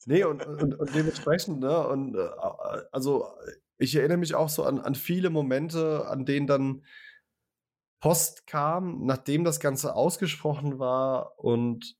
Nee, 0.04 0.24
und, 0.24 0.46
und, 0.46 0.74
und 0.74 0.94
dementsprechend, 0.94 1.60
ne, 1.60 1.86
und 1.88 2.14
äh, 2.14 2.28
also 2.92 3.28
ich 3.78 3.96
erinnere 3.96 4.18
mich 4.18 4.34
auch 4.34 4.48
so 4.48 4.64
an, 4.64 4.78
an 4.78 4.94
viele 4.94 5.30
Momente, 5.30 6.06
an 6.06 6.24
denen 6.24 6.46
dann 6.46 6.84
Post 8.00 8.46
kam, 8.46 9.04
nachdem 9.04 9.42
das 9.42 9.58
Ganze 9.58 9.94
ausgesprochen 9.94 10.78
war 10.78 11.38
und 11.38 11.96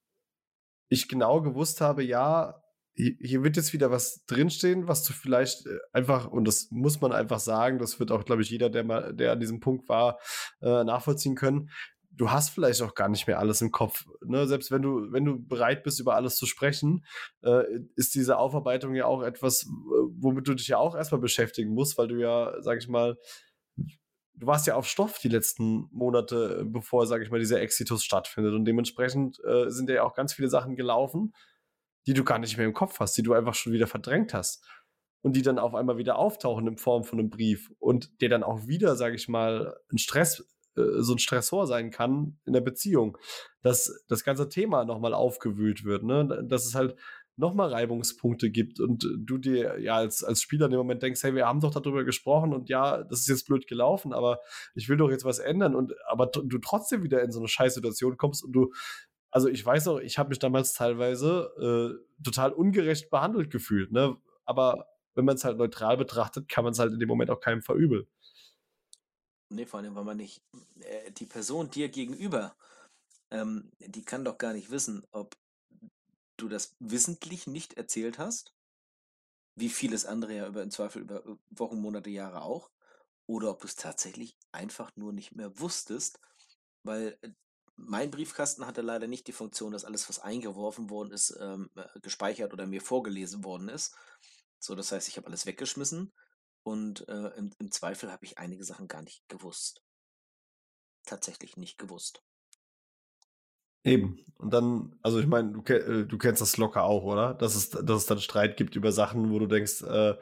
ich 0.89 1.09
genau 1.09 1.41
gewusst 1.41 1.81
habe, 1.81 2.05
ja, 2.05 2.63
hier 2.95 3.43
wird 3.43 3.57
jetzt 3.57 3.73
wieder 3.73 3.91
was 3.91 4.25
drinstehen, 4.27 4.89
was 4.89 5.05
du 5.05 5.13
vielleicht 5.13 5.67
äh, 5.67 5.79
einfach, 5.93 6.29
und 6.29 6.47
das 6.47 6.69
muss 6.71 7.01
man 7.01 7.13
einfach 7.13 7.41
sagen, 7.41 7.79
das 7.79 7.99
wird 7.99 8.11
auch, 8.11 8.25
glaube 8.25 8.43
ich, 8.43 8.51
jeder, 8.51 8.71
der 8.71 8.85
mal, 8.85 9.15
der 9.15 9.33
an 9.33 9.41
diesem 9.41 9.61
Punkt 9.61 9.89
war, 9.89 10.19
äh, 10.61 10.85
nachvollziehen 10.85 11.35
können 11.35 11.71
du 12.16 12.31
hast 12.31 12.50
vielleicht 12.50 12.83
auch 12.83 12.94
gar 12.94 13.09
nicht 13.09 13.26
mehr 13.26 13.38
alles 13.38 13.61
im 13.61 13.70
Kopf. 13.70 14.07
Ne? 14.24 14.46
Selbst 14.46 14.70
wenn 14.70 14.83
du, 14.83 15.12
wenn 15.12 15.24
du 15.24 15.38
bereit 15.38 15.83
bist, 15.83 16.00
über 16.00 16.14
alles 16.14 16.37
zu 16.37 16.46
sprechen, 16.46 17.05
äh, 17.42 17.64
ist 17.94 18.14
diese 18.14 18.38
Aufarbeitung 18.38 18.94
ja 18.94 19.07
auch 19.07 19.22
etwas, 19.22 19.66
womit 20.18 20.48
du 20.48 20.55
dich 20.55 20.68
ja 20.68 20.79
auch 20.79 20.96
erstmal 20.96 21.20
beschäftigen 21.20 21.74
musst, 21.74 21.98
weil 21.98 22.09
du 22.09 22.16
ja, 22.16 22.55
sag 22.61 22.79
ich 22.79 22.88
mal, 22.88 23.18
du 23.76 24.46
warst 24.46 24.66
ja 24.66 24.74
auf 24.74 24.87
Stoff 24.87 25.18
die 25.18 25.29
letzten 25.29 25.88
Monate, 25.92 26.64
bevor, 26.66 27.07
sag 27.07 27.22
ich 27.22 27.31
mal, 27.31 27.40
dieser 27.40 27.61
Exitus 27.61 28.05
stattfindet. 28.05 28.55
Und 28.55 28.64
dementsprechend 28.64 29.38
äh, 29.44 29.70
sind 29.70 29.90
ja 29.90 30.02
auch 30.02 30.14
ganz 30.14 30.33
viele 30.33 30.48
Sachen 30.48 30.76
gelaufen, 30.76 31.35
die 32.07 32.14
du 32.14 32.24
gar 32.24 32.38
nicht 32.38 32.57
mehr 32.57 32.66
im 32.66 32.74
Kopf 32.74 33.00
hast, 33.00 33.16
die 33.16 33.22
du 33.22 33.35
einfach 33.35 33.55
schon 33.55 33.72
wieder 33.72 33.87
verdrängt 33.87 34.35
hast. 34.35 34.64
Und 35.22 35.35
die 35.35 35.42
dann 35.42 35.59
auf 35.59 35.74
einmal 35.74 35.98
wieder 35.98 36.18
auftauchen 36.18 36.68
in 36.68 36.76
Form 36.76 37.02
von 37.02 37.18
einem 37.18 37.31
Brief 37.31 37.72
und 37.81 38.20
dir 38.20 38.29
dann 38.29 38.44
auch 38.44 38.68
wieder, 38.68 38.94
sag 38.94 39.12
ich 39.12 39.26
mal, 39.26 39.76
einen 39.90 39.98
Stress 39.98 40.40
äh, 40.40 40.44
so 40.77 41.15
ein 41.15 41.19
Stressor 41.19 41.67
sein 41.67 41.91
kann 41.91 42.39
in 42.45 42.53
der 42.53 42.61
Beziehung, 42.61 43.19
dass 43.62 44.05
das 44.09 44.25
ganze 44.25 44.49
Thema 44.49 44.85
nochmal 44.85 45.15
aufgewühlt 45.15 45.85
wird, 45.85 46.03
ne? 46.03 46.45
dass 46.49 46.67
es 46.67 46.75
halt 46.75 46.97
nochmal 47.37 47.69
Reibungspunkte 47.69 48.51
gibt 48.51 48.81
und 48.81 49.07
du 49.19 49.37
dir 49.39 49.79
ja 49.79 49.97
als, 49.97 50.25
als 50.25 50.41
Spieler 50.41 50.67
in 50.67 50.73
dem 50.73 50.79
Moment 50.79 51.03
denkst, 51.03 51.23
hey, 51.23 51.35
wir 51.35 51.47
haben 51.47 51.61
doch 51.61 51.73
darüber 51.73 52.05
gesprochen 52.05 52.55
und 52.55 52.71
ja, 52.71 53.03
das 53.05 53.21
ist 53.21 53.29
jetzt 53.29 53.47
blöd 53.47 53.67
gelaufen, 53.67 54.15
aber 54.15 54.41
ich 54.75 54.89
will 54.89 54.97
doch 54.97 55.11
jetzt 55.11 55.25
was 55.25 55.39
ändern 55.39 55.75
und 55.75 55.93
aber 56.09 56.27
du 56.27 56.59
trotzdem 56.59 57.03
wieder 57.03 57.23
in 57.23 57.33
so 57.33 57.39
eine 57.39 57.49
Scheißsituation 57.49 58.17
kommst 58.17 58.43
und 58.45 58.53
du 58.53 58.73
also 59.31 59.49
ich 59.49 59.65
weiß 59.65 59.89
auch, 59.89 59.99
ich 59.99 60.19
habe 60.19 60.31
mich 60.31 60.39
damals 60.39 60.73
teilweise 60.73 61.99
äh, 62.01 62.23
total 62.25 62.53
ungerecht 62.53 63.11
behandelt 63.11 63.51
gefühlt, 63.51 63.93
ne? 63.93 64.17
Aber 64.47 64.87
wenn 65.15 65.27
man 65.27 65.35
es 65.35 65.45
halt 65.45 65.59
neutral 65.59 65.99
betrachtet, 65.99 66.49
kann 66.49 66.65
man 66.65 66.73
es 66.73 66.79
halt 66.79 66.93
in 66.93 67.01
dem 67.01 67.09
Moment 67.09 67.31
auch 67.31 67.41
keinem 67.41 67.61
verübeln. 67.61 68.07
Nee, 69.49 69.67
vor 69.67 69.81
allem, 69.81 69.95
weil 69.95 70.05
man 70.05 70.17
nicht, 70.17 70.43
äh, 70.81 71.13
die 71.13 71.27
Person 71.27 71.71
dir 71.71 71.89
gegenüber, 71.89 72.57
ähm, 73.31 73.71
die 73.79 74.05
kann 74.05 74.25
doch 74.25 74.39
gar 74.39 74.53
nicht 74.53 74.71
wissen, 74.71 75.07
ob 75.13 75.37
du 76.37 76.49
das 76.49 76.75
wissentlich 76.81 77.47
nicht 77.47 77.75
erzählt 77.75 78.19
hast, 78.19 78.53
wie 79.55 79.69
vieles 79.69 80.05
andere 80.05 80.35
ja 80.35 80.47
über, 80.49 80.63
im 80.63 80.71
Zweifel 80.71 81.03
über 81.03 81.25
äh, 81.25 81.37
Wochen, 81.51 81.81
Monate, 81.81 82.11
Jahre 82.11 82.43
auch, 82.43 82.71
oder 83.27 83.51
ob 83.51 83.61
du 83.61 83.67
es 83.69 83.77
tatsächlich 83.77 84.37
einfach 84.53 84.91
nur 84.97 85.13
nicht 85.13 85.35
mehr 85.35 85.59
wusstest, 85.61 86.21
weil 86.83 87.17
äh, 87.23 87.31
mein 87.77 88.11
Briefkasten 88.11 88.67
hatte 88.67 88.81
leider 88.81 89.07
nicht 89.07 89.27
die 89.29 89.33
Funktion, 89.33 89.73
dass 89.73 89.85
alles, 89.85 90.09
was 90.09 90.19
eingeworfen 90.19 90.91
worden 90.91 91.13
ist, 91.13 91.37
ähm, 91.41 91.71
äh, 91.77 92.01
gespeichert 92.01 92.53
oder 92.53 92.67
mir 92.67 92.81
vorgelesen 92.81 93.45
worden 93.45 93.69
ist. 93.69 93.95
So, 94.59 94.75
das 94.75 94.91
heißt, 94.93 95.09
ich 95.09 95.17
habe 95.19 95.27
alles 95.27 95.47
weggeschmissen 95.47 96.13
und 96.66 97.09
äh, 97.09 97.29
im, 97.37 97.52
im 97.61 97.70
Zweifel 97.70 98.11
habe 98.11 98.24
ich 98.24 98.38
einige 98.38 98.64
Sachen 98.64 98.88
gar 98.88 99.00
nicht 99.00 99.22
gewusst. 99.29 99.85
Tatsächlich 101.07 101.57
nicht 101.57 101.79
gewusst. 101.79 102.24
Eben. 103.85 104.18
Und 104.38 104.52
dann, 104.52 104.98
also 105.00 105.20
ich 105.20 105.29
meine, 105.29 105.52
du, 105.52 105.72
äh, 105.72 106.05
du, 106.07 106.18
kennst 106.18 106.42
das 106.42 106.57
locker 106.57 106.83
auch, 106.83 107.05
oder? 107.05 107.35
Dass 107.35 107.55
es, 107.55 107.70
dass 107.70 107.98
es 108.02 108.07
dann 108.07 108.18
Streit 108.18 108.57
gibt 108.57 108.74
über 108.74 108.90
Sachen, 108.90 109.31
wo 109.31 109.38
du 109.38 109.46
denkst, 109.46 109.83
äh, 109.83 110.16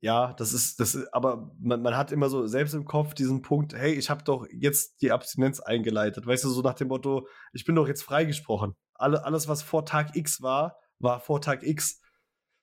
ja, 0.00 0.32
das 0.32 0.52
ist, 0.52 0.80
das 0.80 0.96
ist, 0.96 1.14
aber 1.14 1.54
man, 1.60 1.80
man 1.80 1.96
hat 1.96 2.10
immer 2.10 2.28
so 2.28 2.48
selbst 2.48 2.74
im 2.74 2.84
Kopf 2.84 3.14
diesen 3.14 3.42
Punkt, 3.42 3.72
hey, 3.72 3.94
ich 3.94 4.10
habe 4.10 4.24
doch 4.24 4.48
jetzt 4.50 5.00
die 5.00 5.12
Abstinenz 5.12 5.60
eingeleitet. 5.60 6.26
Weißt 6.26 6.42
du, 6.42 6.48
so 6.48 6.60
nach 6.60 6.74
dem 6.74 6.88
Motto, 6.88 7.28
ich 7.52 7.64
bin 7.64 7.76
doch 7.76 7.86
jetzt 7.86 8.02
freigesprochen. 8.02 8.74
Alle, 8.94 9.24
alles, 9.24 9.46
was 9.46 9.62
vor 9.62 9.86
Tag 9.86 10.16
X 10.16 10.42
war, 10.42 10.76
war 10.98 11.20
vor 11.20 11.40
Tag 11.40 11.62
X. 11.62 12.00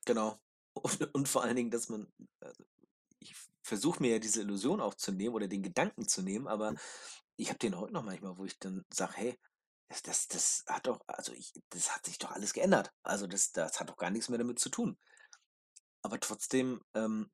Genau. 0.06 0.38
Und, 0.76 1.14
und 1.14 1.28
vor 1.30 1.44
allen 1.44 1.56
Dingen, 1.56 1.70
dass 1.70 1.88
man, 1.88 2.08
ich 2.20 2.73
versuche 3.64 4.02
mir 4.02 4.12
ja 4.12 4.20
diese 4.20 4.42
Illusion 4.42 4.82
aufzunehmen 4.82 5.36
oder 5.36 5.48
den 5.48 5.64
Gedanken 5.64 6.08
zu 6.08 6.22
nehmen, 6.22 6.48
aber 6.48 6.70
hm. 6.72 6.78
ich 7.38 7.50
habe 7.50 7.60
den 7.60 7.78
heute 7.78 7.94
noch 7.94 8.04
manchmal, 8.04 8.38
wo 8.38 8.46
ich 8.46 8.60
dann 8.60 8.84
sage, 8.94 9.14
hey, 9.16 9.40
das, 9.90 10.02
das, 10.02 10.28
das 10.28 10.64
hat 10.68 10.88
doch, 10.88 11.00
also 11.08 11.34
ich, 11.34 11.54
das 11.70 11.96
hat 11.96 12.06
sich 12.06 12.18
doch 12.18 12.32
alles 12.32 12.54
geändert. 12.54 12.92
Also 13.04 13.28
das, 13.28 13.52
das 13.52 13.80
hat 13.80 13.90
doch 13.90 13.98
gar 13.98 14.10
nichts 14.10 14.30
mehr 14.30 14.40
damit 14.40 14.60
zu 14.60 14.70
tun. 14.70 14.98
Aber 16.02 16.20
trotzdem 16.20 16.82
ähm, 16.96 17.32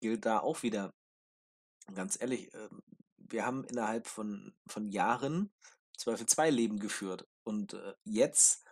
gilt 0.00 0.26
da 0.26 0.40
auch 0.40 0.62
wieder, 0.62 0.92
ganz 1.94 2.20
ehrlich, 2.20 2.52
äh, 2.54 2.68
wir 3.16 3.46
haben 3.46 3.64
innerhalb 3.64 4.06
von, 4.06 4.54
von 4.66 4.88
Jahren 4.90 5.52
Zweifel 5.96 6.26
zwei 6.26 6.50
Leben 6.50 6.78
geführt. 6.78 7.26
Und 7.44 7.74
äh, 7.74 7.94
jetzt 8.04 8.64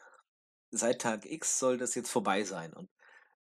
seit 0.70 1.00
Tag 1.00 1.24
X 1.24 1.58
soll 1.58 1.78
das 1.78 1.94
jetzt 1.94 2.10
vorbei 2.10 2.44
sein. 2.44 2.72
Und 2.72 2.90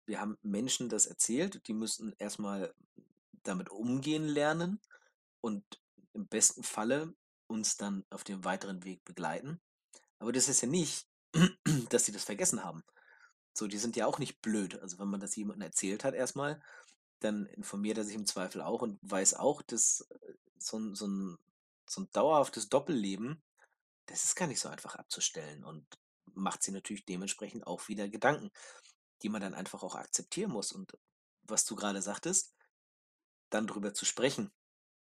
wir 0.07 0.21
haben 0.21 0.39
Menschen 0.43 0.89
das 0.89 1.07
erzählt, 1.07 1.67
die 1.69 1.75
müssten 1.75 2.13
erstmal 2.19 2.75
damit 3.43 3.71
umgehen 3.71 4.27
lernen 4.27 4.81
und 5.41 5.65
im 6.15 6.29
besten 6.29 6.63
Falle 6.63 7.15
uns 7.47 7.77
dann 7.77 8.05
auf 8.11 8.25
dem 8.25 8.45
weiteren 8.45 8.85
Weg 8.85 9.05
begleiten. 9.05 9.61
Aber 10.19 10.33
das 10.33 10.49
ist 10.49 10.61
ja 10.61 10.69
nicht, 10.69 11.07
dass 11.91 12.05
sie 12.05 12.13
das 12.13 12.25
vergessen 12.25 12.65
haben. 12.65 12.83
So, 13.55 13.67
die 13.67 13.79
sind 13.79 13.97
ja 13.97 14.07
auch 14.07 14.19
nicht 14.19 14.41
blöd. 14.41 14.81
Also 14.81 14.99
wenn 14.99 15.09
man 15.09 15.21
das 15.21 15.37
jemandem 15.37 15.63
erzählt 15.63 16.05
hat 16.05 16.15
erstmal, 16.15 16.63
dann 17.21 17.47
informiert 17.47 17.99
er 17.99 18.05
sich 18.05 18.15
im 18.15 18.27
Zweifel 18.27 18.63
auch 18.63 18.83
und 18.83 18.99
weiß 19.03 19.35
auch, 19.35 19.63
dass 19.63 20.07
äh, 20.11 20.35
so 20.59 20.79
ein, 20.79 20.95
so 20.95 21.07
ein, 21.07 21.39
so 21.89 22.03
ein 22.03 22.11
dauerhaftes 22.13 22.69
Doppelleben, 22.69 23.43
das 24.07 24.25
ist 24.25 24.37
gar 24.37 24.47
nicht 24.47 24.61
so 24.61 24.69
einfach 24.69 24.95
abzustellen 24.95 25.65
und 25.65 25.87
macht 26.35 26.63
sie 26.63 26.71
natürlich 26.71 27.05
dementsprechend 27.05 27.67
auch 27.67 27.89
wieder 27.89 28.09
Gedanken, 28.09 28.51
die 29.23 29.29
man 29.29 29.41
dann 29.41 29.55
einfach 29.55 29.83
auch 29.83 29.97
akzeptieren 29.97 30.53
muss. 30.53 30.73
Und 30.73 30.97
was 31.43 31.65
du 31.65 31.75
gerade 31.75 32.03
sagtest, 32.03 32.55
dann 33.51 33.67
drüber 33.67 33.95
zu 33.95 34.05
sprechen, 34.05 34.51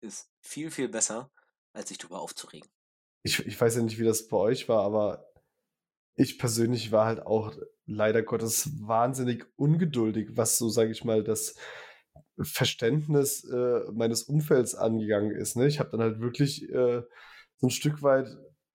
ist 0.02 0.30
viel, 0.42 0.72
viel 0.72 0.90
besser, 0.90 1.32
als 1.74 1.90
sich 1.90 1.98
darüber 1.98 2.22
aufzuregen. 2.22 2.70
Ich, 3.24 3.40
ich 3.46 3.60
weiß 3.60 3.78
ja 3.78 3.84
nicht, 3.84 4.00
wie 4.00 4.04
das 4.04 4.28
bei 4.28 4.38
euch 4.38 4.68
war, 4.68 4.84
aber 4.84 5.26
ich 6.16 6.38
persönlich 6.38 6.92
war 6.92 7.06
halt 7.06 7.26
auch 7.26 7.54
leider 7.86 8.22
Gottes 8.22 8.70
wahnsinnig 8.82 9.46
ungeduldig, 9.56 10.30
was 10.36 10.58
so, 10.58 10.70
sage 10.70 10.92
ich 10.92 11.04
mal, 11.04 11.24
das 11.24 11.56
Verständnis 12.42 13.44
äh, 13.46 13.92
meines 13.94 14.24
Umfelds 14.24 14.76
angegangen 14.76 15.32
ist. 15.32 15.56
Ne? 15.56 15.68
Ich 15.68 15.80
habe 15.80 15.90
dann 15.92 16.02
halt 16.02 16.20
wirklich 16.20 16.70
äh, 16.70 17.02
so 17.58 17.68
ein 17.68 17.72
Stück 17.72 18.02
weit 18.04 18.28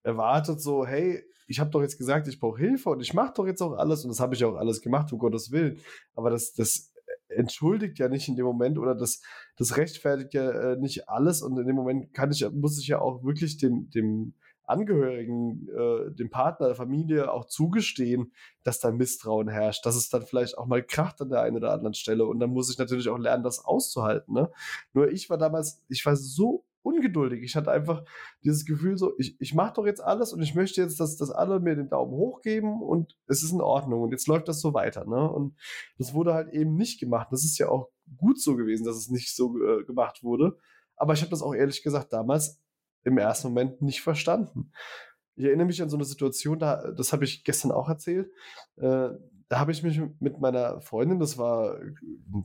erwartet, 0.02 0.60
so, 0.60 0.86
hey, 0.86 1.24
ich 1.46 1.60
habe 1.60 1.70
doch 1.70 1.80
jetzt 1.80 1.98
gesagt, 1.98 2.28
ich 2.28 2.40
brauche 2.40 2.58
Hilfe 2.58 2.90
und 2.90 3.00
ich 3.00 3.14
mache 3.14 3.32
doch 3.34 3.46
jetzt 3.46 3.62
auch 3.62 3.72
alles 3.72 4.04
und 4.04 4.10
das 4.10 4.20
habe 4.20 4.34
ich 4.34 4.44
auch 4.44 4.56
alles 4.56 4.82
gemacht, 4.82 5.12
um 5.12 5.18
Gottes 5.18 5.50
Willen. 5.50 5.80
Aber 6.14 6.30
das, 6.30 6.52
das 6.52 6.92
entschuldigt 7.28 7.98
ja 7.98 8.08
nicht 8.08 8.28
in 8.28 8.36
dem 8.36 8.46
Moment 8.46 8.78
oder 8.78 8.94
das, 8.94 9.22
das 9.56 9.76
rechtfertigt 9.76 10.34
ja 10.34 10.50
äh, 10.50 10.76
nicht 10.76 11.08
alles 11.08 11.42
und 11.42 11.58
in 11.58 11.66
dem 11.66 11.76
Moment 11.76 12.12
kann 12.14 12.30
ich, 12.30 12.48
muss 12.50 12.80
ich 12.80 12.88
ja 12.88 13.00
auch 13.00 13.22
wirklich 13.22 13.58
dem, 13.58 13.90
dem 13.90 14.34
Angehörigen, 14.68 15.66
äh, 15.68 16.10
dem 16.14 16.30
Partner 16.30 16.66
der 16.66 16.76
Familie 16.76 17.32
auch 17.32 17.46
zugestehen, 17.46 18.32
dass 18.64 18.80
da 18.80 18.90
Misstrauen 18.90 19.48
herrscht, 19.48 19.84
dass 19.86 19.96
es 19.96 20.10
dann 20.10 20.22
vielleicht 20.22 20.58
auch 20.58 20.66
mal 20.66 20.82
kracht 20.82 21.20
an 21.22 21.30
der 21.30 21.40
einen 21.40 21.56
oder 21.56 21.72
anderen 21.72 21.94
Stelle 21.94 22.26
und 22.26 22.38
dann 22.38 22.50
muss 22.50 22.70
ich 22.70 22.78
natürlich 22.78 23.08
auch 23.08 23.18
lernen, 23.18 23.42
das 23.42 23.64
auszuhalten. 23.64 24.34
Ne? 24.34 24.50
Nur 24.92 25.10
ich 25.10 25.30
war 25.30 25.38
damals, 25.38 25.82
ich 25.88 26.04
war 26.04 26.16
so 26.16 26.64
ungeduldig. 26.88 27.42
Ich 27.42 27.56
hatte 27.56 27.70
einfach 27.70 28.04
dieses 28.44 28.64
Gefühl 28.64 28.96
so, 28.96 29.12
ich, 29.18 29.40
ich 29.40 29.54
mache 29.54 29.74
doch 29.74 29.86
jetzt 29.86 30.02
alles 30.02 30.32
und 30.32 30.42
ich 30.42 30.54
möchte 30.54 30.80
jetzt, 30.80 30.98
dass, 31.00 31.16
dass 31.16 31.30
alle 31.30 31.60
mir 31.60 31.76
den 31.76 31.88
Daumen 31.88 32.12
hoch 32.12 32.40
geben 32.40 32.82
und 32.82 33.16
es 33.26 33.42
ist 33.42 33.52
in 33.52 33.60
Ordnung 33.60 34.02
und 34.02 34.10
jetzt 34.10 34.26
läuft 34.26 34.48
das 34.48 34.60
so 34.60 34.74
weiter. 34.74 35.04
Ne? 35.04 35.30
Und 35.30 35.56
das 35.98 36.14
wurde 36.14 36.34
halt 36.34 36.52
eben 36.52 36.74
nicht 36.74 36.98
gemacht. 37.00 37.28
Das 37.30 37.44
ist 37.44 37.58
ja 37.58 37.68
auch 37.68 37.88
gut 38.16 38.40
so 38.40 38.56
gewesen, 38.56 38.84
dass 38.84 38.96
es 38.96 39.08
nicht 39.08 39.34
so 39.34 39.56
äh, 39.58 39.84
gemacht 39.84 40.22
wurde. 40.22 40.56
Aber 40.96 41.12
ich 41.12 41.20
habe 41.20 41.30
das 41.30 41.42
auch 41.42 41.54
ehrlich 41.54 41.82
gesagt 41.82 42.12
damals 42.12 42.60
im 43.04 43.18
ersten 43.18 43.48
Moment 43.48 43.82
nicht 43.82 44.02
verstanden. 44.02 44.72
Ich 45.36 45.44
erinnere 45.44 45.66
mich 45.66 45.80
an 45.80 45.88
so 45.88 45.96
eine 45.96 46.04
Situation, 46.04 46.58
da, 46.58 46.90
das 46.90 47.12
habe 47.12 47.24
ich 47.24 47.44
gestern 47.44 47.70
auch 47.70 47.88
erzählt. 47.88 48.30
Äh, 48.76 49.10
da 49.48 49.58
habe 49.60 49.72
ich 49.72 49.82
mich 49.82 50.00
mit 50.20 50.40
meiner 50.40 50.80
Freundin, 50.82 51.18
das 51.18 51.38
war 51.38 51.78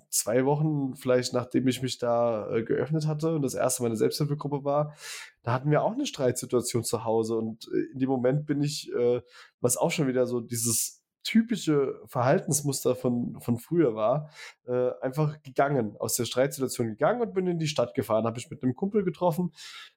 zwei 0.10 0.46
Wochen 0.46 0.96
vielleicht 0.96 1.34
nachdem 1.34 1.68
ich 1.68 1.82
mich 1.82 1.98
da 1.98 2.50
äh, 2.50 2.64
geöffnet 2.64 3.08
hatte 3.08 3.36
und 3.36 3.42
das 3.42 3.56
erste 3.56 3.84
meine 3.84 3.98
Selbsthilfegruppe 3.98 4.64
war, 4.64 4.96
da 5.44 5.52
hatten 5.52 5.70
wir 5.70 5.84
auch 5.84 5.92
eine 5.92 6.06
Streitsituation 6.06 6.84
zu 6.86 7.04
Hause. 7.04 7.36
Und 7.36 7.70
äh, 7.74 7.92
in 7.94 8.00
dem 8.00 8.10
Moment 8.10 8.46
bin 8.46 8.62
ich, 8.64 8.92
äh, 8.94 9.22
was 9.60 9.76
auch 9.76 9.92
schon 9.92 10.08
wieder 10.08 10.26
so 10.26 10.40
dieses 10.40 11.03
typische 11.24 12.02
Verhaltensmuster 12.06 12.96
von, 12.96 13.40
von 13.40 13.58
früher 13.58 13.96
war, 13.96 14.30
äh, 14.68 14.92
einfach 15.02 15.42
gegangen, 15.42 15.96
aus 15.98 16.16
der 16.16 16.26
Streitsituation 16.26 16.88
gegangen 16.88 17.22
und 17.22 17.34
bin 17.34 17.48
in 17.48 17.60
die 17.60 17.68
Stadt 17.68 17.94
gefahren, 17.94 18.26
habe 18.26 18.38
ich 18.38 18.50
mit 18.50 18.62
einem 18.62 18.76
Kumpel 18.76 19.04
getroffen 19.04 19.54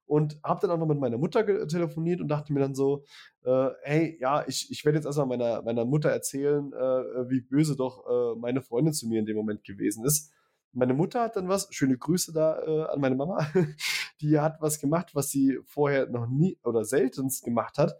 und 0.06 0.38
habe 0.42 0.60
dann 0.60 0.70
auch 0.70 0.78
noch 0.78 0.86
mit 0.86 1.00
meiner 1.00 1.18
Mutter 1.18 1.44
telefoniert 1.66 2.20
und 2.20 2.28
dachte 2.28 2.52
mir 2.52 2.60
dann 2.60 2.74
so, 2.74 3.04
äh, 3.44 3.68
hey, 3.82 4.18
ja, 4.20 4.46
ich, 4.46 4.70
ich 4.70 4.84
werde 4.84 4.98
jetzt 4.98 5.06
erstmal 5.06 5.26
meiner, 5.26 5.62
meiner 5.62 5.84
Mutter 5.84 6.10
erzählen, 6.10 6.72
äh, 6.72 7.30
wie 7.30 7.40
böse 7.40 7.76
doch 7.76 8.06
äh, 8.06 8.38
meine 8.38 8.62
Freundin 8.62 8.94
zu 8.94 9.08
mir 9.08 9.18
in 9.18 9.26
dem 9.26 9.36
Moment 9.36 9.64
gewesen 9.64 10.04
ist. 10.04 10.32
Meine 10.72 10.94
Mutter 10.94 11.22
hat 11.22 11.36
dann 11.36 11.48
was, 11.48 11.68
schöne 11.70 11.96
Grüße 11.96 12.32
da 12.32 12.62
äh, 12.62 12.92
an 12.92 13.00
meine 13.00 13.16
Mama, 13.16 13.46
die 14.20 14.38
hat 14.38 14.60
was 14.60 14.78
gemacht, 14.78 15.14
was 15.14 15.30
sie 15.30 15.58
vorher 15.64 16.08
noch 16.08 16.26
nie 16.26 16.58
oder 16.62 16.84
seltenst 16.84 17.44
gemacht 17.44 17.78
hat 17.78 17.98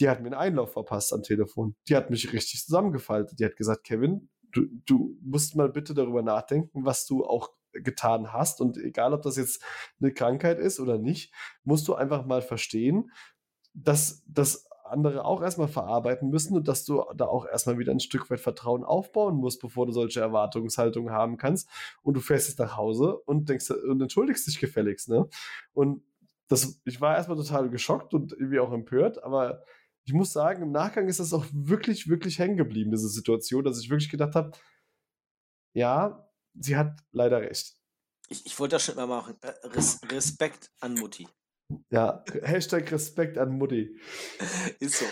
die 0.00 0.08
hat 0.08 0.20
mir 0.20 0.26
einen 0.26 0.34
Einlauf 0.34 0.72
verpasst 0.72 1.12
am 1.12 1.22
Telefon. 1.22 1.74
Die 1.88 1.96
hat 1.96 2.10
mich 2.10 2.32
richtig 2.32 2.64
zusammengefaltet. 2.64 3.38
Die 3.38 3.44
hat 3.44 3.56
gesagt, 3.56 3.84
Kevin, 3.84 4.28
du, 4.52 4.66
du 4.86 5.16
musst 5.22 5.56
mal 5.56 5.68
bitte 5.68 5.94
darüber 5.94 6.22
nachdenken, 6.22 6.84
was 6.84 7.06
du 7.06 7.24
auch 7.24 7.50
getan 7.72 8.32
hast. 8.32 8.60
Und 8.60 8.76
egal, 8.76 9.14
ob 9.14 9.22
das 9.22 9.36
jetzt 9.36 9.62
eine 10.00 10.12
Krankheit 10.12 10.58
ist 10.58 10.80
oder 10.80 10.98
nicht, 10.98 11.32
musst 11.64 11.88
du 11.88 11.94
einfach 11.94 12.26
mal 12.26 12.42
verstehen, 12.42 13.10
dass 13.74 14.22
das 14.26 14.66
andere 14.84 15.24
auch 15.24 15.42
erstmal 15.42 15.68
verarbeiten 15.68 16.28
müssen 16.28 16.54
und 16.54 16.68
dass 16.68 16.84
du 16.84 17.02
da 17.16 17.24
auch 17.24 17.46
erstmal 17.46 17.78
wieder 17.78 17.92
ein 17.92 18.00
Stück 18.00 18.30
weit 18.30 18.40
Vertrauen 18.40 18.84
aufbauen 18.84 19.36
musst, 19.36 19.60
bevor 19.62 19.86
du 19.86 19.92
solche 19.92 20.20
Erwartungshaltungen 20.20 21.12
haben 21.12 21.38
kannst. 21.38 21.68
Und 22.02 22.14
du 22.14 22.20
fährst 22.20 22.48
jetzt 22.48 22.58
nach 22.58 22.76
Hause 22.76 23.16
und 23.16 23.48
denkst 23.48 23.70
und 23.70 24.00
entschuldigst 24.00 24.46
dich 24.46 24.60
gefälligst, 24.60 25.08
ne? 25.08 25.28
Und 25.72 26.02
das, 26.48 26.82
ich 26.84 27.00
war 27.00 27.16
erstmal 27.16 27.38
total 27.38 27.70
geschockt 27.70 28.12
und 28.12 28.32
irgendwie 28.32 28.60
auch 28.60 28.72
empört, 28.72 29.22
aber 29.24 29.62
ich 30.04 30.12
muss 30.12 30.32
sagen, 30.32 30.62
im 30.62 30.72
Nachgang 30.72 31.08
ist 31.08 31.20
das 31.20 31.32
auch 31.32 31.46
wirklich, 31.52 32.08
wirklich 32.08 32.38
hängen 32.38 32.56
geblieben, 32.56 32.90
diese 32.90 33.08
Situation, 33.08 33.64
dass 33.64 33.80
ich 33.80 33.90
wirklich 33.90 34.10
gedacht 34.10 34.34
habe, 34.34 34.52
ja, 35.74 36.28
sie 36.54 36.76
hat 36.76 37.00
leider 37.12 37.40
recht. 37.40 37.74
Ich, 38.28 38.46
ich 38.46 38.58
wollte 38.58 38.76
das 38.76 38.84
schon 38.84 38.96
mal 38.96 39.06
machen. 39.06 39.36
Äh, 39.42 39.52
Res 39.68 40.00
Respekt 40.10 40.70
an 40.80 40.94
Mutti. 40.94 41.28
Ja, 41.90 42.24
Hashtag 42.42 42.90
Respekt 42.92 43.38
an 43.38 43.50
Mutti. 43.50 43.98
ist 44.80 44.98
so. 44.98 45.06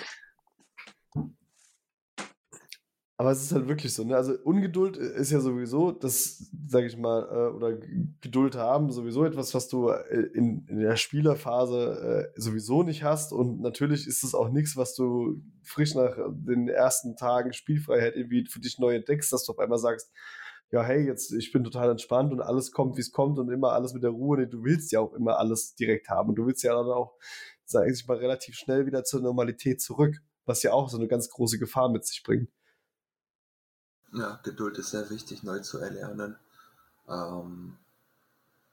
Aber 3.21 3.33
es 3.33 3.43
ist 3.43 3.53
halt 3.53 3.68
wirklich 3.68 3.93
so, 3.93 4.03
ne? 4.03 4.16
Also 4.16 4.33
Ungeduld 4.45 4.97
ist 4.97 5.31
ja 5.31 5.41
sowieso, 5.41 5.93
das, 5.93 6.51
sage 6.66 6.87
ich 6.87 6.97
mal, 6.97 7.29
äh, 7.31 7.55
oder 7.55 7.75
Geduld 8.23 8.55
haben, 8.55 8.91
sowieso 8.91 9.27
etwas, 9.27 9.53
was 9.53 9.68
du 9.68 9.91
äh, 9.91 10.31
in, 10.33 10.64
in 10.68 10.79
der 10.79 10.97
Spielerphase 10.97 12.31
äh, 12.35 12.41
sowieso 12.41 12.83
nicht 12.83 13.03
hast. 13.03 13.35
Und 13.35 13.61
natürlich 13.61 14.07
ist 14.07 14.25
es 14.25 14.35
auch 14.35 14.49
nichts, 14.49 14.75
was 14.79 14.95
du 14.95 15.43
frisch 15.62 15.95
nach 15.95 16.16
den 16.31 16.68
ersten 16.68 17.14
Tagen 17.14 17.53
Spielfreiheit 17.53 18.16
irgendwie 18.16 18.47
für 18.47 18.61
dich 18.61 18.79
neu 18.79 18.95
entdeckst, 18.95 19.31
dass 19.35 19.45
du 19.45 19.53
auf 19.53 19.59
einmal 19.59 19.79
sagst, 19.79 20.11
ja, 20.71 20.83
hey, 20.83 21.05
jetzt, 21.05 21.31
ich 21.35 21.53
bin 21.53 21.62
total 21.62 21.91
entspannt 21.91 22.33
und 22.33 22.41
alles 22.41 22.73
kommt, 22.73 22.97
wie 22.97 23.03
es 23.03 23.12
kommt 23.12 23.39
und 23.39 23.51
immer 23.51 23.73
alles 23.73 23.93
mit 23.93 24.03
der 24.03 24.12
Ruhe. 24.12 24.47
Du 24.47 24.64
willst 24.64 24.93
ja 24.93 25.01
auch 25.01 25.12
immer 25.12 25.39
alles 25.39 25.75
direkt 25.75 26.09
haben. 26.09 26.31
Und 26.31 26.37
du 26.37 26.47
willst 26.47 26.62
ja 26.62 26.73
dann 26.73 26.87
auch, 26.87 27.18
sag 27.66 27.87
ich 27.87 28.07
mal, 28.07 28.16
relativ 28.16 28.55
schnell 28.55 28.87
wieder 28.87 29.05
zur 29.05 29.21
Normalität 29.21 29.83
zurück, 29.83 30.16
was 30.47 30.62
ja 30.62 30.73
auch 30.73 30.89
so 30.89 30.97
eine 30.97 31.07
ganz 31.07 31.29
große 31.29 31.59
Gefahr 31.59 31.91
mit 31.91 32.07
sich 32.07 32.23
bringt. 32.23 32.49
Ja, 34.12 34.40
Geduld 34.42 34.76
ist 34.78 34.90
sehr 34.90 35.08
wichtig, 35.08 35.44
neu 35.44 35.61
zu 35.61 35.78
erlernen. 35.78 36.36
Ähm, 37.08 37.76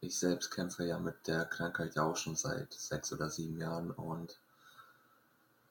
ich 0.02 0.18
selbst 0.18 0.50
kämpfe 0.50 0.84
ja 0.86 0.98
mit 0.98 1.28
der 1.28 1.46
Krankheit 1.46 1.94
ja 1.96 2.04
auch 2.04 2.18
schon 2.18 2.36
seit 2.36 2.74
sechs 2.74 3.14
oder 3.14 3.30
sieben 3.30 3.60
Jahren 3.60 3.92
und 3.92 4.40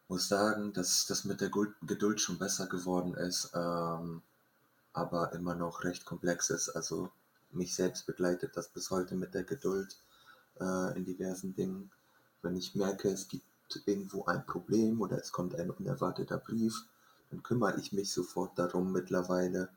muss 0.08 0.28
sagen, 0.28 0.72
dass 0.72 1.06
das 1.06 1.24
mit 1.24 1.40
der 1.40 1.50
Geduld 1.50 2.20
schon 2.20 2.38
besser 2.38 2.68
geworden 2.68 3.14
ist, 3.14 3.50
ähm, 3.54 4.22
aber 4.92 5.32
immer 5.32 5.56
noch 5.56 5.82
recht 5.82 6.04
komplex 6.04 6.50
ist. 6.50 6.68
Also 6.70 7.10
mich 7.50 7.74
selbst 7.74 8.06
begleitet 8.06 8.56
das 8.56 8.68
bis 8.68 8.90
heute 8.90 9.16
mit 9.16 9.34
der 9.34 9.42
Geduld 9.42 9.96
äh, 10.60 10.96
in 10.96 11.04
diversen 11.04 11.54
Dingen. 11.56 11.90
Wenn 12.40 12.56
ich 12.56 12.76
merke, 12.76 13.08
es 13.08 13.26
gibt 13.26 13.44
irgendwo 13.84 14.26
ein 14.26 14.46
Problem 14.46 15.00
oder 15.00 15.18
es 15.18 15.32
kommt 15.32 15.56
ein 15.56 15.70
unerwarteter 15.70 16.38
Brief, 16.38 16.84
dann 17.30 17.42
kümmere 17.42 17.78
ich 17.80 17.92
mich 17.92 18.10
sofort 18.12 18.58
darum 18.58 18.92
mittlerweile. 18.92 19.68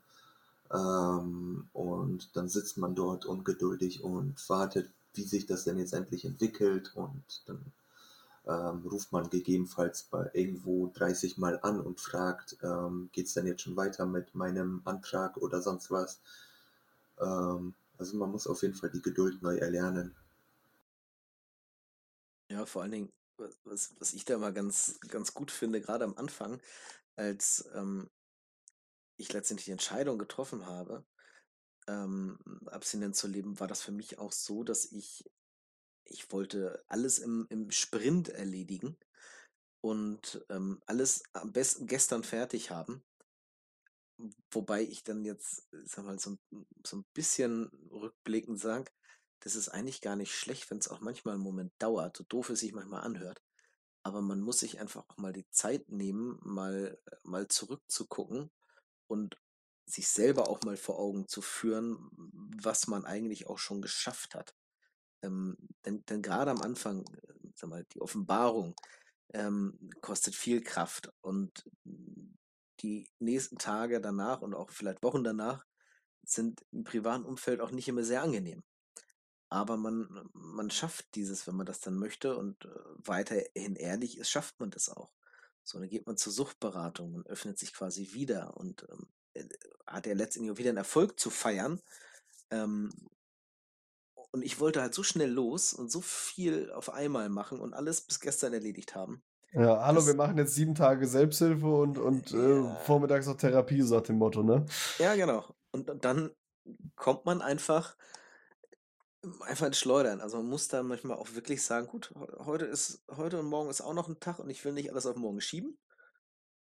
Ähm, 0.72 1.68
und 1.72 2.36
dann 2.36 2.48
sitzt 2.48 2.78
man 2.78 2.94
dort 2.94 3.26
ungeduldig 3.26 4.02
und 4.02 4.48
wartet, 4.48 4.90
wie 5.14 5.24
sich 5.24 5.46
das 5.46 5.64
denn 5.64 5.78
jetzt 5.78 5.92
endlich 5.92 6.24
entwickelt. 6.24 6.92
Und 6.94 7.42
dann 7.46 7.72
ähm, 8.46 8.86
ruft 8.86 9.12
man 9.12 9.28
gegebenenfalls 9.30 10.04
bei 10.04 10.30
irgendwo 10.32 10.90
30 10.94 11.38
Mal 11.38 11.58
an 11.62 11.80
und 11.80 12.00
fragt, 12.00 12.56
ähm, 12.62 13.10
geht 13.12 13.26
es 13.26 13.34
denn 13.34 13.46
jetzt 13.46 13.62
schon 13.62 13.76
weiter 13.76 14.06
mit 14.06 14.34
meinem 14.34 14.82
Antrag 14.84 15.36
oder 15.36 15.60
sonst 15.60 15.90
was. 15.90 16.20
Ähm, 17.18 17.74
also 17.98 18.16
man 18.16 18.30
muss 18.30 18.46
auf 18.46 18.62
jeden 18.62 18.74
Fall 18.74 18.90
die 18.90 19.02
Geduld 19.02 19.42
neu 19.42 19.56
erlernen. 19.56 20.14
Ja, 22.48 22.66
vor 22.66 22.82
allen 22.82 22.92
Dingen, 22.92 23.12
was, 23.64 23.94
was 23.98 24.12
ich 24.12 24.24
da 24.24 24.38
mal 24.38 24.52
ganz, 24.52 24.98
ganz 25.08 25.34
gut 25.34 25.50
finde, 25.50 25.80
gerade 25.80 26.04
am 26.04 26.16
Anfang, 26.16 26.60
als 27.20 27.68
ähm, 27.74 28.08
ich 29.18 29.32
letztendlich 29.32 29.66
die 29.66 29.72
Entscheidung 29.72 30.18
getroffen 30.18 30.66
habe, 30.66 31.04
ähm, 31.88 32.38
abstinent 32.66 33.16
zu 33.16 33.28
leben, 33.28 33.60
war 33.60 33.68
das 33.68 33.82
für 33.82 33.92
mich 33.92 34.18
auch 34.18 34.32
so, 34.32 34.64
dass 34.64 34.86
ich, 34.92 35.24
ich 36.06 36.32
wollte 36.32 36.82
alles 36.88 37.18
im, 37.18 37.46
im 37.50 37.70
Sprint 37.70 38.30
erledigen. 38.30 38.96
und 39.82 40.44
ähm, 40.50 40.80
alles 40.86 41.22
am 41.32 41.52
besten 41.52 41.86
gestern 41.86 42.24
fertig 42.24 42.70
haben. 42.70 43.02
Wobei 44.52 44.82
ich 44.82 45.02
dann 45.02 45.24
jetzt, 45.24 45.66
sag 45.84 46.04
mal, 46.04 46.18
so, 46.18 46.36
so 46.86 46.96
ein 46.98 47.04
bisschen 47.14 47.70
rückblickend 47.90 48.60
sage, 48.60 48.90
das 49.42 49.56
ist 49.56 49.70
eigentlich 49.70 50.00
gar 50.02 50.16
nicht 50.16 50.34
schlecht, 50.34 50.70
wenn 50.70 50.78
es 50.78 50.88
auch 50.88 51.00
manchmal 51.00 51.34
einen 51.34 51.42
Moment 51.42 51.72
dauert, 51.78 52.16
so 52.16 52.24
doof 52.24 52.50
es 52.50 52.60
sich 52.60 52.72
manchmal 52.72 53.02
anhört. 53.02 53.40
Aber 54.02 54.22
man 54.22 54.40
muss 54.40 54.60
sich 54.60 54.80
einfach 54.80 55.04
auch 55.08 55.16
mal 55.18 55.32
die 55.32 55.48
Zeit 55.50 55.88
nehmen, 55.88 56.38
mal, 56.42 56.98
mal 57.22 57.48
zurückzugucken 57.48 58.50
und 59.06 59.36
sich 59.86 60.08
selber 60.08 60.48
auch 60.48 60.62
mal 60.62 60.76
vor 60.76 60.98
Augen 60.98 61.28
zu 61.28 61.42
führen, 61.42 62.10
was 62.62 62.86
man 62.86 63.04
eigentlich 63.04 63.46
auch 63.48 63.58
schon 63.58 63.82
geschafft 63.82 64.34
hat. 64.34 64.54
Ähm, 65.22 65.56
denn, 65.84 66.04
denn 66.06 66.22
gerade 66.22 66.50
am 66.50 66.62
Anfang, 66.62 67.04
äh, 67.04 67.34
sag 67.54 67.70
mal, 67.70 67.84
die 67.92 68.00
Offenbarung 68.00 68.74
ähm, 69.34 69.90
kostet 70.00 70.34
viel 70.34 70.62
Kraft 70.62 71.12
und 71.20 71.68
die 72.80 73.08
nächsten 73.18 73.58
Tage 73.58 74.00
danach 74.00 74.40
und 74.40 74.54
auch 74.54 74.70
vielleicht 74.70 75.02
Wochen 75.02 75.24
danach 75.24 75.64
sind 76.22 76.64
im 76.72 76.84
privaten 76.84 77.24
Umfeld 77.24 77.60
auch 77.60 77.70
nicht 77.70 77.88
immer 77.88 78.04
sehr 78.04 78.22
angenehm. 78.22 78.62
Aber 79.50 79.76
man, 79.76 80.30
man 80.32 80.70
schafft 80.70 81.14
dieses, 81.16 81.46
wenn 81.46 81.56
man 81.56 81.66
das 81.66 81.80
dann 81.80 81.96
möchte 81.96 82.36
und 82.36 82.64
äh, 82.64 82.68
weiterhin 82.96 83.74
ehrlich 83.74 84.16
ist, 84.16 84.30
schafft 84.30 84.60
man 84.60 84.70
das 84.70 84.88
auch. 84.88 85.10
So, 85.64 85.78
dann 85.78 85.88
geht 85.88 86.06
man 86.06 86.16
zur 86.16 86.32
Suchtberatung 86.32 87.14
und 87.14 87.26
öffnet 87.26 87.58
sich 87.58 87.72
quasi 87.74 88.12
wieder 88.12 88.56
und 88.56 88.86
ähm, 88.90 89.08
äh, 89.34 89.44
hat 89.86 90.06
ja 90.06 90.14
letztendlich 90.14 90.52
auch 90.52 90.58
wieder 90.58 90.70
einen 90.70 90.78
Erfolg 90.78 91.18
zu 91.18 91.30
feiern. 91.30 91.80
Ähm, 92.50 92.92
und 94.32 94.42
ich 94.42 94.60
wollte 94.60 94.80
halt 94.80 94.94
so 94.94 95.02
schnell 95.02 95.30
los 95.30 95.74
und 95.74 95.90
so 95.90 96.00
viel 96.00 96.70
auf 96.70 96.92
einmal 96.92 97.28
machen 97.28 97.60
und 97.60 97.74
alles 97.74 98.02
bis 98.02 98.20
gestern 98.20 98.52
erledigt 98.52 98.94
haben. 98.94 99.22
Ja, 99.52 99.84
hallo, 99.84 100.06
wir 100.06 100.14
machen 100.14 100.38
jetzt 100.38 100.54
sieben 100.54 100.76
Tage 100.76 101.08
Selbsthilfe 101.08 101.66
und, 101.66 101.98
und 101.98 102.32
äh, 102.32 102.72
vormittags 102.84 103.26
noch 103.26 103.36
Therapie, 103.36 103.82
so 103.82 103.96
nach 103.96 104.04
dem 104.04 104.18
Motto, 104.18 104.44
ne? 104.44 104.64
Ja, 104.98 105.16
genau. 105.16 105.44
Und, 105.72 105.90
und 105.90 106.04
dann 106.04 106.30
kommt 106.94 107.24
man 107.24 107.42
einfach, 107.42 107.96
einfach 109.40 109.66
ins 109.66 109.78
Schleudern. 109.78 110.20
Also 110.20 110.38
man 110.38 110.48
muss 110.48 110.68
da 110.68 110.82
manchmal 110.82 111.18
auch 111.18 111.34
wirklich 111.34 111.62
sagen, 111.62 111.86
gut, 111.86 112.12
heute 112.38 112.64
ist, 112.64 113.02
heute 113.10 113.38
und 113.38 113.46
morgen 113.46 113.70
ist 113.70 113.80
auch 113.80 113.94
noch 113.94 114.08
ein 114.08 114.20
Tag 114.20 114.38
und 114.38 114.50
ich 114.50 114.64
will 114.64 114.72
nicht 114.72 114.90
alles 114.90 115.06
auf 115.06 115.16
morgen 115.16 115.40
schieben. 115.40 115.78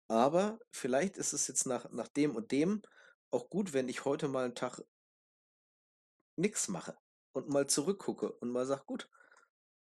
Aber 0.09 0.59
vielleicht 0.71 1.17
ist 1.19 1.33
es 1.33 1.47
jetzt 1.49 1.67
nach, 1.67 1.91
nach 1.91 2.09
dem 2.09 2.35
und 2.35 2.51
dem 2.51 2.83
auch 3.31 3.51
gut, 3.51 3.75
wenn 3.75 3.89
ich 3.89 4.05
heute 4.05 4.29
mal 4.29 4.45
einen 4.45 4.55
Tag 4.55 4.83
nichts 6.37 6.69
mache 6.69 6.97
und 7.33 7.49
mal 7.49 7.67
zurückgucke 7.67 8.33
und 8.33 8.51
mal 8.51 8.67
sage, 8.67 8.85
gut, 8.87 9.11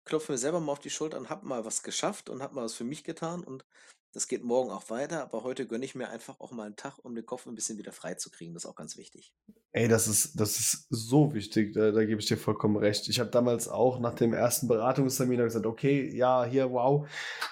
klopfe 0.05 0.33
mir 0.33 0.39
selber 0.39 0.61
mal 0.61 0.73
auf 0.73 0.81
die 0.81 0.91
Schulter 0.91 1.19
und 1.19 1.31
habe 1.31 1.47
mal 1.47 1.65
was 1.65 1.83
geschafft 1.83 2.29
und 2.29 2.43
habe 2.43 2.55
mal 2.55 2.65
was 2.65 2.75
für 2.75 2.85
mich 2.85 3.03
getan 3.03 3.43
und 3.43 3.67
das 4.15 4.29
geht 4.29 4.45
morgen 4.45 4.71
auch 4.71 4.89
weiter, 4.91 5.23
aber 5.23 5.43
heute 5.43 5.67
gönne 5.67 5.85
ich 5.85 5.97
mir 5.97 6.09
einfach 6.09 6.39
auch 6.39 6.53
mal 6.53 6.67
einen 6.67 6.77
Tag, 6.77 6.99
um 7.03 7.17
den 7.17 7.27
Kopf 7.27 7.47
ein 7.47 7.57
bisschen 7.57 7.79
wieder 7.79 7.91
frei 7.91 8.15
zu 8.15 8.31
kriegen. 8.31 8.55
Das 8.55 8.65
ist 8.65 8.71
auch 8.71 8.77
ganz 8.77 8.97
wichtig. 8.97 9.33
Ey, 9.73 9.89
das 9.89 10.07
ist, 10.07 10.39
das 10.39 10.57
ist 10.57 10.87
so 10.89 11.35
wichtig, 11.35 11.73
da, 11.73 11.91
da 11.91 12.05
gebe 12.05 12.21
ich 12.21 12.29
dir 12.29 12.37
vollkommen 12.37 12.77
recht. 12.77 13.09
Ich 13.09 13.19
habe 13.19 13.31
damals 13.31 13.67
auch 13.67 13.99
nach 13.99 14.15
dem 14.15 14.33
ersten 14.33 14.69
Beratungstermin 14.69 15.39
gesagt, 15.41 15.67
okay, 15.67 16.17
ja, 16.17 16.45
hier, 16.45 16.71
wow, 16.71 17.09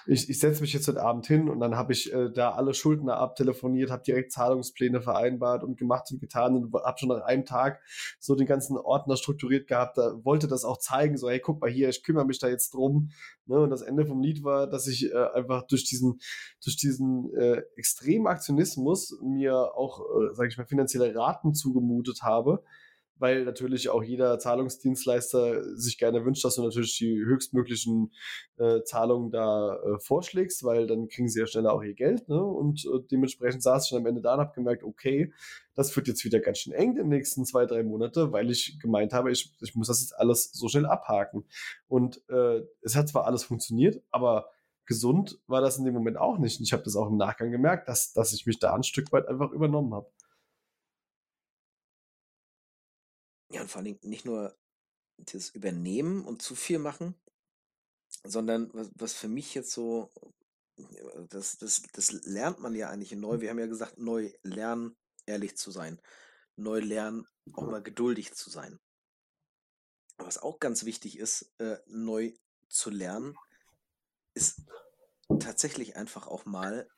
ich, 0.06 0.30
ich 0.30 0.38
setze 0.38 0.60
mich 0.60 0.72
jetzt 0.72 0.86
heute 0.86 1.02
Abend 1.02 1.26
hin 1.26 1.48
und 1.48 1.58
dann 1.58 1.74
habe 1.74 1.92
ich 1.92 2.12
äh, 2.12 2.30
da 2.30 2.52
alle 2.52 2.74
Schuldner 2.74 3.16
abtelefoniert, 3.16 3.90
habe 3.90 4.04
direkt 4.04 4.30
Zahlungspläne 4.30 5.02
vereinbart 5.02 5.64
und 5.64 5.76
gemacht 5.78 6.12
und 6.12 6.20
getan 6.20 6.54
und 6.54 6.72
habe 6.72 6.96
schon 6.96 7.08
nach 7.08 7.22
einem 7.22 7.44
Tag 7.44 7.82
so 8.20 8.36
den 8.36 8.46
ganzen 8.46 8.76
Ordner 8.76 9.16
strukturiert 9.16 9.66
gehabt, 9.66 9.98
da 9.98 10.14
wollte 10.22 10.46
das 10.46 10.64
auch 10.64 10.78
zeigen, 10.78 11.16
so, 11.16 11.28
hey, 11.28 11.40
guck 11.40 11.60
mal 11.60 11.70
hier, 11.70 11.88
ich 11.88 12.04
kümmere 12.04 12.24
mich 12.24 12.38
da 12.38 12.46
jetzt 12.46 12.74
drum. 12.74 13.10
Ne? 13.46 13.58
Und 13.58 13.70
das 13.70 13.82
Ende 13.82 14.06
vom 14.06 14.22
Lied 14.22 14.44
war, 14.44 14.68
dass 14.68 14.86
ich 14.86 15.12
äh, 15.12 15.26
einfach 15.34 15.66
durch 15.66 15.84
diesen, 15.84 16.20
durch 16.64 16.76
diesen 16.76 17.34
äh, 17.34 17.62
extremen 17.76 18.26
Aktionismus 18.26 19.18
mir 19.22 19.74
auch, 19.76 20.00
äh, 20.00 20.34
sage 20.34 20.48
ich 20.48 20.58
mal, 20.58 20.66
finanzielle 20.66 21.14
Raten 21.14 21.54
zugemutet 21.54 22.22
habe, 22.22 22.62
weil 23.22 23.44
natürlich 23.44 23.88
auch 23.88 24.02
jeder 24.02 24.38
Zahlungsdienstleister 24.38 25.76
sich 25.76 25.96
gerne 25.96 26.24
wünscht, 26.24 26.44
dass 26.44 26.56
du 26.56 26.62
natürlich 26.62 26.98
die 26.98 27.24
höchstmöglichen 27.24 28.12
äh, 28.58 28.82
Zahlungen 28.82 29.30
da 29.30 29.76
äh, 29.76 29.98
vorschlägst, 30.00 30.64
weil 30.64 30.88
dann 30.88 31.08
kriegen 31.08 31.28
sie 31.28 31.38
ja 31.38 31.46
schneller 31.46 31.72
auch 31.72 31.82
ihr 31.82 31.94
Geld. 31.94 32.28
Ne? 32.28 32.42
Und 32.42 32.84
äh, 32.84 32.98
dementsprechend 33.10 33.62
saß 33.62 33.84
ich 33.84 33.90
dann 33.90 34.00
am 34.00 34.06
Ende 34.06 34.22
da 34.22 34.34
und 34.34 34.40
habe 34.40 34.54
gemerkt, 34.54 34.82
okay, 34.82 35.32
das 35.74 35.94
wird 35.94 36.08
jetzt 36.08 36.24
wieder 36.24 36.40
ganz 36.40 36.58
schön 36.58 36.72
eng 36.72 36.90
in 36.90 36.96
den 36.96 37.08
nächsten 37.08 37.44
zwei, 37.44 37.64
drei 37.64 37.84
Monate, 37.84 38.32
weil 38.32 38.50
ich 38.50 38.78
gemeint 38.80 39.12
habe, 39.12 39.30
ich, 39.30 39.54
ich 39.60 39.74
muss 39.76 39.86
das 39.86 40.00
jetzt 40.00 40.18
alles 40.18 40.50
so 40.52 40.68
schnell 40.68 40.86
abhaken. 40.86 41.44
Und 41.86 42.20
äh, 42.28 42.62
es 42.82 42.96
hat 42.96 43.08
zwar 43.08 43.26
alles 43.26 43.44
funktioniert, 43.44 44.02
aber 44.10 44.48
gesund 44.86 45.40
war 45.46 45.60
das 45.60 45.78
in 45.78 45.84
dem 45.84 45.94
Moment 45.94 46.16
auch 46.16 46.38
nicht. 46.38 46.58
Und 46.58 46.64
ich 46.64 46.72
habe 46.72 46.82
das 46.82 46.96
auch 46.96 47.08
im 47.08 47.16
Nachgang 47.16 47.50
gemerkt, 47.50 47.88
dass, 47.88 48.12
dass 48.12 48.32
ich 48.32 48.46
mich 48.46 48.58
da 48.58 48.74
ein 48.74 48.82
Stück 48.82 49.12
weit 49.12 49.26
einfach 49.26 49.50
übernommen 49.52 49.94
habe. 49.94 50.10
Ja, 53.50 53.60
und 53.62 53.70
vor 53.70 53.82
Dingen 53.82 53.98
nicht 54.02 54.24
nur 54.24 54.56
das 55.18 55.50
Übernehmen 55.50 56.24
und 56.24 56.42
zu 56.42 56.54
viel 56.54 56.78
machen, 56.78 57.14
sondern 58.24 58.72
was, 58.72 58.90
was 58.94 59.12
für 59.12 59.28
mich 59.28 59.54
jetzt 59.54 59.72
so, 59.72 60.10
das, 61.28 61.58
das, 61.58 61.82
das 61.92 62.12
lernt 62.24 62.60
man 62.60 62.74
ja 62.74 62.90
eigentlich 62.90 63.12
neu. 63.12 63.40
Wir 63.40 63.50
haben 63.50 63.58
ja 63.58 63.66
gesagt, 63.66 63.98
neu 63.98 64.32
lernen, 64.42 64.96
ehrlich 65.26 65.56
zu 65.56 65.70
sein. 65.70 66.00
Neu 66.56 66.80
lernen, 66.80 67.26
auch 67.52 67.66
mal 67.66 67.82
geduldig 67.82 68.34
zu 68.34 68.50
sein. 68.50 68.78
Was 70.16 70.38
auch 70.38 70.58
ganz 70.58 70.84
wichtig 70.84 71.18
ist, 71.18 71.52
äh, 71.58 71.78
neu 71.86 72.32
zu 72.68 72.90
lernen, 72.90 73.36
ist 74.34 74.62
tatsächlich 75.38 75.96
einfach 75.96 76.26
auch 76.26 76.44
mal 76.44 76.88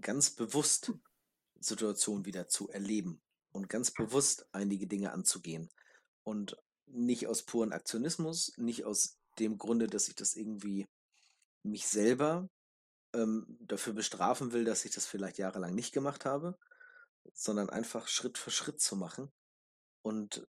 ganz 0.00 0.30
bewusst 0.30 0.92
Situationen 1.60 2.24
wieder 2.24 2.48
zu 2.48 2.68
erleben 2.68 3.22
und 3.52 3.68
ganz 3.68 3.90
bewusst 3.90 4.46
einige 4.52 4.86
Dinge 4.86 5.12
anzugehen. 5.12 5.70
Und 6.22 6.56
nicht 6.86 7.26
aus 7.26 7.44
puren 7.44 7.72
Aktionismus, 7.72 8.52
nicht 8.56 8.84
aus 8.84 9.18
dem 9.38 9.58
Grunde, 9.58 9.86
dass 9.86 10.08
ich 10.08 10.14
das 10.14 10.34
irgendwie 10.34 10.88
mich 11.62 11.86
selber 11.86 12.48
ähm, 13.14 13.58
dafür 13.60 13.94
bestrafen 13.94 14.52
will, 14.52 14.64
dass 14.64 14.84
ich 14.84 14.94
das 14.94 15.06
vielleicht 15.06 15.38
jahrelang 15.38 15.74
nicht 15.74 15.92
gemacht 15.92 16.24
habe, 16.24 16.58
sondern 17.32 17.70
einfach 17.70 18.08
Schritt 18.08 18.38
für 18.38 18.50
Schritt 18.50 18.80
zu 18.80 18.96
machen 18.96 19.32
und 20.02 20.46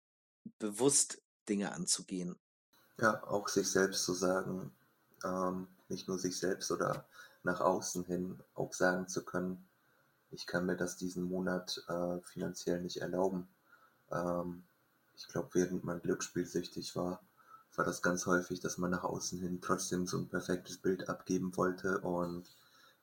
bewusst 0.60 1.22
Dinge 1.48 1.72
anzugehen. 1.72 2.40
Ja, 3.00 3.24
auch 3.24 3.48
sich 3.48 3.70
selbst 3.70 4.04
zu 4.04 4.14
sagen, 4.14 4.76
ähm, 5.24 5.68
nicht 5.90 6.08
nur 6.08 6.20
sich 6.20 6.38
selbst 6.38 6.72
oder 6.72 7.06
nach 7.44 7.62
außen 7.62 8.06
hin 8.06 8.40
auch 8.54 8.74
sagen 8.74 9.08
zu 9.08 9.24
können, 9.24 9.68
ich 10.32 10.46
kann 10.46 10.66
mir 10.66 10.76
das 10.76 10.98
diesen 10.98 11.24
Monat 11.24 11.84
äh, 11.88 12.20
finanziell 12.22 12.82
nicht 12.82 12.98
erlauben. 12.98 13.48
Ähm, 14.12 14.64
ich 15.16 15.28
glaube, 15.28 15.50
während 15.54 15.84
man 15.84 16.02
glücksspielsüchtig 16.02 16.96
war, 16.96 17.22
war 17.76 17.86
das 17.86 18.02
ganz 18.02 18.26
häufig, 18.26 18.60
dass 18.60 18.78
man 18.78 18.92
nach 18.92 19.04
außen 19.04 19.40
hin 19.40 19.62
trotzdem 19.62 20.06
so 20.06 20.18
ein 20.18 20.28
perfektes 20.28 20.78
Bild 20.78 21.10
abgeben 21.10 21.56
wollte 21.56 22.00
und 22.00 22.46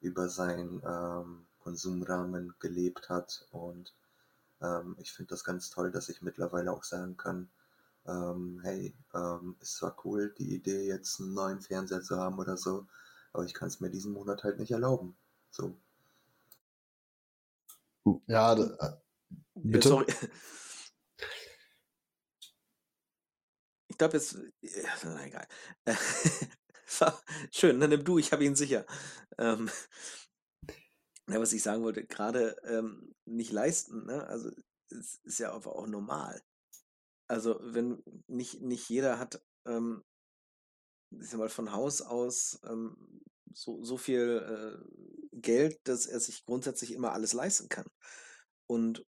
über 0.01 0.29
seinen 0.29 0.83
ähm, 0.85 1.47
Konsumrahmen 1.61 2.55
gelebt 2.61 3.09
hat. 3.09 3.47
Und 3.51 3.95
ähm, 4.61 4.97
ich 4.99 5.13
finde 5.13 5.31
das 5.31 5.45
ganz 5.45 5.71
toll, 5.71 5.91
dass 5.91 6.09
ich 6.09 6.23
mittlerweile 6.23 6.73
auch 6.73 6.85
sagen 6.85 7.17
kann, 7.17 7.49
ähm, 8.09 8.61
hey, 8.63 8.95
ähm, 9.15 9.57
ist 9.61 9.77
zwar 9.77 9.97
cool, 10.05 10.35
die 10.39 10.55
Idee, 10.55 10.87
jetzt 10.87 11.21
einen 11.21 11.35
neuen 11.35 11.61
Fernseher 11.61 12.03
zu 12.03 12.17
haben 12.17 12.39
oder 12.39 12.57
so, 12.57 12.87
aber 13.33 13.45
ich 13.45 13.55
kann 13.55 13.69
es 13.69 13.81
mir 13.81 13.91
diesen 13.91 14.13
Monat 14.13 14.45
halt 14.45 14.59
nicht 14.59 14.71
erlauben. 14.71 15.17
So. 15.51 15.77
Ja, 18.27 18.55
äh, 18.55 18.93
bitte. 19.55 19.89
Sorry. 19.89 20.07
Ich 23.89 23.99
glaube 23.99 24.19
jetzt, 24.19 24.39
na 25.05 25.25
egal. 25.25 25.49
Schön, 27.51 27.81
dann 27.81 27.89
nimm 27.89 28.05
du, 28.05 28.19
ich 28.19 28.31
habe 28.31 28.45
ihn 28.45 28.55
sicher. 28.55 28.85
Ähm, 29.39 29.71
ja, 31.31 31.41
was 31.41 31.55
ich 31.55 31.63
sagen 31.63 31.83
wollte, 31.83 32.05
gerade 32.07 32.57
ähm, 32.65 33.15
nicht 33.25 33.53
leisten, 33.53 34.05
ne? 34.05 34.27
also 34.27 34.51
es 34.91 35.15
ist 35.25 35.39
ja 35.39 35.55
einfach 35.55 35.71
auch 35.71 35.87
normal. 35.87 36.43
Also 37.29 37.59
wenn 37.63 38.03
nicht, 38.27 38.63
nicht 38.63 38.89
jeder 38.89 39.19
hat, 39.19 39.43
ähm, 39.67 40.05
ich 41.11 41.29
sag 41.29 41.39
mal, 41.39 41.49
von 41.49 41.73
Haus 41.73 42.03
aus 42.03 42.61
ähm, 42.65 43.23
so, 43.53 43.83
so 43.83 43.97
viel 43.97 44.81
äh, 44.83 45.39
Geld, 45.41 45.81
dass 45.85 46.07
er 46.07 46.21
sich 46.21 46.45
grundsätzlich 46.45 46.93
immer 46.93 47.13
alles 47.13 47.33
leisten 47.33 47.69
kann. 47.69 47.87
Und 48.67 49.05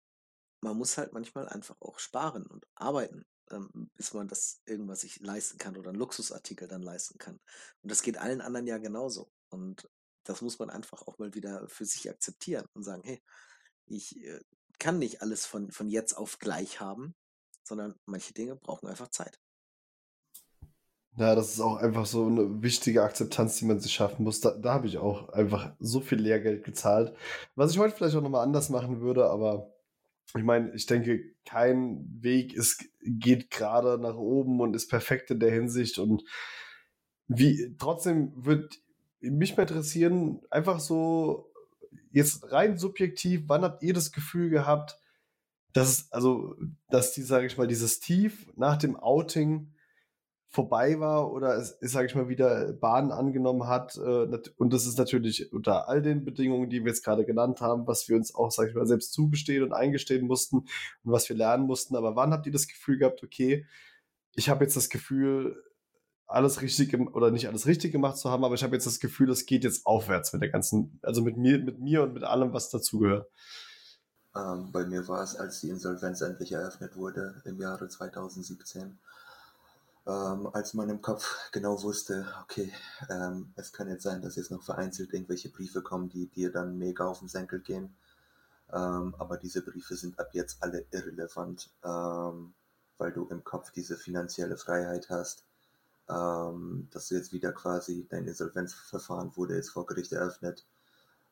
man 0.60 0.76
muss 0.76 0.98
halt 0.98 1.12
manchmal 1.12 1.48
einfach 1.48 1.76
auch 1.80 1.98
sparen 1.98 2.46
und 2.46 2.66
arbeiten 2.74 3.26
ähm, 3.50 3.90
bis 3.94 4.12
man 4.12 4.28
das 4.28 4.60
irgendwas 4.64 5.00
sich 5.00 5.20
leisten 5.20 5.58
kann 5.58 5.76
oder 5.76 5.90
einen 5.90 5.98
Luxusartikel 5.98 6.68
dann 6.68 6.82
leisten 6.82 7.18
kann. 7.18 7.38
Und 7.82 7.90
das 7.90 8.02
geht 8.02 8.18
allen 8.18 8.40
anderen 8.40 8.66
ja 8.66 8.78
genauso. 8.78 9.30
Und 9.48 9.88
das 10.24 10.42
muss 10.42 10.58
man 10.58 10.70
einfach 10.70 11.02
auch 11.06 11.18
mal 11.18 11.34
wieder 11.34 11.68
für 11.68 11.84
sich 11.84 12.10
akzeptieren 12.10 12.66
und 12.74 12.82
sagen, 12.82 13.02
hey, 13.04 13.22
ich 13.86 14.22
äh, 14.24 14.40
kann 14.78 14.98
nicht 14.98 15.22
alles 15.22 15.46
von, 15.46 15.70
von 15.70 15.88
jetzt 15.88 16.14
auf 16.14 16.38
gleich 16.38 16.80
haben, 16.80 17.14
sondern 17.66 17.94
manche 18.06 18.32
Dinge 18.32 18.56
brauchen 18.56 18.88
einfach 18.88 19.08
Zeit. 19.08 19.38
Ja, 21.18 21.34
das 21.34 21.54
ist 21.54 21.60
auch 21.60 21.76
einfach 21.76 22.04
so 22.04 22.26
eine 22.26 22.62
wichtige 22.62 23.02
Akzeptanz, 23.02 23.56
die 23.56 23.64
man 23.64 23.80
sich 23.80 23.92
schaffen 23.92 24.22
muss. 24.22 24.40
Da, 24.40 24.50
da 24.50 24.74
habe 24.74 24.86
ich 24.86 24.98
auch 24.98 25.30
einfach 25.30 25.74
so 25.78 26.00
viel 26.00 26.18
Lehrgeld 26.18 26.62
gezahlt. 26.62 27.14
Was 27.54 27.72
ich 27.72 27.78
heute 27.78 27.96
vielleicht 27.96 28.16
auch 28.16 28.22
nochmal 28.22 28.44
anders 28.44 28.68
machen 28.68 29.00
würde, 29.00 29.30
aber 29.30 29.72
ich 30.36 30.42
meine, 30.42 30.74
ich 30.74 30.84
denke, 30.84 31.22
kein 31.46 32.04
Weg 32.20 32.52
ist, 32.52 32.84
geht 33.00 33.50
gerade 33.50 33.98
nach 33.98 34.16
oben 34.16 34.60
und 34.60 34.76
ist 34.76 34.88
perfekt 34.88 35.30
in 35.30 35.40
der 35.40 35.50
Hinsicht. 35.50 35.98
Und 35.98 36.22
wie 37.28 37.74
trotzdem 37.78 38.32
wird 38.36 38.78
mich 39.20 39.56
mal 39.56 39.62
interessieren, 39.62 40.42
einfach 40.50 40.80
so 40.80 41.50
jetzt 42.12 42.52
rein 42.52 42.76
subjektiv, 42.76 43.44
wann 43.46 43.62
habt 43.62 43.82
ihr 43.82 43.94
das 43.94 44.12
Gefühl 44.12 44.50
gehabt, 44.50 44.98
dass 45.76 46.10
also, 46.10 46.54
dass 46.88 47.12
die, 47.12 47.22
sage 47.22 47.46
ich 47.46 47.58
mal, 47.58 47.66
dieses 47.66 48.00
Tief 48.00 48.50
nach 48.56 48.76
dem 48.78 48.96
Outing 48.96 49.72
vorbei 50.48 50.98
war 51.00 51.30
oder 51.32 51.56
es, 51.56 51.76
sage 51.80 52.06
ich 52.06 52.14
mal, 52.14 52.28
wieder 52.28 52.72
Bahn 52.72 53.12
angenommen 53.12 53.66
hat. 53.66 53.96
Äh, 53.96 54.38
und 54.56 54.72
das 54.72 54.86
ist 54.86 54.96
natürlich 54.96 55.52
unter 55.52 55.88
all 55.88 56.00
den 56.00 56.24
Bedingungen, 56.24 56.70
die 56.70 56.80
wir 56.82 56.88
jetzt 56.88 57.04
gerade 57.04 57.26
genannt 57.26 57.60
haben, 57.60 57.86
was 57.86 58.08
wir 58.08 58.16
uns 58.16 58.34
auch, 58.34 58.50
sage 58.50 58.70
ich 58.70 58.74
mal, 58.74 58.86
selbst 58.86 59.12
zugestehen 59.12 59.62
und 59.62 59.74
eingestehen 59.74 60.26
mussten 60.26 60.56
und 60.56 61.12
was 61.12 61.28
wir 61.28 61.36
lernen 61.36 61.66
mussten. 61.66 61.94
Aber 61.94 62.16
wann 62.16 62.32
habt 62.32 62.46
ihr 62.46 62.52
das 62.52 62.68
Gefühl 62.68 62.98
gehabt, 62.98 63.22
okay, 63.22 63.66
ich 64.34 64.48
habe 64.48 64.64
jetzt 64.64 64.76
das 64.76 64.88
Gefühl, 64.88 65.62
alles 66.26 66.62
richtig 66.62 66.98
oder 67.14 67.30
nicht 67.30 67.48
alles 67.48 67.66
richtig 67.66 67.92
gemacht 67.92 68.16
zu 68.16 68.30
haben, 68.30 68.44
aber 68.44 68.54
ich 68.54 68.64
habe 68.64 68.74
jetzt 68.74 68.86
das 68.86 68.98
Gefühl, 68.98 69.30
es 69.30 69.46
geht 69.46 69.62
jetzt 69.62 69.86
aufwärts 69.86 70.32
mit 70.32 70.42
der 70.42 70.48
ganzen, 70.48 70.98
also 71.02 71.22
mit 71.22 71.36
mir, 71.36 71.58
mit 71.58 71.78
mir 71.78 72.02
und 72.02 72.14
mit 72.14 72.24
allem, 72.24 72.52
was 72.52 72.70
dazugehört. 72.70 73.28
Ähm, 74.36 74.70
bei 74.72 74.84
mir 74.84 75.08
war 75.08 75.22
es, 75.22 75.36
als 75.36 75.60
die 75.60 75.70
Insolvenz 75.70 76.20
endlich 76.20 76.52
eröffnet 76.52 76.96
wurde 76.96 77.40
im 77.44 77.58
Jahre 77.60 77.88
2017 77.88 78.98
ähm, 80.06 80.48
als 80.52 80.74
man 80.74 80.88
im 80.88 81.02
Kopf 81.02 81.50
genau 81.50 81.82
wusste, 81.82 82.26
okay, 82.42 82.72
ähm, 83.10 83.52
es 83.56 83.72
kann 83.72 83.88
jetzt 83.88 84.04
sein, 84.04 84.22
dass 84.22 84.36
jetzt 84.36 84.52
noch 84.52 84.62
vereinzelt 84.62 85.12
irgendwelche 85.12 85.50
Briefe 85.50 85.82
kommen, 85.82 86.08
die 86.08 86.28
dir 86.28 86.52
dann 86.52 86.78
mega 86.78 87.04
auf 87.06 87.18
den 87.18 87.28
Senkel 87.28 87.60
gehen. 87.60 87.94
Ähm, 88.72 89.14
aber 89.18 89.36
diese 89.36 89.62
Briefe 89.62 89.96
sind 89.96 90.18
ab 90.20 90.30
jetzt 90.32 90.62
alle 90.62 90.86
irrelevant, 90.92 91.70
ähm, 91.84 92.54
weil 92.98 93.12
du 93.12 93.26
im 93.28 93.44
Kopf 93.44 93.72
diese 93.72 93.96
finanzielle 93.96 94.56
Freiheit 94.56 95.10
hast, 95.10 95.44
ähm, 96.08 96.88
dass 96.92 97.08
du 97.08 97.16
jetzt 97.16 97.32
wieder 97.32 97.52
quasi 97.52 98.06
dein 98.08 98.26
Insolvenzverfahren 98.28 99.36
wurde 99.36 99.56
jetzt 99.56 99.70
vor 99.70 99.86
Gericht 99.86 100.12
eröffnet. 100.12 100.64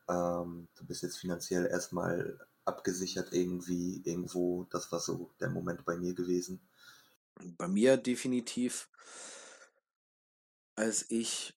Du 0.07 0.85
bist 0.87 1.03
jetzt 1.03 1.17
finanziell 1.17 1.65
erstmal 1.65 2.39
abgesichert 2.65 3.33
irgendwie, 3.33 4.03
irgendwo. 4.05 4.65
Das 4.71 4.91
war 4.93 5.01
so 5.01 5.35
der 5.41 5.51
Moment 5.51 5.85
bei 5.85 5.97
mir 5.97 6.15
gewesen. 6.15 6.61
Bei 7.57 7.69
mir 7.69 7.97
definitiv, 7.97 8.89
als 10.77 11.11
ich, 11.11 11.55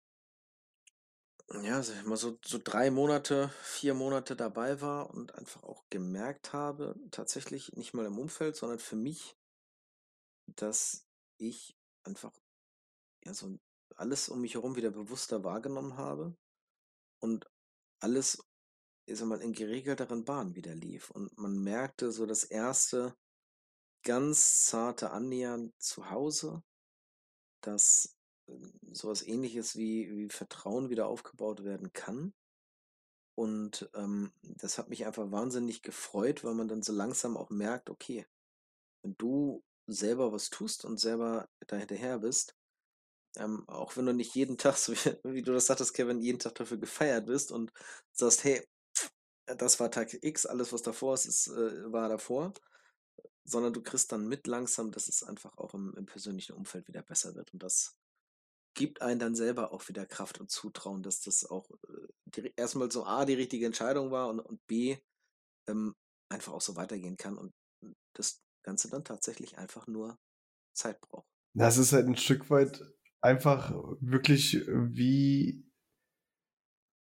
ja, 1.62 1.84
mal, 2.06 2.18
so, 2.18 2.40
so 2.44 2.60
drei 2.62 2.92
Monate, 2.92 3.52
vier 3.62 3.94
Monate 3.94 4.36
dabei 4.36 4.82
war 4.82 5.12
und 5.12 5.36
einfach 5.36 5.64
auch 5.64 5.84
gemerkt 5.90 6.54
habe, 6.54 6.96
tatsächlich 7.12 7.74
nicht 7.74 7.94
mal 7.94 8.06
im 8.06 8.18
Umfeld, 8.18 8.56
sondern 8.56 8.80
für 8.80 8.96
mich, 8.96 9.38
dass 10.48 11.06
ich 11.38 11.78
einfach 12.04 12.34
ja 13.24 13.34
so 13.34 13.60
alles 13.96 14.30
um 14.30 14.42
mich 14.42 14.56
herum 14.56 14.76
wieder 14.76 14.92
bewusster 14.92 15.44
wahrgenommen 15.44 15.98
habe 15.98 16.36
und 17.20 17.50
alles, 18.00 18.44
ich 19.08 19.18
sag 19.18 19.28
mal, 19.28 19.42
in 19.42 19.54
geregelteren 19.54 20.26
Bahnen 20.26 20.56
wieder 20.56 20.76
lief. 20.76 21.10
Und 21.10 21.36
man 21.38 21.58
merkte 21.58 22.12
so 22.12 22.26
das 22.26 22.44
erste, 22.44 23.16
ganz 24.04 24.66
zarte 24.66 25.12
Annähern 25.12 25.74
zu 25.80 26.12
Hause, 26.12 26.62
dass 27.62 28.18
äh, 28.48 28.54
sowas 28.92 29.26
ähnliches 29.26 29.78
wie, 29.78 30.10
wie 30.16 30.30
Vertrauen 30.30 30.90
wieder 30.90 31.08
aufgebaut 31.08 31.64
werden 31.64 31.94
kann. 31.94 32.34
Und 33.36 33.90
ähm, 33.94 34.34
das 34.42 34.78
hat 34.78 34.90
mich 34.90 35.06
einfach 35.06 35.32
wahnsinnig 35.32 35.84
gefreut, 35.84 36.44
weil 36.44 36.56
man 36.56 36.68
dann 36.68 36.82
so 36.82 36.92
langsam 36.92 37.38
auch 37.38 37.50
merkt, 37.50 37.90
okay, 37.90 38.26
wenn 39.04 39.16
du 39.18 39.64
selber 39.86 40.34
was 40.34 40.50
tust 40.50 40.84
und 40.84 41.00
selber 41.00 41.48
dahinterher 41.68 42.20
bist, 42.20 42.56
ähm, 43.38 43.64
auch 43.68 43.96
wenn 43.96 44.06
du 44.06 44.14
nicht 44.14 44.36
jeden 44.36 44.58
Tag, 44.58 44.76
so 44.76 44.94
wie, 44.94 45.18
wie, 45.24 45.42
du 45.44 45.54
das 45.54 45.68
sagtest, 45.68 45.94
Kevin, 45.94 46.20
jeden 46.20 46.40
Tag 46.40 46.56
dafür 46.56 46.78
gefeiert 46.78 47.28
bist 47.28 47.52
und 47.52 47.72
sagst, 48.12 48.44
hey, 48.44 48.68
das 49.58 49.80
war 49.80 49.92
Tag 49.92 50.14
X, 50.22 50.46
alles 50.46 50.74
was 50.74 50.82
davor 50.82 51.14
ist, 51.14 51.26
ist 51.26 51.48
äh, 51.48 51.92
war 51.92 52.10
davor, 52.10 52.54
sondern 53.44 53.74
du 53.74 53.82
kriegst 53.82 54.12
dann 54.12 54.28
mit 54.28 54.48
langsam, 54.48 54.92
dass 54.92 55.08
es 55.08 55.24
einfach 55.24 55.58
auch 55.58 55.74
im, 55.74 55.94
im 55.96 56.06
persönlichen 56.06 56.54
Umfeld 56.54 56.88
wieder 56.88 57.02
besser 57.02 57.36
wird. 57.36 57.54
Und 57.54 57.64
das 57.64 57.98
gibt 58.74 59.02
einen 59.02 59.20
dann 59.20 59.36
selber 59.36 59.72
auch 59.72 59.88
wieder 59.88 60.06
Kraft 60.06 60.40
und 60.40 60.52
Zutrauen, 60.52 61.02
dass 61.02 61.22
das 61.22 61.46
auch 61.46 61.70
äh, 62.36 62.52
erstmal 62.56 62.92
so 62.92 63.06
A, 63.06 63.26
die 63.26 63.34
richtige 63.34 63.66
Entscheidung 63.66 64.12
war 64.12 64.30
und, 64.30 64.40
und 64.40 64.66
B, 64.68 64.98
ähm, 65.68 65.96
einfach 66.30 66.54
auch 66.54 66.62
so 66.62 66.76
weitergehen 66.76 67.18
kann 67.18 67.38
und 67.38 67.54
das 68.14 68.42
Ganze 68.64 68.90
dann 68.90 69.04
tatsächlich 69.04 69.58
einfach 69.58 69.88
nur 69.88 70.18
Zeit 70.74 71.00
braucht. 71.02 71.28
Das 71.54 71.78
ist 71.78 71.94
halt 71.94 72.08
ein 72.08 72.18
Stück 72.18 72.50
weit 72.50 72.84
einfach 73.22 73.72
wirklich 74.00 74.68
wie, 74.68 75.67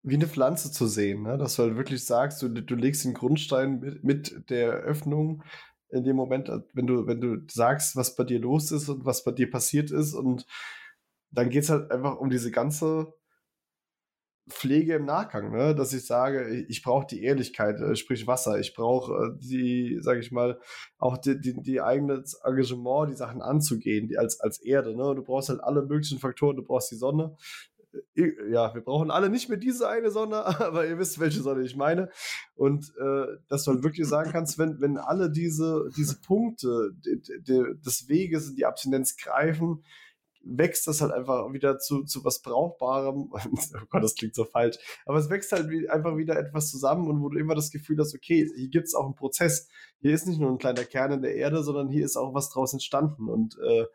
wie 0.02 0.14
eine 0.14 0.26
Pflanze 0.26 0.72
zu 0.72 0.86
sehen, 0.86 1.22
ne? 1.22 1.38
dass 1.38 1.56
du 1.56 1.62
halt 1.62 1.76
wirklich 1.76 2.04
sagst, 2.04 2.42
du, 2.42 2.48
du 2.48 2.74
legst 2.74 3.04
den 3.04 3.14
Grundstein 3.14 3.78
mit, 3.78 4.04
mit 4.04 4.50
der 4.50 4.72
Öffnung 4.72 5.42
in 5.90 6.04
dem 6.04 6.16
Moment, 6.16 6.48
äh, 6.48 6.60
wenn 6.72 6.86
du, 6.86 7.06
wenn 7.06 7.20
du 7.20 7.36
sagst, 7.48 7.94
was 7.96 8.16
bei 8.16 8.24
dir 8.24 8.40
los 8.40 8.72
ist 8.72 8.88
und 8.88 9.04
was 9.04 9.24
bei 9.24 9.30
dir 9.30 9.50
passiert 9.50 9.90
ist. 9.90 10.14
Und 10.14 10.46
dann 11.30 11.50
geht 11.50 11.64
es 11.64 11.70
halt 11.70 11.90
einfach 11.90 12.18
um 12.18 12.30
diese 12.30 12.50
ganze 12.50 13.14
Pflege 14.50 14.94
im 14.94 15.04
Nachgang, 15.04 15.52
ne? 15.52 15.72
dass 15.72 15.92
ich 15.92 16.04
sage, 16.04 16.66
ich 16.68 16.82
brauche 16.82 17.06
die 17.06 17.22
Ehrlichkeit, 17.22 17.80
äh, 17.80 17.94
sprich 17.94 18.26
Wasser, 18.26 18.58
ich 18.58 18.74
brauche 18.74 19.12
äh, 19.12 19.38
die, 19.38 19.98
sage 20.00 20.18
ich 20.18 20.32
mal, 20.32 20.58
auch 20.98 21.16
die, 21.16 21.40
die, 21.40 21.62
die 21.62 21.80
eigene 21.80 22.24
Engagement, 22.42 23.10
die 23.10 23.16
Sachen 23.16 23.40
anzugehen, 23.40 24.08
die 24.08 24.18
als, 24.18 24.40
als 24.40 24.58
Erde. 24.60 24.96
Ne? 24.96 25.14
Du 25.14 25.22
brauchst 25.22 25.48
halt 25.48 25.62
alle 25.62 25.82
möglichen 25.82 26.18
Faktoren, 26.18 26.56
du 26.56 26.64
brauchst 26.64 26.90
die 26.90 26.96
Sonne, 26.96 27.36
ja, 28.14 28.74
wir 28.74 28.80
brauchen 28.80 29.10
alle 29.10 29.28
nicht 29.28 29.48
mehr 29.48 29.58
diese 29.58 29.88
eine 29.88 30.10
Sonne, 30.10 30.44
aber 30.60 30.86
ihr 30.86 30.98
wisst, 30.98 31.20
welche 31.20 31.42
Sonne 31.42 31.62
ich 31.62 31.76
meine. 31.76 32.10
Und 32.54 32.92
äh, 32.98 33.26
dass 33.48 33.64
du 33.64 33.72
halt 33.72 33.82
wirklich 33.82 34.06
sagen 34.06 34.30
kannst, 34.30 34.58
wenn, 34.58 34.80
wenn 34.80 34.98
alle 34.98 35.30
diese, 35.30 35.88
diese 35.96 36.20
Punkte 36.20 36.92
des 37.04 38.08
Weges 38.08 38.50
in 38.50 38.56
die 38.56 38.66
Abstinenz 38.66 39.16
greifen, 39.16 39.84
wächst 40.44 40.86
das 40.86 41.00
halt 41.00 41.12
einfach 41.12 41.52
wieder 41.52 41.78
zu, 41.78 42.04
zu 42.04 42.24
was 42.24 42.42
Brauchbarem. 42.42 43.30
oh 43.32 43.86
Gott, 43.88 44.02
das 44.02 44.14
klingt 44.14 44.34
so 44.34 44.44
falsch. 44.44 44.76
Aber 45.06 45.18
es 45.18 45.30
wächst 45.30 45.52
halt 45.52 45.68
einfach 45.90 46.16
wieder 46.16 46.38
etwas 46.38 46.70
zusammen 46.70 47.08
und 47.08 47.22
wo 47.22 47.28
du 47.28 47.38
immer 47.38 47.54
das 47.54 47.70
Gefühl 47.70 47.98
hast, 47.98 48.14
okay, 48.14 48.50
hier 48.54 48.68
gibt 48.68 48.86
es 48.86 48.94
auch 48.94 49.04
einen 49.04 49.14
Prozess. 49.14 49.68
Hier 50.00 50.12
ist 50.12 50.26
nicht 50.26 50.40
nur 50.40 50.50
ein 50.50 50.58
kleiner 50.58 50.84
Kern 50.84 51.12
in 51.12 51.22
der 51.22 51.34
Erde, 51.34 51.62
sondern 51.62 51.88
hier 51.88 52.04
ist 52.04 52.16
auch 52.16 52.34
was 52.34 52.50
draus 52.50 52.72
entstanden. 52.72 53.28
Und 53.28 53.56
äh, 53.58 53.86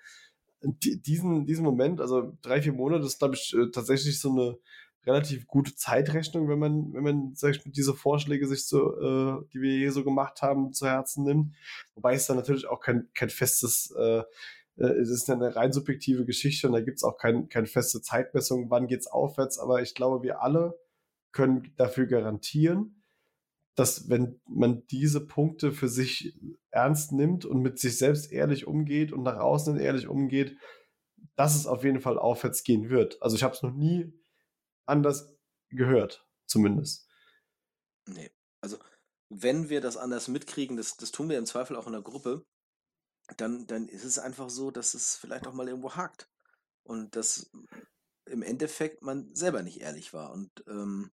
diesen, 0.62 1.46
diesen 1.46 1.64
Moment, 1.64 2.02
also 2.02 2.38
drei, 2.42 2.62
vier 2.62 2.74
Monate, 2.74 3.06
ist, 3.06 3.20
glaube 3.20 3.36
ich, 3.36 3.54
äh, 3.54 3.70
tatsächlich 3.72 4.20
so 4.20 4.32
eine 4.32 4.58
relativ 5.06 5.48
gute 5.48 5.76
Zeitrechnung, 5.76 6.50
wenn 6.50 6.60
man, 6.60 6.94
wenn 6.94 7.04
man, 7.04 7.36
sag 7.36 7.52
ich, 7.52 7.62
diese 7.66 7.94
Vorschläge 7.94 8.46
sich 8.48 8.66
so, 8.68 8.98
äh, 9.00 9.48
die 9.54 9.62
wir 9.62 9.78
hier 9.78 9.92
so 9.92 10.04
gemacht 10.04 10.42
haben, 10.42 10.74
zu 10.74 10.86
Herzen 10.86 11.24
nimmt. 11.24 11.56
Wobei 11.96 12.16
es 12.16 12.28
dann 12.28 12.38
natürlich 12.38 12.68
auch 12.68 12.82
kein, 12.82 13.08
kein 13.14 13.30
festes, 13.30 13.94
äh, 13.98 14.24
äh 14.78 15.00
es 15.02 15.10
ist 15.10 15.30
eine 15.30 15.56
rein 15.56 15.72
subjektive 15.72 16.26
Geschichte 16.26 16.68
und 16.68 16.74
da 16.74 16.82
gibt 16.82 16.98
es 16.98 17.04
auch 17.04 17.18
kein, 17.18 17.48
keine 17.48 17.68
feste 17.68 18.02
Zeitmessung, 18.02 18.70
wann 18.70 18.88
geht 18.88 19.00
es 19.00 19.08
aufwärts, 19.08 19.60
aber 19.60 19.82
ich 19.82 19.96
glaube, 19.96 20.24
wir 20.24 20.42
alle 20.42 20.78
können 21.32 21.74
dafür 21.78 22.08
garantieren, 22.08 22.97
dass 23.78 24.10
wenn 24.10 24.42
man 24.48 24.88
diese 24.88 25.26
Punkte 25.26 25.72
für 25.72 25.88
sich 25.88 26.36
ernst 26.72 27.12
nimmt 27.12 27.46
und 27.46 27.62
mit 27.62 27.78
sich 27.78 27.98
selbst 27.98 28.32
ehrlich 28.32 28.66
umgeht 28.66 29.14
und 29.14 29.22
nach 29.22 29.38
außen 29.38 29.78
ehrlich 29.78 30.08
umgeht, 30.08 30.58
dass 31.36 31.56
es 31.56 31.68
auf 31.68 31.84
jeden 31.84 32.02
Fall 32.02 32.18
aufwärts 32.18 32.64
gehen 32.64 32.90
wird. 32.90 33.22
Also 33.22 33.36
ich 33.36 33.44
habe 33.44 33.54
es 33.54 33.62
noch 33.62 33.74
nie 33.74 34.12
anders 34.88 35.32
gehört, 35.70 36.28
zumindest. 36.48 37.08
Nee, 38.08 38.32
also 38.62 38.80
wenn 39.30 39.70
wir 39.70 39.80
das 39.80 39.96
anders 39.96 40.28
mitkriegen, 40.28 40.76
das, 40.76 40.98
das 40.98 41.12
tun 41.12 41.30
wir 41.30 41.38
im 41.38 41.46
Zweifel 41.46 41.76
auch 41.76 41.86
in 41.86 41.94
der 41.94 42.02
Gruppe, 42.02 42.46
dann, 43.36 43.68
dann 43.68 43.88
ist 43.88 44.06
es 44.06 44.18
einfach 44.18 44.50
so, 44.50 44.72
dass 44.72 44.96
es 44.96 45.18
vielleicht 45.18 45.46
auch 45.46 45.54
mal 45.54 45.68
irgendwo 45.68 45.96
hakt. 45.96 46.30
Und 46.84 47.16
dass 47.16 47.52
im 48.26 48.42
Endeffekt 48.42 49.04
man 49.04 49.36
selber 49.36 49.62
nicht 49.62 49.82
ehrlich 49.82 50.14
war. 50.14 50.32
Und 50.32 50.50
ähm, 50.68 51.12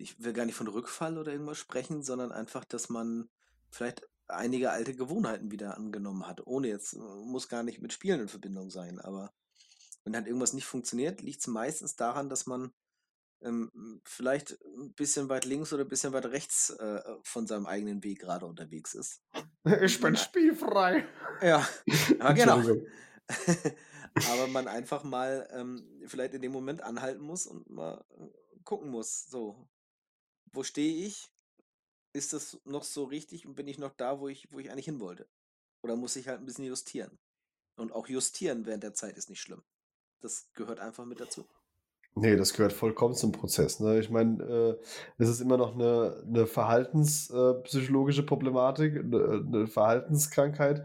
ich 0.00 0.22
will 0.22 0.32
gar 0.32 0.46
nicht 0.46 0.54
von 0.54 0.68
Rückfall 0.68 1.18
oder 1.18 1.32
irgendwas 1.32 1.58
sprechen, 1.58 2.02
sondern 2.02 2.32
einfach, 2.32 2.64
dass 2.64 2.88
man 2.88 3.28
vielleicht 3.70 4.08
einige 4.28 4.70
alte 4.70 4.94
Gewohnheiten 4.94 5.50
wieder 5.50 5.76
angenommen 5.76 6.26
hat, 6.26 6.46
ohne 6.46 6.68
jetzt, 6.68 6.96
muss 6.96 7.48
gar 7.48 7.62
nicht 7.62 7.80
mit 7.80 7.92
Spielen 7.92 8.20
in 8.20 8.28
Verbindung 8.28 8.70
sein, 8.70 9.00
aber 9.00 9.32
wenn 10.04 10.14
halt 10.14 10.26
irgendwas 10.26 10.52
nicht 10.52 10.66
funktioniert, 10.66 11.20
liegt 11.20 11.40
es 11.40 11.46
meistens 11.46 11.96
daran, 11.96 12.28
dass 12.28 12.46
man 12.46 12.72
ähm, 13.42 14.00
vielleicht 14.04 14.58
ein 14.64 14.92
bisschen 14.94 15.28
weit 15.28 15.44
links 15.44 15.72
oder 15.72 15.84
ein 15.84 15.88
bisschen 15.88 16.12
weit 16.12 16.26
rechts 16.26 16.70
äh, 16.70 17.02
von 17.22 17.46
seinem 17.46 17.66
eigenen 17.66 18.02
Weg 18.04 18.20
gerade 18.20 18.46
unterwegs 18.46 18.94
ist. 18.94 19.22
Ich 19.82 20.00
bin 20.00 20.16
spielfrei. 20.16 21.06
Ja, 21.42 21.68
ja 22.18 22.32
genau. 22.32 22.62
aber 24.30 24.46
man 24.48 24.68
einfach 24.68 25.04
mal 25.04 25.46
ähm, 25.52 25.86
vielleicht 26.06 26.32
in 26.32 26.40
dem 26.40 26.52
Moment 26.52 26.82
anhalten 26.82 27.22
muss 27.22 27.46
und 27.46 27.68
mal 27.68 28.02
äh, 28.18 28.26
gucken 28.64 28.90
muss, 28.90 29.26
so, 29.28 29.68
wo 30.52 30.62
stehe 30.62 31.06
ich? 31.06 31.30
Ist 32.12 32.32
das 32.32 32.60
noch 32.64 32.82
so 32.82 33.04
richtig 33.04 33.46
und 33.46 33.54
bin 33.54 33.68
ich 33.68 33.78
noch 33.78 33.94
da, 33.94 34.18
wo 34.20 34.28
ich, 34.28 34.48
wo 34.52 34.58
ich 34.58 34.70
eigentlich 34.70 34.86
hin 34.86 35.00
wollte? 35.00 35.28
Oder 35.82 35.96
muss 35.96 36.16
ich 36.16 36.28
halt 36.28 36.40
ein 36.40 36.46
bisschen 36.46 36.64
justieren? 36.64 37.18
Und 37.76 37.92
auch 37.92 38.08
justieren 38.08 38.66
während 38.66 38.82
der 38.82 38.94
Zeit 38.94 39.16
ist 39.16 39.30
nicht 39.30 39.40
schlimm. 39.40 39.62
Das 40.20 40.50
gehört 40.52 40.80
einfach 40.80 41.04
mit 41.04 41.20
dazu. 41.20 41.48
Nee, 42.16 42.36
das 42.36 42.54
gehört 42.54 42.72
vollkommen 42.72 43.14
zum 43.14 43.32
Prozess. 43.32 43.78
Ne? 43.80 44.00
Ich 44.00 44.10
meine, 44.10 44.42
äh, 44.42 44.76
es 45.18 45.28
ist 45.28 45.40
immer 45.40 45.56
noch 45.56 45.74
eine, 45.74 46.22
eine 46.26 46.46
verhaltenspsychologische 46.46 48.24
Problematik, 48.24 48.96
eine, 48.96 49.44
eine 49.46 49.66
Verhaltenskrankheit. 49.68 50.84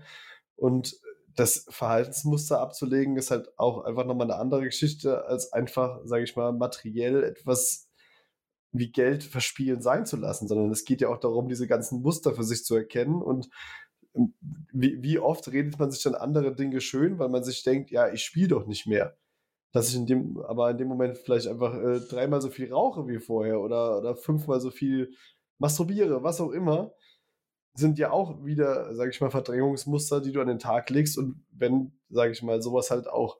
Und 0.55 0.99
das 1.35 1.65
Verhaltensmuster 1.69 2.61
abzulegen, 2.61 3.17
ist 3.17 3.31
halt 3.31 3.57
auch 3.57 3.83
einfach 3.83 4.05
nochmal 4.05 4.31
eine 4.31 4.39
andere 4.39 4.63
Geschichte, 4.63 5.25
als 5.25 5.51
einfach, 5.51 5.99
sage 6.05 6.23
ich 6.23 6.35
mal, 6.35 6.53
materiell 6.53 7.23
etwas 7.23 7.89
wie 8.77 8.91
Geld 8.91 9.23
verspielen 9.23 9.81
sein 9.81 10.05
zu 10.05 10.17
lassen, 10.17 10.47
sondern 10.47 10.71
es 10.71 10.85
geht 10.85 11.01
ja 11.01 11.09
auch 11.09 11.19
darum, 11.19 11.47
diese 11.47 11.67
ganzen 11.67 12.01
Muster 12.01 12.33
für 12.33 12.43
sich 12.43 12.63
zu 12.63 12.75
erkennen 12.75 13.21
und 13.21 13.49
ähm, 14.15 14.33
wie, 14.71 15.01
wie 15.01 15.19
oft 15.19 15.51
redet 15.51 15.79
man 15.79 15.91
sich 15.91 16.03
dann 16.03 16.15
andere 16.15 16.55
Dinge 16.55 16.81
schön, 16.81 17.19
weil 17.19 17.29
man 17.29 17.43
sich 17.43 17.63
denkt, 17.63 17.91
ja, 17.91 18.11
ich 18.11 18.23
spiele 18.23 18.49
doch 18.49 18.67
nicht 18.67 18.87
mehr 18.87 19.17
dass 19.75 19.89
ich 19.89 19.95
in 19.97 20.05
dem, 20.05 20.37
aber 20.47 20.71
in 20.71 20.77
dem 20.77 20.87
Moment 20.87 21.17
vielleicht 21.17 21.47
einfach 21.47 21.73
äh, 21.75 21.99
dreimal 21.99 22.39
so 22.39 22.49
viel 22.49 22.71
rauche 22.71 23.09
wie 23.09 23.19
vorher 23.19 23.59
oder, 23.59 23.97
oder 23.97 24.15
fünfmal 24.15 24.61
so 24.61 24.71
viel 24.71 25.11
masturbiere, 25.57 26.23
was 26.23 26.39
auch 26.39 26.51
immer, 26.51 26.93
sind 27.73 27.99
ja 27.99 28.11
auch 28.11 28.45
wieder, 28.45 28.95
sage 28.95 29.09
ich 29.09 29.19
mal, 29.19 29.31
Verdrängungsmuster, 29.31 30.21
die 30.21 30.31
du 30.31 30.39
an 30.39 30.47
den 30.47 30.59
Tag 30.59 30.89
legst. 30.89 31.17
Und 31.17 31.45
wenn, 31.51 31.99
sage 32.09 32.31
ich 32.31 32.41
mal, 32.41 32.61
sowas 32.61 32.89
halt 32.89 33.09
auch, 33.09 33.37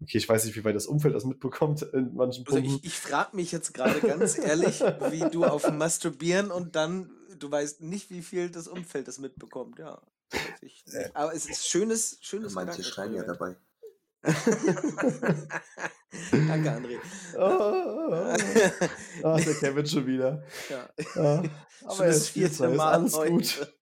okay, 0.00 0.18
ich 0.18 0.28
weiß 0.28 0.44
nicht, 0.44 0.56
wie 0.56 0.64
weit 0.64 0.76
das 0.76 0.86
Umfeld 0.86 1.14
das 1.14 1.24
mitbekommt 1.24 1.82
in 1.82 2.14
manchen 2.14 2.44
also 2.46 2.60
Punkten. 2.60 2.76
Ich, 2.76 2.84
ich 2.84 2.98
frage 2.98 3.36
mich 3.36 3.52
jetzt 3.52 3.74
gerade 3.74 4.00
ganz 4.00 4.38
ehrlich, 4.44 4.80
wie 4.80 5.30
du 5.30 5.44
auf 5.44 5.70
Masturbieren 5.70 6.50
und 6.50 6.76
dann, 6.76 7.10
du 7.38 7.50
weißt 7.50 7.80
nicht, 7.82 8.10
wie 8.10 8.22
viel 8.22 8.50
das 8.50 8.68
Umfeld 8.68 9.08
das 9.08 9.18
mitbekommt, 9.18 9.78
ja. 9.78 10.00
Ich, 10.60 10.84
äh. 10.92 11.10
aber 11.14 11.34
es 11.34 11.46
ist 11.46 11.68
schönes, 11.68 12.18
schönes 12.20 12.54
Manche 12.54 12.82
schreien 12.82 13.14
ja 13.14 13.22
dabei. 13.22 13.56
Danke, 16.30 16.70
André. 16.70 16.98
Oh, 17.36 17.40
oh, 17.40 18.08
oh. 18.10 18.34
Ach, 19.22 19.40
der 19.40 19.54
Kevin 19.54 19.86
schon 19.86 20.06
wieder. 20.06 20.42
Ja. 20.70 20.88
ja. 21.14 21.42
Aber 21.84 22.06
es 22.06 22.30
ist, 22.30 22.36
ist 22.36 22.62
alles 22.62 23.14
heute. 23.14 23.32
gut. 23.32 23.74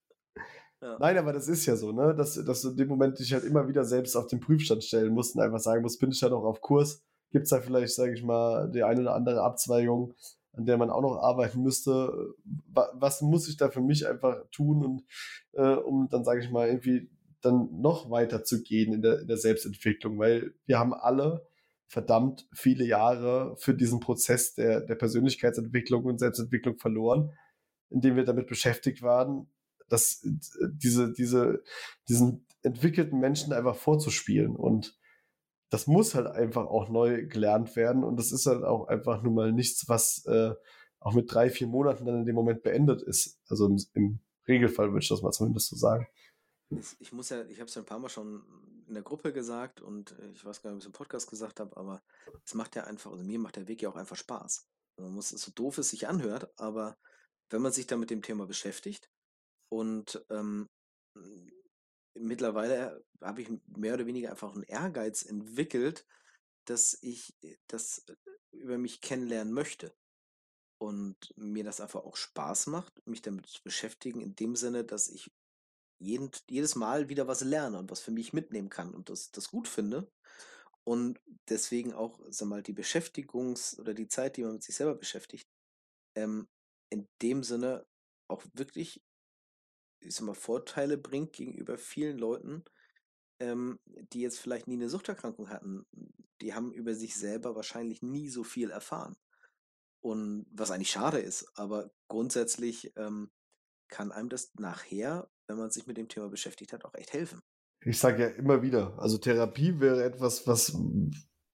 Nein, 0.99 1.16
aber 1.16 1.33
das 1.33 1.47
ist 1.47 1.64
ja 1.66 1.76
so, 1.76 1.93
ne? 1.93 2.14
Dass, 2.14 2.35
dass 2.45 2.62
du 2.62 2.70
in 2.70 2.76
dem 2.76 2.89
Moment 2.89 3.18
dich 3.18 3.33
halt 3.33 3.45
immer 3.45 3.68
wieder 3.68 3.85
selbst 3.85 4.16
auf 4.16 4.26
den 4.26 4.41
Prüfstand 4.41 4.83
stellen 4.83 5.14
musst 5.14 5.37
und 5.37 5.43
einfach 5.43 5.61
sagen 5.61 5.83
musst, 5.83 6.01
bin 6.01 6.11
ich 6.11 6.18
da 6.18 6.28
noch 6.28 6.43
auf 6.43 6.61
Kurs? 6.61 7.03
Gibt 7.30 7.45
es 7.45 7.51
da 7.51 7.61
vielleicht, 7.61 7.95
sage 7.95 8.14
ich 8.14 8.22
mal, 8.22 8.68
die 8.70 8.83
eine 8.83 9.01
oder 9.03 9.14
andere 9.14 9.43
Abzweigung, 9.43 10.14
an 10.53 10.66
der 10.66 10.76
man 10.78 10.91
auch 10.91 11.03
noch 11.03 11.22
arbeiten 11.22 11.62
müsste? 11.62 12.35
Was 12.74 13.22
muss 13.22 13.49
ich 13.49 13.57
da 13.57 13.70
für 13.70 13.80
mich 13.80 14.09
einfach 14.09 14.45
tun 14.51 14.85
und 14.85 15.05
äh, 15.53 15.76
um 15.76 16.09
dann, 16.11 16.24
sage 16.24 16.41
ich 16.41 16.51
mal, 16.51 16.66
irgendwie 16.66 17.09
dann 17.41 17.68
noch 17.80 18.11
weiter 18.11 18.45
zu 18.45 18.62
gehen 18.62 18.93
in 18.93 19.03
der, 19.03 19.20
in 19.20 19.28
der 19.28 19.37
Selbstentwicklung, 19.37 20.18
weil 20.18 20.53
wir 20.66 20.78
haben 20.78 20.95
alle 20.95 21.47
verdammt 21.87 22.49
viele 22.53 22.85
Jahre 22.85 23.55
für 23.57 23.74
diesen 23.74 24.01
Prozess 24.01 24.55
der, 24.55 24.80
der 24.80 24.95
Persönlichkeitsentwicklung 24.95 26.05
und 26.05 26.18
Selbstentwicklung 26.18 26.78
verloren, 26.78 27.33
indem 27.91 28.16
wir 28.16 28.24
damit 28.24 28.47
beschäftigt 28.47 29.03
waren, 29.03 29.47
dass 29.93 30.26
diese, 30.72 31.12
diese, 31.12 31.62
diesen 32.09 32.47
entwickelten 32.62 33.20
Menschen 33.20 33.53
einfach 33.53 33.76
vorzuspielen. 33.76 34.57
Und 34.57 34.99
das 35.70 35.86
muss 35.86 36.14
halt 36.14 36.26
einfach 36.26 36.66
auch 36.66 36.88
neu 36.88 37.26
gelernt 37.26 37.76
werden. 37.76 38.05
Und 38.05 38.16
das 38.16 38.32
ist 38.32 38.47
halt 38.47 38.64
auch 38.64 38.88
einfach 38.88 39.22
nun 39.22 39.34
mal 39.34 39.53
nichts, 39.53 39.88
was 39.88 40.24
äh, 40.26 40.53
auch 41.01 41.14
mit 41.14 41.32
drei, 41.32 41.51
vier 41.51 41.66
Monaten 41.66 42.05
dann 42.07 42.20
in 42.20 42.26
dem 42.26 42.34
Moment 42.34 42.62
beendet 42.62 43.03
ist. 43.03 43.40
Also 43.49 43.66
im, 43.66 43.80
im 43.95 44.18
Regelfall 44.49 44.88
würde 44.88 45.03
ich 45.03 45.09
das 45.09 45.22
mal 45.22 45.32
zumindest 45.32 45.68
so 45.68 45.76
sagen 45.76 46.07
ich 47.01 47.12
muss 47.12 47.30
ja, 47.30 47.45
ich 47.45 47.59
habe 47.59 47.68
es 47.68 47.74
ja 47.74 47.82
ein 47.82 47.86
paar 47.86 47.99
Mal 47.99 48.09
schon 48.09 48.45
in 48.88 48.95
der 48.95 49.03
Gruppe 49.03 49.32
gesagt 49.32 49.80
und 49.80 50.12
äh, 50.18 50.30
ich 50.32 50.45
weiß 50.45 50.62
gar 50.62 50.70
nicht, 50.70 50.76
ob 50.76 50.78
ich 50.78 50.84
es 50.84 50.86
im 50.86 50.93
Podcast 50.93 51.30
gesagt 51.30 51.61
habe, 51.61 51.76
aber 51.76 52.03
es 52.45 52.55
macht 52.55 52.76
ja 52.76 52.84
einfach, 52.84 53.11
also 53.11 53.24
mir 53.24 53.38
macht 53.38 53.57
der 53.57 53.68
Weg 53.68 53.82
ja 53.82 53.88
auch 53.88 53.97
einfach 53.97 54.16
Spaß. 54.16 54.68
Also 54.97 55.09
man 55.09 55.14
muss 55.14 55.30
so 55.30 55.53
doof 55.53 55.78
es 55.78 55.90
sich 55.90 56.09
anhört, 56.09 56.53
aber 56.59 56.99
wenn 57.51 57.62
man 57.62 57.72
sich 57.72 57.86
dann 57.86 58.01
mit 58.01 58.11
dem 58.11 58.22
Thema 58.22 58.47
beschäftigt 58.47 59.11
und 59.73 60.23
ähm, 60.29 60.68
mittlerweile 62.14 63.03
habe 63.23 63.41
ich 63.41 63.49
mehr 63.68 63.95
oder 63.95 64.05
weniger 64.05 64.31
einfach 64.31 64.53
einen 64.53 64.64
Ehrgeiz 64.64 65.23
entwickelt, 65.23 66.07
dass 66.66 66.99
ich 67.01 67.35
das 67.68 68.05
über 68.51 68.77
mich 68.77 69.01
kennenlernen 69.01 69.55
möchte. 69.55 69.97
Und 70.79 71.16
mir 71.37 71.64
das 71.64 71.81
einfach 71.81 72.05
auch 72.05 72.16
Spaß 72.16 72.66
macht, 72.66 72.93
mich 73.07 73.23
damit 73.23 73.47
zu 73.47 73.62
beschäftigen, 73.62 74.20
in 74.20 74.35
dem 74.35 74.57
Sinne, 74.57 74.85
dass 74.85 75.09
ich 75.09 75.33
jeden, 75.99 76.31
jedes 76.51 76.75
Mal 76.75 77.09
wieder 77.09 77.27
was 77.27 77.41
lerne 77.41 77.79
und 77.79 77.91
was 77.91 78.01
für 78.01 78.11
mich 78.11 78.35
mitnehmen 78.35 78.68
kann 78.68 78.93
und 78.93 79.09
das, 79.09 79.31
das 79.31 79.49
gut 79.49 79.68
finde. 79.68 80.12
Und 80.85 81.18
deswegen 81.49 81.95
auch, 81.95 82.20
sag 82.29 82.49
mal, 82.49 82.62
die 82.62 82.75
Beschäftigungs- 82.75 83.81
oder 83.81 83.95
die 83.95 84.09
Zeit, 84.09 84.37
die 84.37 84.43
man 84.43 84.55
mit 84.55 84.64
sich 84.64 84.75
selber 84.75 84.97
beschäftigt, 84.97 85.49
ähm, 86.14 86.47
in 86.91 87.09
dem 87.23 87.43
Sinne 87.43 87.87
auch 88.29 88.45
wirklich, 88.53 89.01
ich 90.05 90.15
sag 90.15 90.27
mal, 90.27 90.35
Vorteile 90.35 90.99
bringt 90.99 91.33
gegenüber 91.33 91.79
vielen 91.79 92.19
Leuten, 92.19 92.65
ähm, 93.41 93.79
die 93.87 94.21
jetzt 94.21 94.39
vielleicht 94.39 94.69
nie 94.69 94.75
eine 94.75 94.89
Suchterkrankung 94.89 95.49
hatten. 95.49 95.87
Die 96.41 96.55
haben 96.55 96.73
über 96.73 96.95
sich 96.95 97.17
selber 97.17 97.55
wahrscheinlich 97.55 98.03
nie 98.03 98.29
so 98.29 98.45
viel 98.45 98.71
erfahren. 98.71 99.17
Und 100.01 100.47
was 100.51 100.71
eigentlich 100.71 100.91
schade 100.91 101.19
ist, 101.21 101.47
aber 101.55 101.93
grundsätzlich 102.09 102.93
ähm, 102.97 103.31
kann 103.89 104.11
einem 104.11 104.29
das 104.29 104.53
nachher 104.55 105.31
wenn 105.53 105.59
man 105.59 105.71
sich 105.71 105.87
mit 105.87 105.97
dem 105.97 106.09
Thema 106.09 106.29
beschäftigt 106.29 106.73
hat, 106.73 106.85
auch 106.85 106.95
echt 106.95 107.13
helfen. 107.13 107.43
Ich 107.85 107.99
sage 107.99 108.23
ja 108.23 108.29
immer 108.29 108.63
wieder, 108.63 108.99
also 108.99 109.19
Therapie 109.19 109.81
wäre 109.81 110.05
etwas, 110.05 110.47
was, 110.47 110.77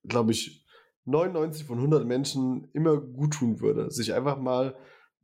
glaube 0.04 0.32
ich, 0.32 0.64
99 1.04 1.64
von 1.64 1.78
100 1.78 2.06
Menschen 2.06 2.70
immer 2.72 3.00
gut 3.00 3.34
tun 3.34 3.60
würde. 3.60 3.90
Sich 3.90 4.12
einfach 4.12 4.38
mal 4.38 4.76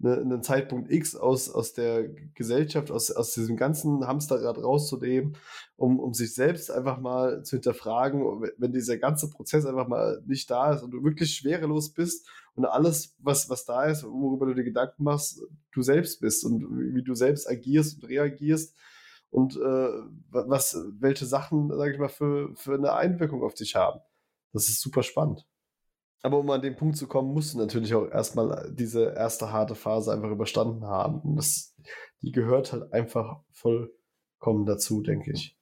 ne, 0.04 0.16
einen 0.18 0.42
Zeitpunkt 0.42 0.90
X 0.92 1.16
aus, 1.16 1.50
aus 1.50 1.72
der 1.72 2.08
Gesellschaft, 2.34 2.90
aus, 2.90 3.10
aus 3.10 3.32
diesem 3.32 3.56
ganzen 3.56 4.06
Hamsterrad 4.06 4.58
rauszunehmen, 4.62 5.36
um, 5.76 5.98
um 5.98 6.12
sich 6.14 6.34
selbst 6.34 6.70
einfach 6.70 7.00
mal 7.00 7.42
zu 7.42 7.56
hinterfragen, 7.56 8.22
wenn 8.58 8.72
dieser 8.72 8.98
ganze 8.98 9.30
Prozess 9.30 9.66
einfach 9.66 9.88
mal 9.88 10.22
nicht 10.26 10.50
da 10.50 10.74
ist 10.74 10.82
und 10.82 10.90
du 10.90 11.02
wirklich 11.02 11.34
schwerelos 11.34 11.92
bist 11.92 12.28
und 12.54 12.66
alles, 12.66 13.16
was, 13.18 13.48
was 13.48 13.64
da 13.64 13.86
ist, 13.86 14.04
worüber 14.04 14.46
du 14.46 14.54
dir 14.54 14.64
Gedanken 14.64 15.04
machst, 15.04 15.42
du 15.72 15.82
selbst 15.82 16.20
bist 16.20 16.44
und 16.44 16.94
wie 16.94 17.02
du 17.02 17.14
selbst 17.14 17.48
agierst 17.48 18.02
und 18.02 18.08
reagierst 18.08 18.76
und 19.30 19.56
äh, 19.56 19.88
was, 20.30 20.76
welche 21.00 21.24
Sachen, 21.26 21.70
sage 21.70 21.94
ich 21.94 21.98
mal, 21.98 22.08
für, 22.08 22.54
für 22.54 22.74
eine 22.74 22.92
Einwirkung 22.92 23.42
auf 23.42 23.54
dich 23.54 23.74
haben. 23.74 24.00
Das 24.52 24.68
ist 24.68 24.80
super 24.80 25.02
spannend. 25.02 25.44
Aber 26.24 26.38
um 26.38 26.48
an 26.48 26.62
den 26.62 26.74
Punkt 26.74 26.96
zu 26.96 27.06
kommen, 27.06 27.34
musst 27.34 27.52
du 27.52 27.58
natürlich 27.58 27.92
auch 27.92 28.08
erstmal 28.08 28.72
diese 28.72 29.12
erste 29.12 29.52
harte 29.52 29.74
Phase 29.74 30.10
einfach 30.10 30.30
überstanden 30.30 30.86
haben. 30.86 31.20
Und 31.20 31.36
das, 31.36 31.74
die 32.22 32.32
gehört 32.32 32.72
halt 32.72 32.94
einfach 32.94 33.42
vollkommen 33.50 34.64
dazu, 34.64 35.02
denke 35.02 35.32
ich. 35.32 35.54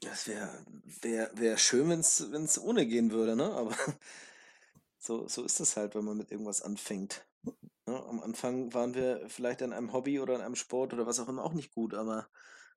Das 0.00 0.26
wäre 0.26 0.64
wär, 1.02 1.30
wär 1.34 1.58
schön, 1.58 1.90
wenn 1.90 2.00
es 2.00 2.58
ohne 2.58 2.86
gehen 2.86 3.10
würde, 3.12 3.36
ne? 3.36 3.52
Aber 3.52 3.74
so, 4.98 5.28
so 5.28 5.44
ist 5.44 5.60
es 5.60 5.76
halt, 5.76 5.94
wenn 5.94 6.06
man 6.06 6.16
mit 6.16 6.30
irgendwas 6.32 6.62
anfängt. 6.62 7.26
Ja, 7.44 7.92
ne? 7.92 8.06
am 8.06 8.22
Anfang 8.22 8.72
waren 8.72 8.94
wir 8.94 9.28
vielleicht 9.28 9.60
an 9.60 9.74
einem 9.74 9.92
Hobby 9.92 10.18
oder 10.18 10.34
an 10.34 10.40
einem 10.40 10.56
Sport 10.56 10.94
oder 10.94 11.06
was 11.06 11.20
auch 11.20 11.28
immer 11.28 11.44
auch 11.44 11.52
nicht 11.52 11.74
gut, 11.74 11.92
aber 11.92 12.26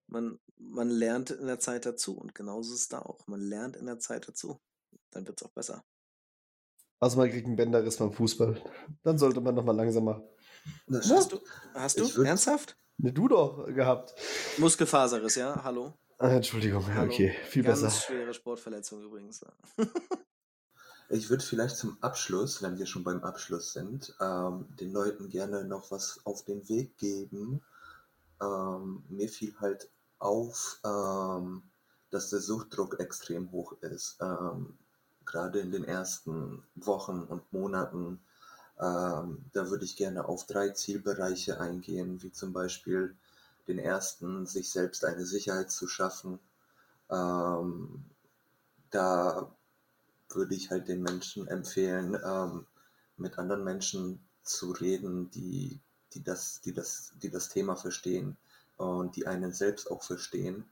man, 0.07 0.41
man 0.57 0.89
lernt 0.89 1.31
in 1.31 1.47
der 1.47 1.59
Zeit 1.59 1.85
dazu. 1.85 2.17
Und 2.17 2.35
genauso 2.35 2.73
ist 2.73 2.81
es 2.81 2.87
da 2.89 2.99
auch. 2.99 3.25
Man 3.27 3.39
lernt 3.39 3.77
in 3.77 3.85
der 3.85 3.99
Zeit 3.99 4.27
dazu. 4.27 4.59
Dann 5.11 5.25
wird 5.25 5.39
es 5.39 5.47
auch 5.47 5.53
besser. 5.53 5.85
Also 7.01 7.17
man 7.17 7.31
kriegt 7.31 7.47
einen 7.47 7.55
Bänderriss 7.55 7.97
beim 7.97 8.13
Fußball. 8.13 8.61
Dann 9.01 9.17
sollte 9.17 9.41
man 9.41 9.55
nochmal 9.55 9.75
langsamer. 9.75 10.23
Das 10.87 11.09
hast 11.09 11.31
du? 11.31 11.39
Hast 11.73 11.99
du? 11.99 12.15
Würd... 12.15 12.27
Ernsthaft? 12.27 12.77
Ne, 12.97 13.11
du 13.11 13.27
doch 13.27 13.65
gehabt. 13.65 14.13
Muskelfaserriss, 14.59 15.35
ja? 15.35 15.63
Hallo? 15.63 15.95
Ah, 16.19 16.29
Entschuldigung, 16.29 16.85
Hallo. 16.93 17.11
okay, 17.11 17.35
viel 17.45 17.63
Ganz 17.63 17.81
besser. 17.81 18.01
schwere 18.05 18.31
Sportverletzung 18.35 19.01
übrigens. 19.01 19.43
ich 21.09 21.27
würde 21.31 21.43
vielleicht 21.43 21.77
zum 21.77 21.97
Abschluss, 22.01 22.61
wenn 22.61 22.77
wir 22.77 22.85
schon 22.85 23.03
beim 23.03 23.23
Abschluss 23.23 23.73
sind, 23.73 24.15
ähm, 24.21 24.67
den 24.79 24.93
Leuten 24.93 25.29
gerne 25.29 25.63
noch 25.63 25.89
was 25.89 26.23
auf 26.25 26.45
den 26.45 26.69
Weg 26.69 26.95
geben. 26.97 27.63
Ähm, 28.39 29.03
mir 29.09 29.27
fiel 29.27 29.55
halt 29.59 29.89
auf, 30.19 30.79
ähm, 30.85 31.63
dass 32.11 32.29
der 32.29 32.41
Suchtdruck 32.41 32.99
extrem 32.99 33.51
hoch 33.51 33.71
ist. 33.81 34.19
Ähm, 34.21 34.77
gerade 35.31 35.59
in 35.59 35.71
den 35.71 35.85
ersten 35.85 36.63
Wochen 36.75 37.21
und 37.23 37.51
Monaten. 37.53 38.19
Ähm, 38.79 39.45
da 39.53 39.69
würde 39.69 39.85
ich 39.85 39.95
gerne 39.95 40.25
auf 40.25 40.45
drei 40.45 40.69
Zielbereiche 40.69 41.59
eingehen, 41.59 42.21
wie 42.21 42.31
zum 42.31 42.53
Beispiel 42.53 43.15
den 43.67 43.79
ersten, 43.79 44.45
sich 44.45 44.71
selbst 44.71 45.05
eine 45.05 45.25
Sicherheit 45.25 45.71
zu 45.71 45.87
schaffen, 45.87 46.39
Ähm, 47.11 48.05
da 48.89 49.51
würde 50.29 50.55
ich 50.55 50.71
halt 50.71 50.87
den 50.87 51.01
Menschen 51.03 51.47
empfehlen, 51.47 52.17
ähm, 52.23 52.65
mit 53.17 53.37
anderen 53.37 53.63
Menschen 53.63 54.19
zu 54.43 54.71
reden, 54.71 55.29
die, 55.31 55.79
die, 56.13 56.23
das, 56.23 56.61
die, 56.61 56.73
das, 56.73 57.13
die 57.21 57.29
das 57.29 57.49
Thema 57.49 57.75
verstehen 57.75 58.37
und 58.77 59.15
die 59.15 59.27
einen 59.27 59.51
selbst 59.53 59.91
auch 59.91 60.03
verstehen. 60.03 60.65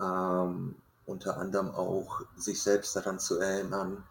Ähm, 0.00 0.76
unter 1.06 1.38
anderem 1.38 1.70
auch 1.70 2.22
sich 2.36 2.62
selbst 2.62 2.94
daran 2.96 3.18
zu 3.18 3.38
erinnern, 3.38 4.04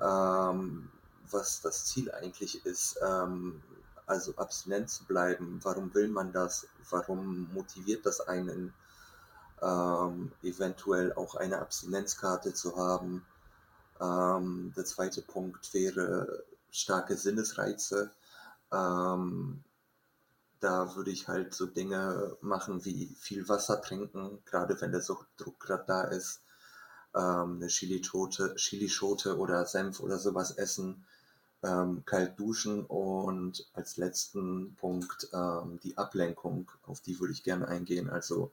ähm, 0.00 0.90
was 1.30 1.60
das 1.62 1.86
Ziel 1.86 2.10
eigentlich 2.12 2.64
ist. 2.66 2.98
Ähm, 3.02 3.62
also 4.06 4.34
abstinent 4.36 4.90
zu 4.90 5.04
bleiben. 5.04 5.60
Warum 5.62 5.94
will 5.94 6.08
man 6.08 6.32
das? 6.32 6.66
Warum 6.90 7.52
motiviert 7.54 8.04
das 8.04 8.20
einen, 8.20 8.74
ähm, 9.62 10.32
eventuell 10.42 11.12
auch 11.14 11.34
eine 11.36 11.58
Abstinenzkarte 11.60 12.52
zu 12.52 12.76
haben? 12.76 13.24
Ähm, 14.00 14.72
der 14.76 14.84
zweite 14.84 15.22
Punkt 15.22 15.72
wäre 15.72 16.44
starke 16.70 17.16
Sinnesreize. 17.16 18.10
Ähm, 18.72 19.62
da 20.62 20.94
würde 20.94 21.10
ich 21.10 21.26
halt 21.26 21.54
so 21.54 21.66
Dinge 21.66 22.36
machen 22.40 22.84
wie 22.84 23.16
viel 23.18 23.48
Wasser 23.48 23.82
trinken, 23.82 24.38
gerade 24.44 24.80
wenn 24.80 24.92
der 24.92 25.02
Suchtdruck 25.02 25.58
gerade 25.58 25.84
da 25.86 26.02
ist. 26.04 26.40
Ähm, 27.14 27.56
eine 27.56 27.66
Chilischote, 27.66 28.54
Chilischote 28.54 29.38
oder 29.38 29.66
Senf 29.66 29.98
oder 30.00 30.18
sowas 30.18 30.52
essen. 30.52 31.04
Ähm, 31.64 32.04
kalt 32.04 32.38
duschen 32.38 32.84
und 32.86 33.68
als 33.72 33.96
letzten 33.96 34.74
Punkt 34.76 35.28
ähm, 35.32 35.80
die 35.82 35.98
Ablenkung, 35.98 36.70
auf 36.86 37.00
die 37.00 37.18
würde 37.18 37.32
ich 37.32 37.42
gerne 37.42 37.66
eingehen. 37.66 38.08
Also 38.08 38.52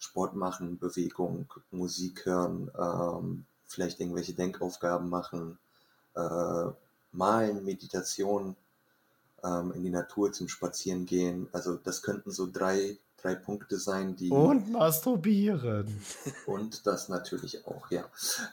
Sport 0.00 0.34
machen, 0.34 0.78
Bewegung, 0.78 1.52
Musik 1.70 2.26
hören, 2.26 2.70
ähm, 2.76 3.46
vielleicht 3.66 4.00
irgendwelche 4.00 4.34
Denkaufgaben 4.34 5.08
machen, 5.08 5.58
äh, 6.14 6.66
malen, 7.12 7.64
Meditation, 7.64 8.56
ähm, 9.46 9.72
in 9.72 9.82
die 9.82 9.90
Natur 9.90 10.32
zum 10.32 10.48
Spazieren 10.48 11.06
gehen. 11.06 11.48
Also 11.52 11.76
das 11.76 12.02
könnten 12.02 12.30
so 12.30 12.48
drei, 12.50 12.98
drei 13.16 13.34
Punkte 13.34 13.78
sein, 13.78 14.16
die. 14.16 14.30
Und 14.30 14.70
masturbieren. 14.70 16.00
Und 16.46 16.86
das 16.86 17.08
natürlich 17.08 17.66
auch, 17.66 17.90
ja. 17.90 18.04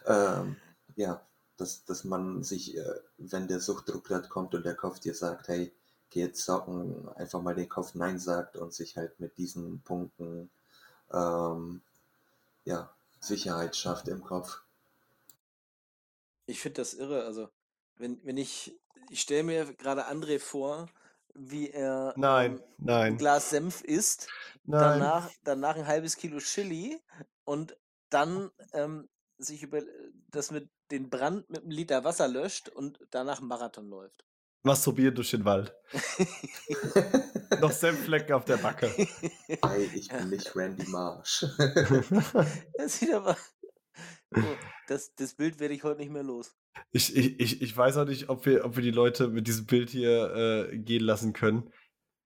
Ähm, 0.06 0.56
ja, 0.96 1.22
dass, 1.58 1.86
dass 1.86 2.04
man 2.04 2.44
sich, 2.44 2.78
äh, 2.78 3.00
wenn 3.18 3.48
der 3.48 3.60
Suchtdruck 3.60 4.04
gerade 4.04 4.28
kommt 4.28 4.54
und 4.54 4.66
der 4.66 4.76
Kopf 4.76 5.00
dir 5.00 5.16
sagt, 5.16 5.48
hey, 5.48 5.72
geh 6.10 6.22
jetzt 6.22 6.44
zocken, 6.44 7.10
einfach 7.16 7.42
mal 7.42 7.56
den 7.56 7.70
Kopf 7.70 7.96
Nein 7.96 8.20
sagt 8.20 8.56
und 8.58 8.74
sich 8.74 8.98
halt 8.98 9.20
mit 9.20 9.38
diesen 9.38 9.82
Punkten 9.82 10.50
ähm, 11.12 11.82
ja, 12.66 12.94
Sicherheit 13.20 13.76
schafft 13.76 14.08
im 14.08 14.24
Kopf. 14.24 14.62
Ich 16.46 16.60
finde 16.60 16.82
das 16.82 16.94
irre. 16.94 17.24
Also, 17.26 17.50
wenn, 17.98 18.20
wenn 18.24 18.38
ich 18.38 18.78
ich 19.10 19.22
stelle 19.22 19.44
mir 19.44 19.74
gerade 19.74 20.08
André 20.08 20.40
vor, 20.40 20.88
wie 21.36 21.70
er 21.70 22.14
Nein, 22.16 22.54
ähm, 22.54 22.58
ein 22.58 22.64
nein, 22.78 23.18
Glas 23.18 23.50
Senf 23.50 23.82
isst, 23.82 24.28
nein. 24.64 25.00
danach, 25.00 25.30
danach 25.44 25.76
ein 25.76 25.88
halbes 25.88 26.18
Kilo 26.18 26.40
Chili 26.40 27.02
und 27.44 27.78
dann 28.10 28.52
ähm, 28.74 29.10
sich 29.38 29.64
über 29.64 29.82
das 30.30 30.52
mit 30.52 30.70
den 30.92 31.10
Brand 31.10 31.50
mit 31.50 31.62
einem 31.62 31.72
Liter 31.72 32.04
Wasser 32.04 32.28
löscht 32.28 32.70
und 32.70 33.00
danach 33.10 33.40
einen 33.40 33.48
Marathon 33.48 33.90
läuft. 33.90 34.26
Masturbieren 34.66 35.16
durch 35.16 35.32
den 35.32 35.44
Wald. 35.44 35.76
Noch 37.60 37.72
Senfflecken 37.72 38.34
auf 38.34 38.46
der 38.46 38.58
Backe. 38.58 38.88
Hey, 38.88 39.90
ich 39.94 40.08
bin 40.18 40.30
nicht 40.30 40.56
Randy 40.56 40.88
Marsh. 40.88 41.46
Das 42.78 43.00
sieht 43.00 43.14
aber. 43.14 43.38
Oh, 44.36 44.42
das, 44.88 45.14
das 45.16 45.34
Bild 45.34 45.60
werde 45.60 45.74
ich 45.74 45.84
heute 45.84 46.00
nicht 46.00 46.12
mehr 46.12 46.24
los. 46.24 46.56
Ich, 46.92 47.16
ich, 47.16 47.40
ich, 47.40 47.62
ich 47.62 47.78
weiß 47.78 47.98
auch 47.98 48.06
nicht, 48.08 48.30
ob 48.30 48.46
wir, 48.46 48.66
ob 48.66 48.76
wir 48.76 48.84
die 48.84 48.92
Leute 48.92 49.28
mit 49.28 49.48
diesem 49.48 49.66
Bild 49.66 49.90
hier 49.90 50.70
äh, 50.72 50.78
gehen 50.78 51.04
lassen 51.04 51.34
können. 51.34 51.70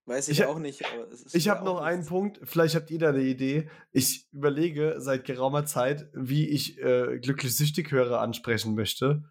Weiß 0.05 0.29
ich, 0.29 0.39
Ich, 0.39 0.45
auch 0.45 0.59
nicht, 0.59 0.85
aber 0.85 1.07
es 1.11 1.23
ist 1.23 1.35
ich 1.35 1.49
habe 1.49 1.65
noch 1.65 1.81
einen. 1.81 2.05
Punkt, 2.05 2.39
vielleicht 2.43 2.75
habt 2.75 2.89
ihr 2.91 2.99
da 2.99 3.09
eine 3.09 3.23
Idee. 3.23 3.69
Ich 3.91 4.25
überlege 4.31 4.95
seit 4.99 5.25
geraumer 5.25 5.65
Zeit, 5.65 6.09
wie 6.13 6.47
ich 6.47 6.77
äh, 6.79 7.19
glücklich 7.19 7.55
süchtig 7.57 7.91
höre 7.91 8.21
ansprechen 8.21 8.73
möchte. 8.73 9.23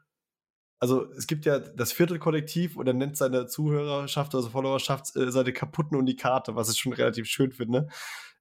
Also 0.79 1.11
es 1.13 1.27
gibt 1.27 1.47
ja 1.47 1.59
das 1.59 1.93
Viertelkollektiv 1.93 2.77
und 2.77 2.87
er 2.87 2.93
nennt 2.93 3.17
seine 3.17 3.47
Zuhörerschaft, 3.47 4.35
also 4.35 4.51
Followerschaft, 4.51 5.17
äh, 5.17 5.31
seine 5.33 5.55
kaputten 5.55 5.97
Unikate, 5.97 6.55
was 6.57 6.71
ich 6.71 6.79
schon 6.79 6.93
relativ 6.93 7.27
schön 7.27 7.53
finde. 7.53 7.89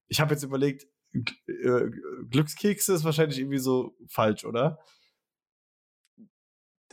Ich 0.08 0.20
habe 0.20 0.34
jetzt 0.34 0.44
überlegt, 0.44 0.88
äh, 1.14 1.90
Glückskekse 2.30 2.94
ist 2.94 3.06
wahrscheinlich 3.06 3.40
irgendwie 3.40 3.60
so 3.60 3.96
falsch, 4.10 4.44
oder? 4.44 4.80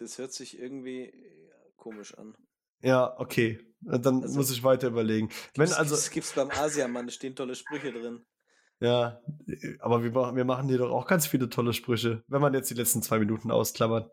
Das 0.03 0.19
hört 0.19 0.33
sich 0.33 0.59
irgendwie 0.59 1.05
äh, 1.05 1.51
komisch 1.77 2.15
an. 2.19 2.35
Ja, 2.83 3.19
okay. 3.19 3.61
Dann 3.81 4.23
Also- 4.23 4.37
muss 4.39 4.51
ich 4.51 4.63
weiter 4.65 4.89
überlegen. 4.89 5.29
Wenn 5.55 5.67
Das 5.69 5.75
also, 5.79 5.95
gibt's, 5.95 6.11
gibt's 6.11 6.33
beim 6.35 6.51
Asiamann, 6.51 7.07
da 7.07 7.13
stehen 7.13 7.35
tolle 7.37 7.55
Sprüche 7.55 7.93
drin. 7.93 8.25
ja, 8.81 9.21
aber 9.79 10.03
wir, 10.03 10.11
machen- 10.11 10.37
wir 10.37 10.45
machen 10.45 10.69
hier 10.69 10.79
doch 10.79 10.91
auch 10.91 11.07
ganz 11.07 11.27
viele 11.27 11.49
tolle 11.49 11.73
Sprüche, 11.73 12.23
wenn 12.27 12.41
man 12.41 12.53
jetzt 12.55 12.71
die 12.71 12.75
letzten 12.75 13.03
zwei 13.03 13.19
Minuten 13.21 13.51
ausklammert. 13.53 14.11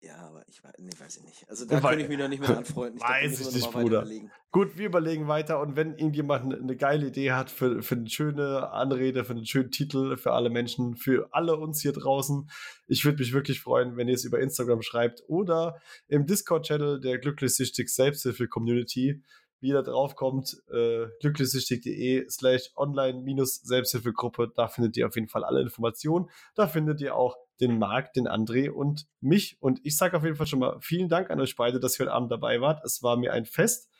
Ja, 0.00 0.16
aber 0.28 0.35
ich 0.56 0.64
weiß, 0.64 0.72
nee, 0.78 0.90
weiß 0.98 1.16
ich 1.18 1.24
nicht. 1.24 1.50
Also 1.50 1.66
da 1.66 1.80
könnte 1.80 2.02
ich 2.02 2.08
mich 2.08 2.18
noch 2.18 2.28
nicht 2.28 2.40
mehr 2.40 2.56
anfreunden. 2.56 2.98
da 2.98 3.08
Weiß 3.08 3.40
ich 3.40 3.54
nicht, 3.54 3.70
Bruder. 3.70 4.06
Gut, 4.50 4.78
wir 4.78 4.86
überlegen 4.86 5.28
weiter 5.28 5.60
und 5.60 5.76
wenn 5.76 5.90
irgendjemand 5.90 6.44
eine, 6.44 6.56
eine 6.56 6.76
geile 6.76 7.08
Idee 7.08 7.32
hat 7.32 7.50
für, 7.50 7.82
für 7.82 7.96
eine 7.96 8.08
schöne 8.08 8.70
Anrede, 8.70 9.24
für 9.24 9.34
einen 9.34 9.44
schönen 9.44 9.70
Titel 9.70 10.16
für 10.16 10.32
alle 10.32 10.48
Menschen, 10.48 10.96
für 10.96 11.28
alle 11.32 11.56
uns 11.56 11.82
hier 11.82 11.92
draußen, 11.92 12.48
ich 12.86 13.04
würde 13.04 13.18
mich 13.18 13.34
wirklich 13.34 13.60
freuen, 13.60 13.96
wenn 13.96 14.08
ihr 14.08 14.14
es 14.14 14.24
über 14.24 14.40
Instagram 14.40 14.80
schreibt 14.80 15.22
oder 15.26 15.78
im 16.08 16.26
Discord-Channel 16.26 17.00
der 17.00 17.18
glücklichsüchtig 17.18 17.92
Selbsthilfe-Community, 17.92 19.22
wie 19.60 19.68
ihr 19.68 19.74
da 19.74 19.82
drauf 19.82 20.16
kommt, 20.16 20.56
äh, 20.70 21.06
glücklichsüchtig.de 21.20 22.28
slash 22.30 22.70
online-selbsthilfegruppe, 22.76 24.52
da 24.54 24.68
findet 24.68 24.96
ihr 24.96 25.06
auf 25.06 25.16
jeden 25.16 25.28
Fall 25.28 25.44
alle 25.44 25.60
Informationen. 25.60 26.30
Da 26.54 26.66
findet 26.66 27.00
ihr 27.00 27.14
auch 27.14 27.36
den 27.60 27.78
Marc, 27.78 28.12
den 28.12 28.28
André 28.28 28.70
und 28.70 29.06
mich. 29.20 29.56
Und 29.60 29.80
ich 29.84 29.96
sage 29.96 30.16
auf 30.16 30.24
jeden 30.24 30.36
Fall 30.36 30.46
schon 30.46 30.58
mal 30.60 30.78
vielen 30.80 31.08
Dank 31.08 31.30
an 31.30 31.40
euch 31.40 31.56
beide, 31.56 31.80
dass 31.80 31.98
ihr 31.98 32.06
heute 32.06 32.12
Abend 32.12 32.30
dabei 32.30 32.60
wart. 32.60 32.84
Es 32.84 33.02
war 33.02 33.16
mir 33.16 33.32
ein 33.32 33.44
Fest. 33.46 33.90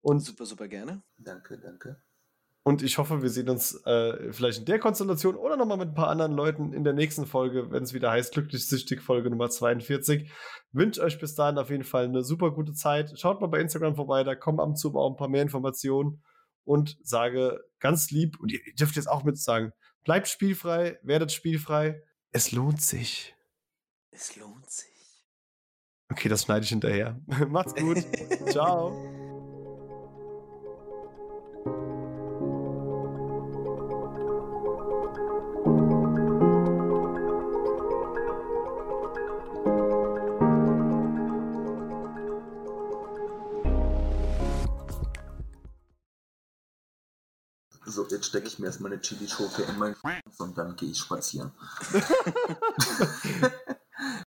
Und, 0.00 0.20
Super, 0.20 0.46
super 0.46 0.68
gerne. 0.68 1.02
danke, 1.16 1.58
danke. 1.58 2.00
und 2.62 2.82
ich 2.82 2.98
hoffe, 2.98 3.22
wir 3.22 3.30
sehen 3.30 3.48
uns 3.48 3.74
äh, 3.86 4.32
vielleicht 4.32 4.60
in 4.60 4.64
der 4.66 4.78
Konstellation 4.78 5.34
oder 5.36 5.56
nochmal 5.56 5.78
mit 5.78 5.88
ein 5.88 5.94
paar 5.94 6.08
anderen 6.08 6.32
Leuten 6.32 6.72
in 6.72 6.84
der 6.84 6.92
nächsten 6.92 7.26
Folge, 7.26 7.70
wenn 7.70 7.82
es 7.82 7.92
wieder 7.94 8.10
heißt, 8.10 8.32
glücklich 8.32 8.68
süchtig, 8.68 9.02
Folge 9.02 9.30
Nummer 9.30 9.48
42. 9.50 10.30
Wünsche 10.72 11.02
euch 11.02 11.18
bis 11.18 11.34
dahin 11.34 11.58
auf 11.58 11.70
jeden 11.70 11.84
Fall 11.84 12.04
eine 12.04 12.22
super 12.22 12.50
gute 12.52 12.72
Zeit. 12.72 13.18
Schaut 13.18 13.40
mal 13.40 13.46
bei 13.48 13.60
Instagram 13.60 13.96
vorbei, 13.96 14.22
da 14.24 14.34
kommen 14.34 14.60
ab 14.60 14.68
und 14.68 14.76
zu 14.76 14.94
auch 14.94 15.10
ein 15.10 15.16
paar 15.16 15.28
mehr 15.28 15.42
Informationen 15.42 16.22
und 16.64 16.96
sage 17.02 17.60
ganz 17.80 18.10
lieb, 18.10 18.38
und 18.40 18.52
ihr 18.52 18.60
dürft 18.78 18.96
jetzt 18.96 19.08
auch 19.08 19.24
mit 19.24 19.38
sagen, 19.38 19.72
bleibt 20.04 20.28
spielfrei, 20.28 20.98
werdet 21.02 21.32
spielfrei. 21.32 22.02
Es 22.36 22.52
lohnt 22.52 22.82
sich. 22.82 23.34
Es 24.10 24.36
lohnt 24.36 24.68
sich. 24.68 25.24
Okay, 26.12 26.28
das 26.28 26.42
schneide 26.42 26.64
ich 26.64 26.68
hinterher. 26.68 27.18
Macht's 27.48 27.74
gut. 27.74 28.04
Ciao. 28.50 28.92
jetzt 48.16 48.26
stecke 48.26 48.48
ich 48.48 48.58
mir 48.58 48.66
erstmal 48.66 48.92
eine 48.92 49.00
Chilischote 49.00 49.62
in 49.62 49.78
mein 49.78 49.94
und 50.38 50.58
dann 50.58 50.76
gehe 50.76 50.90
ich 50.90 50.98
spazieren. 50.98 51.52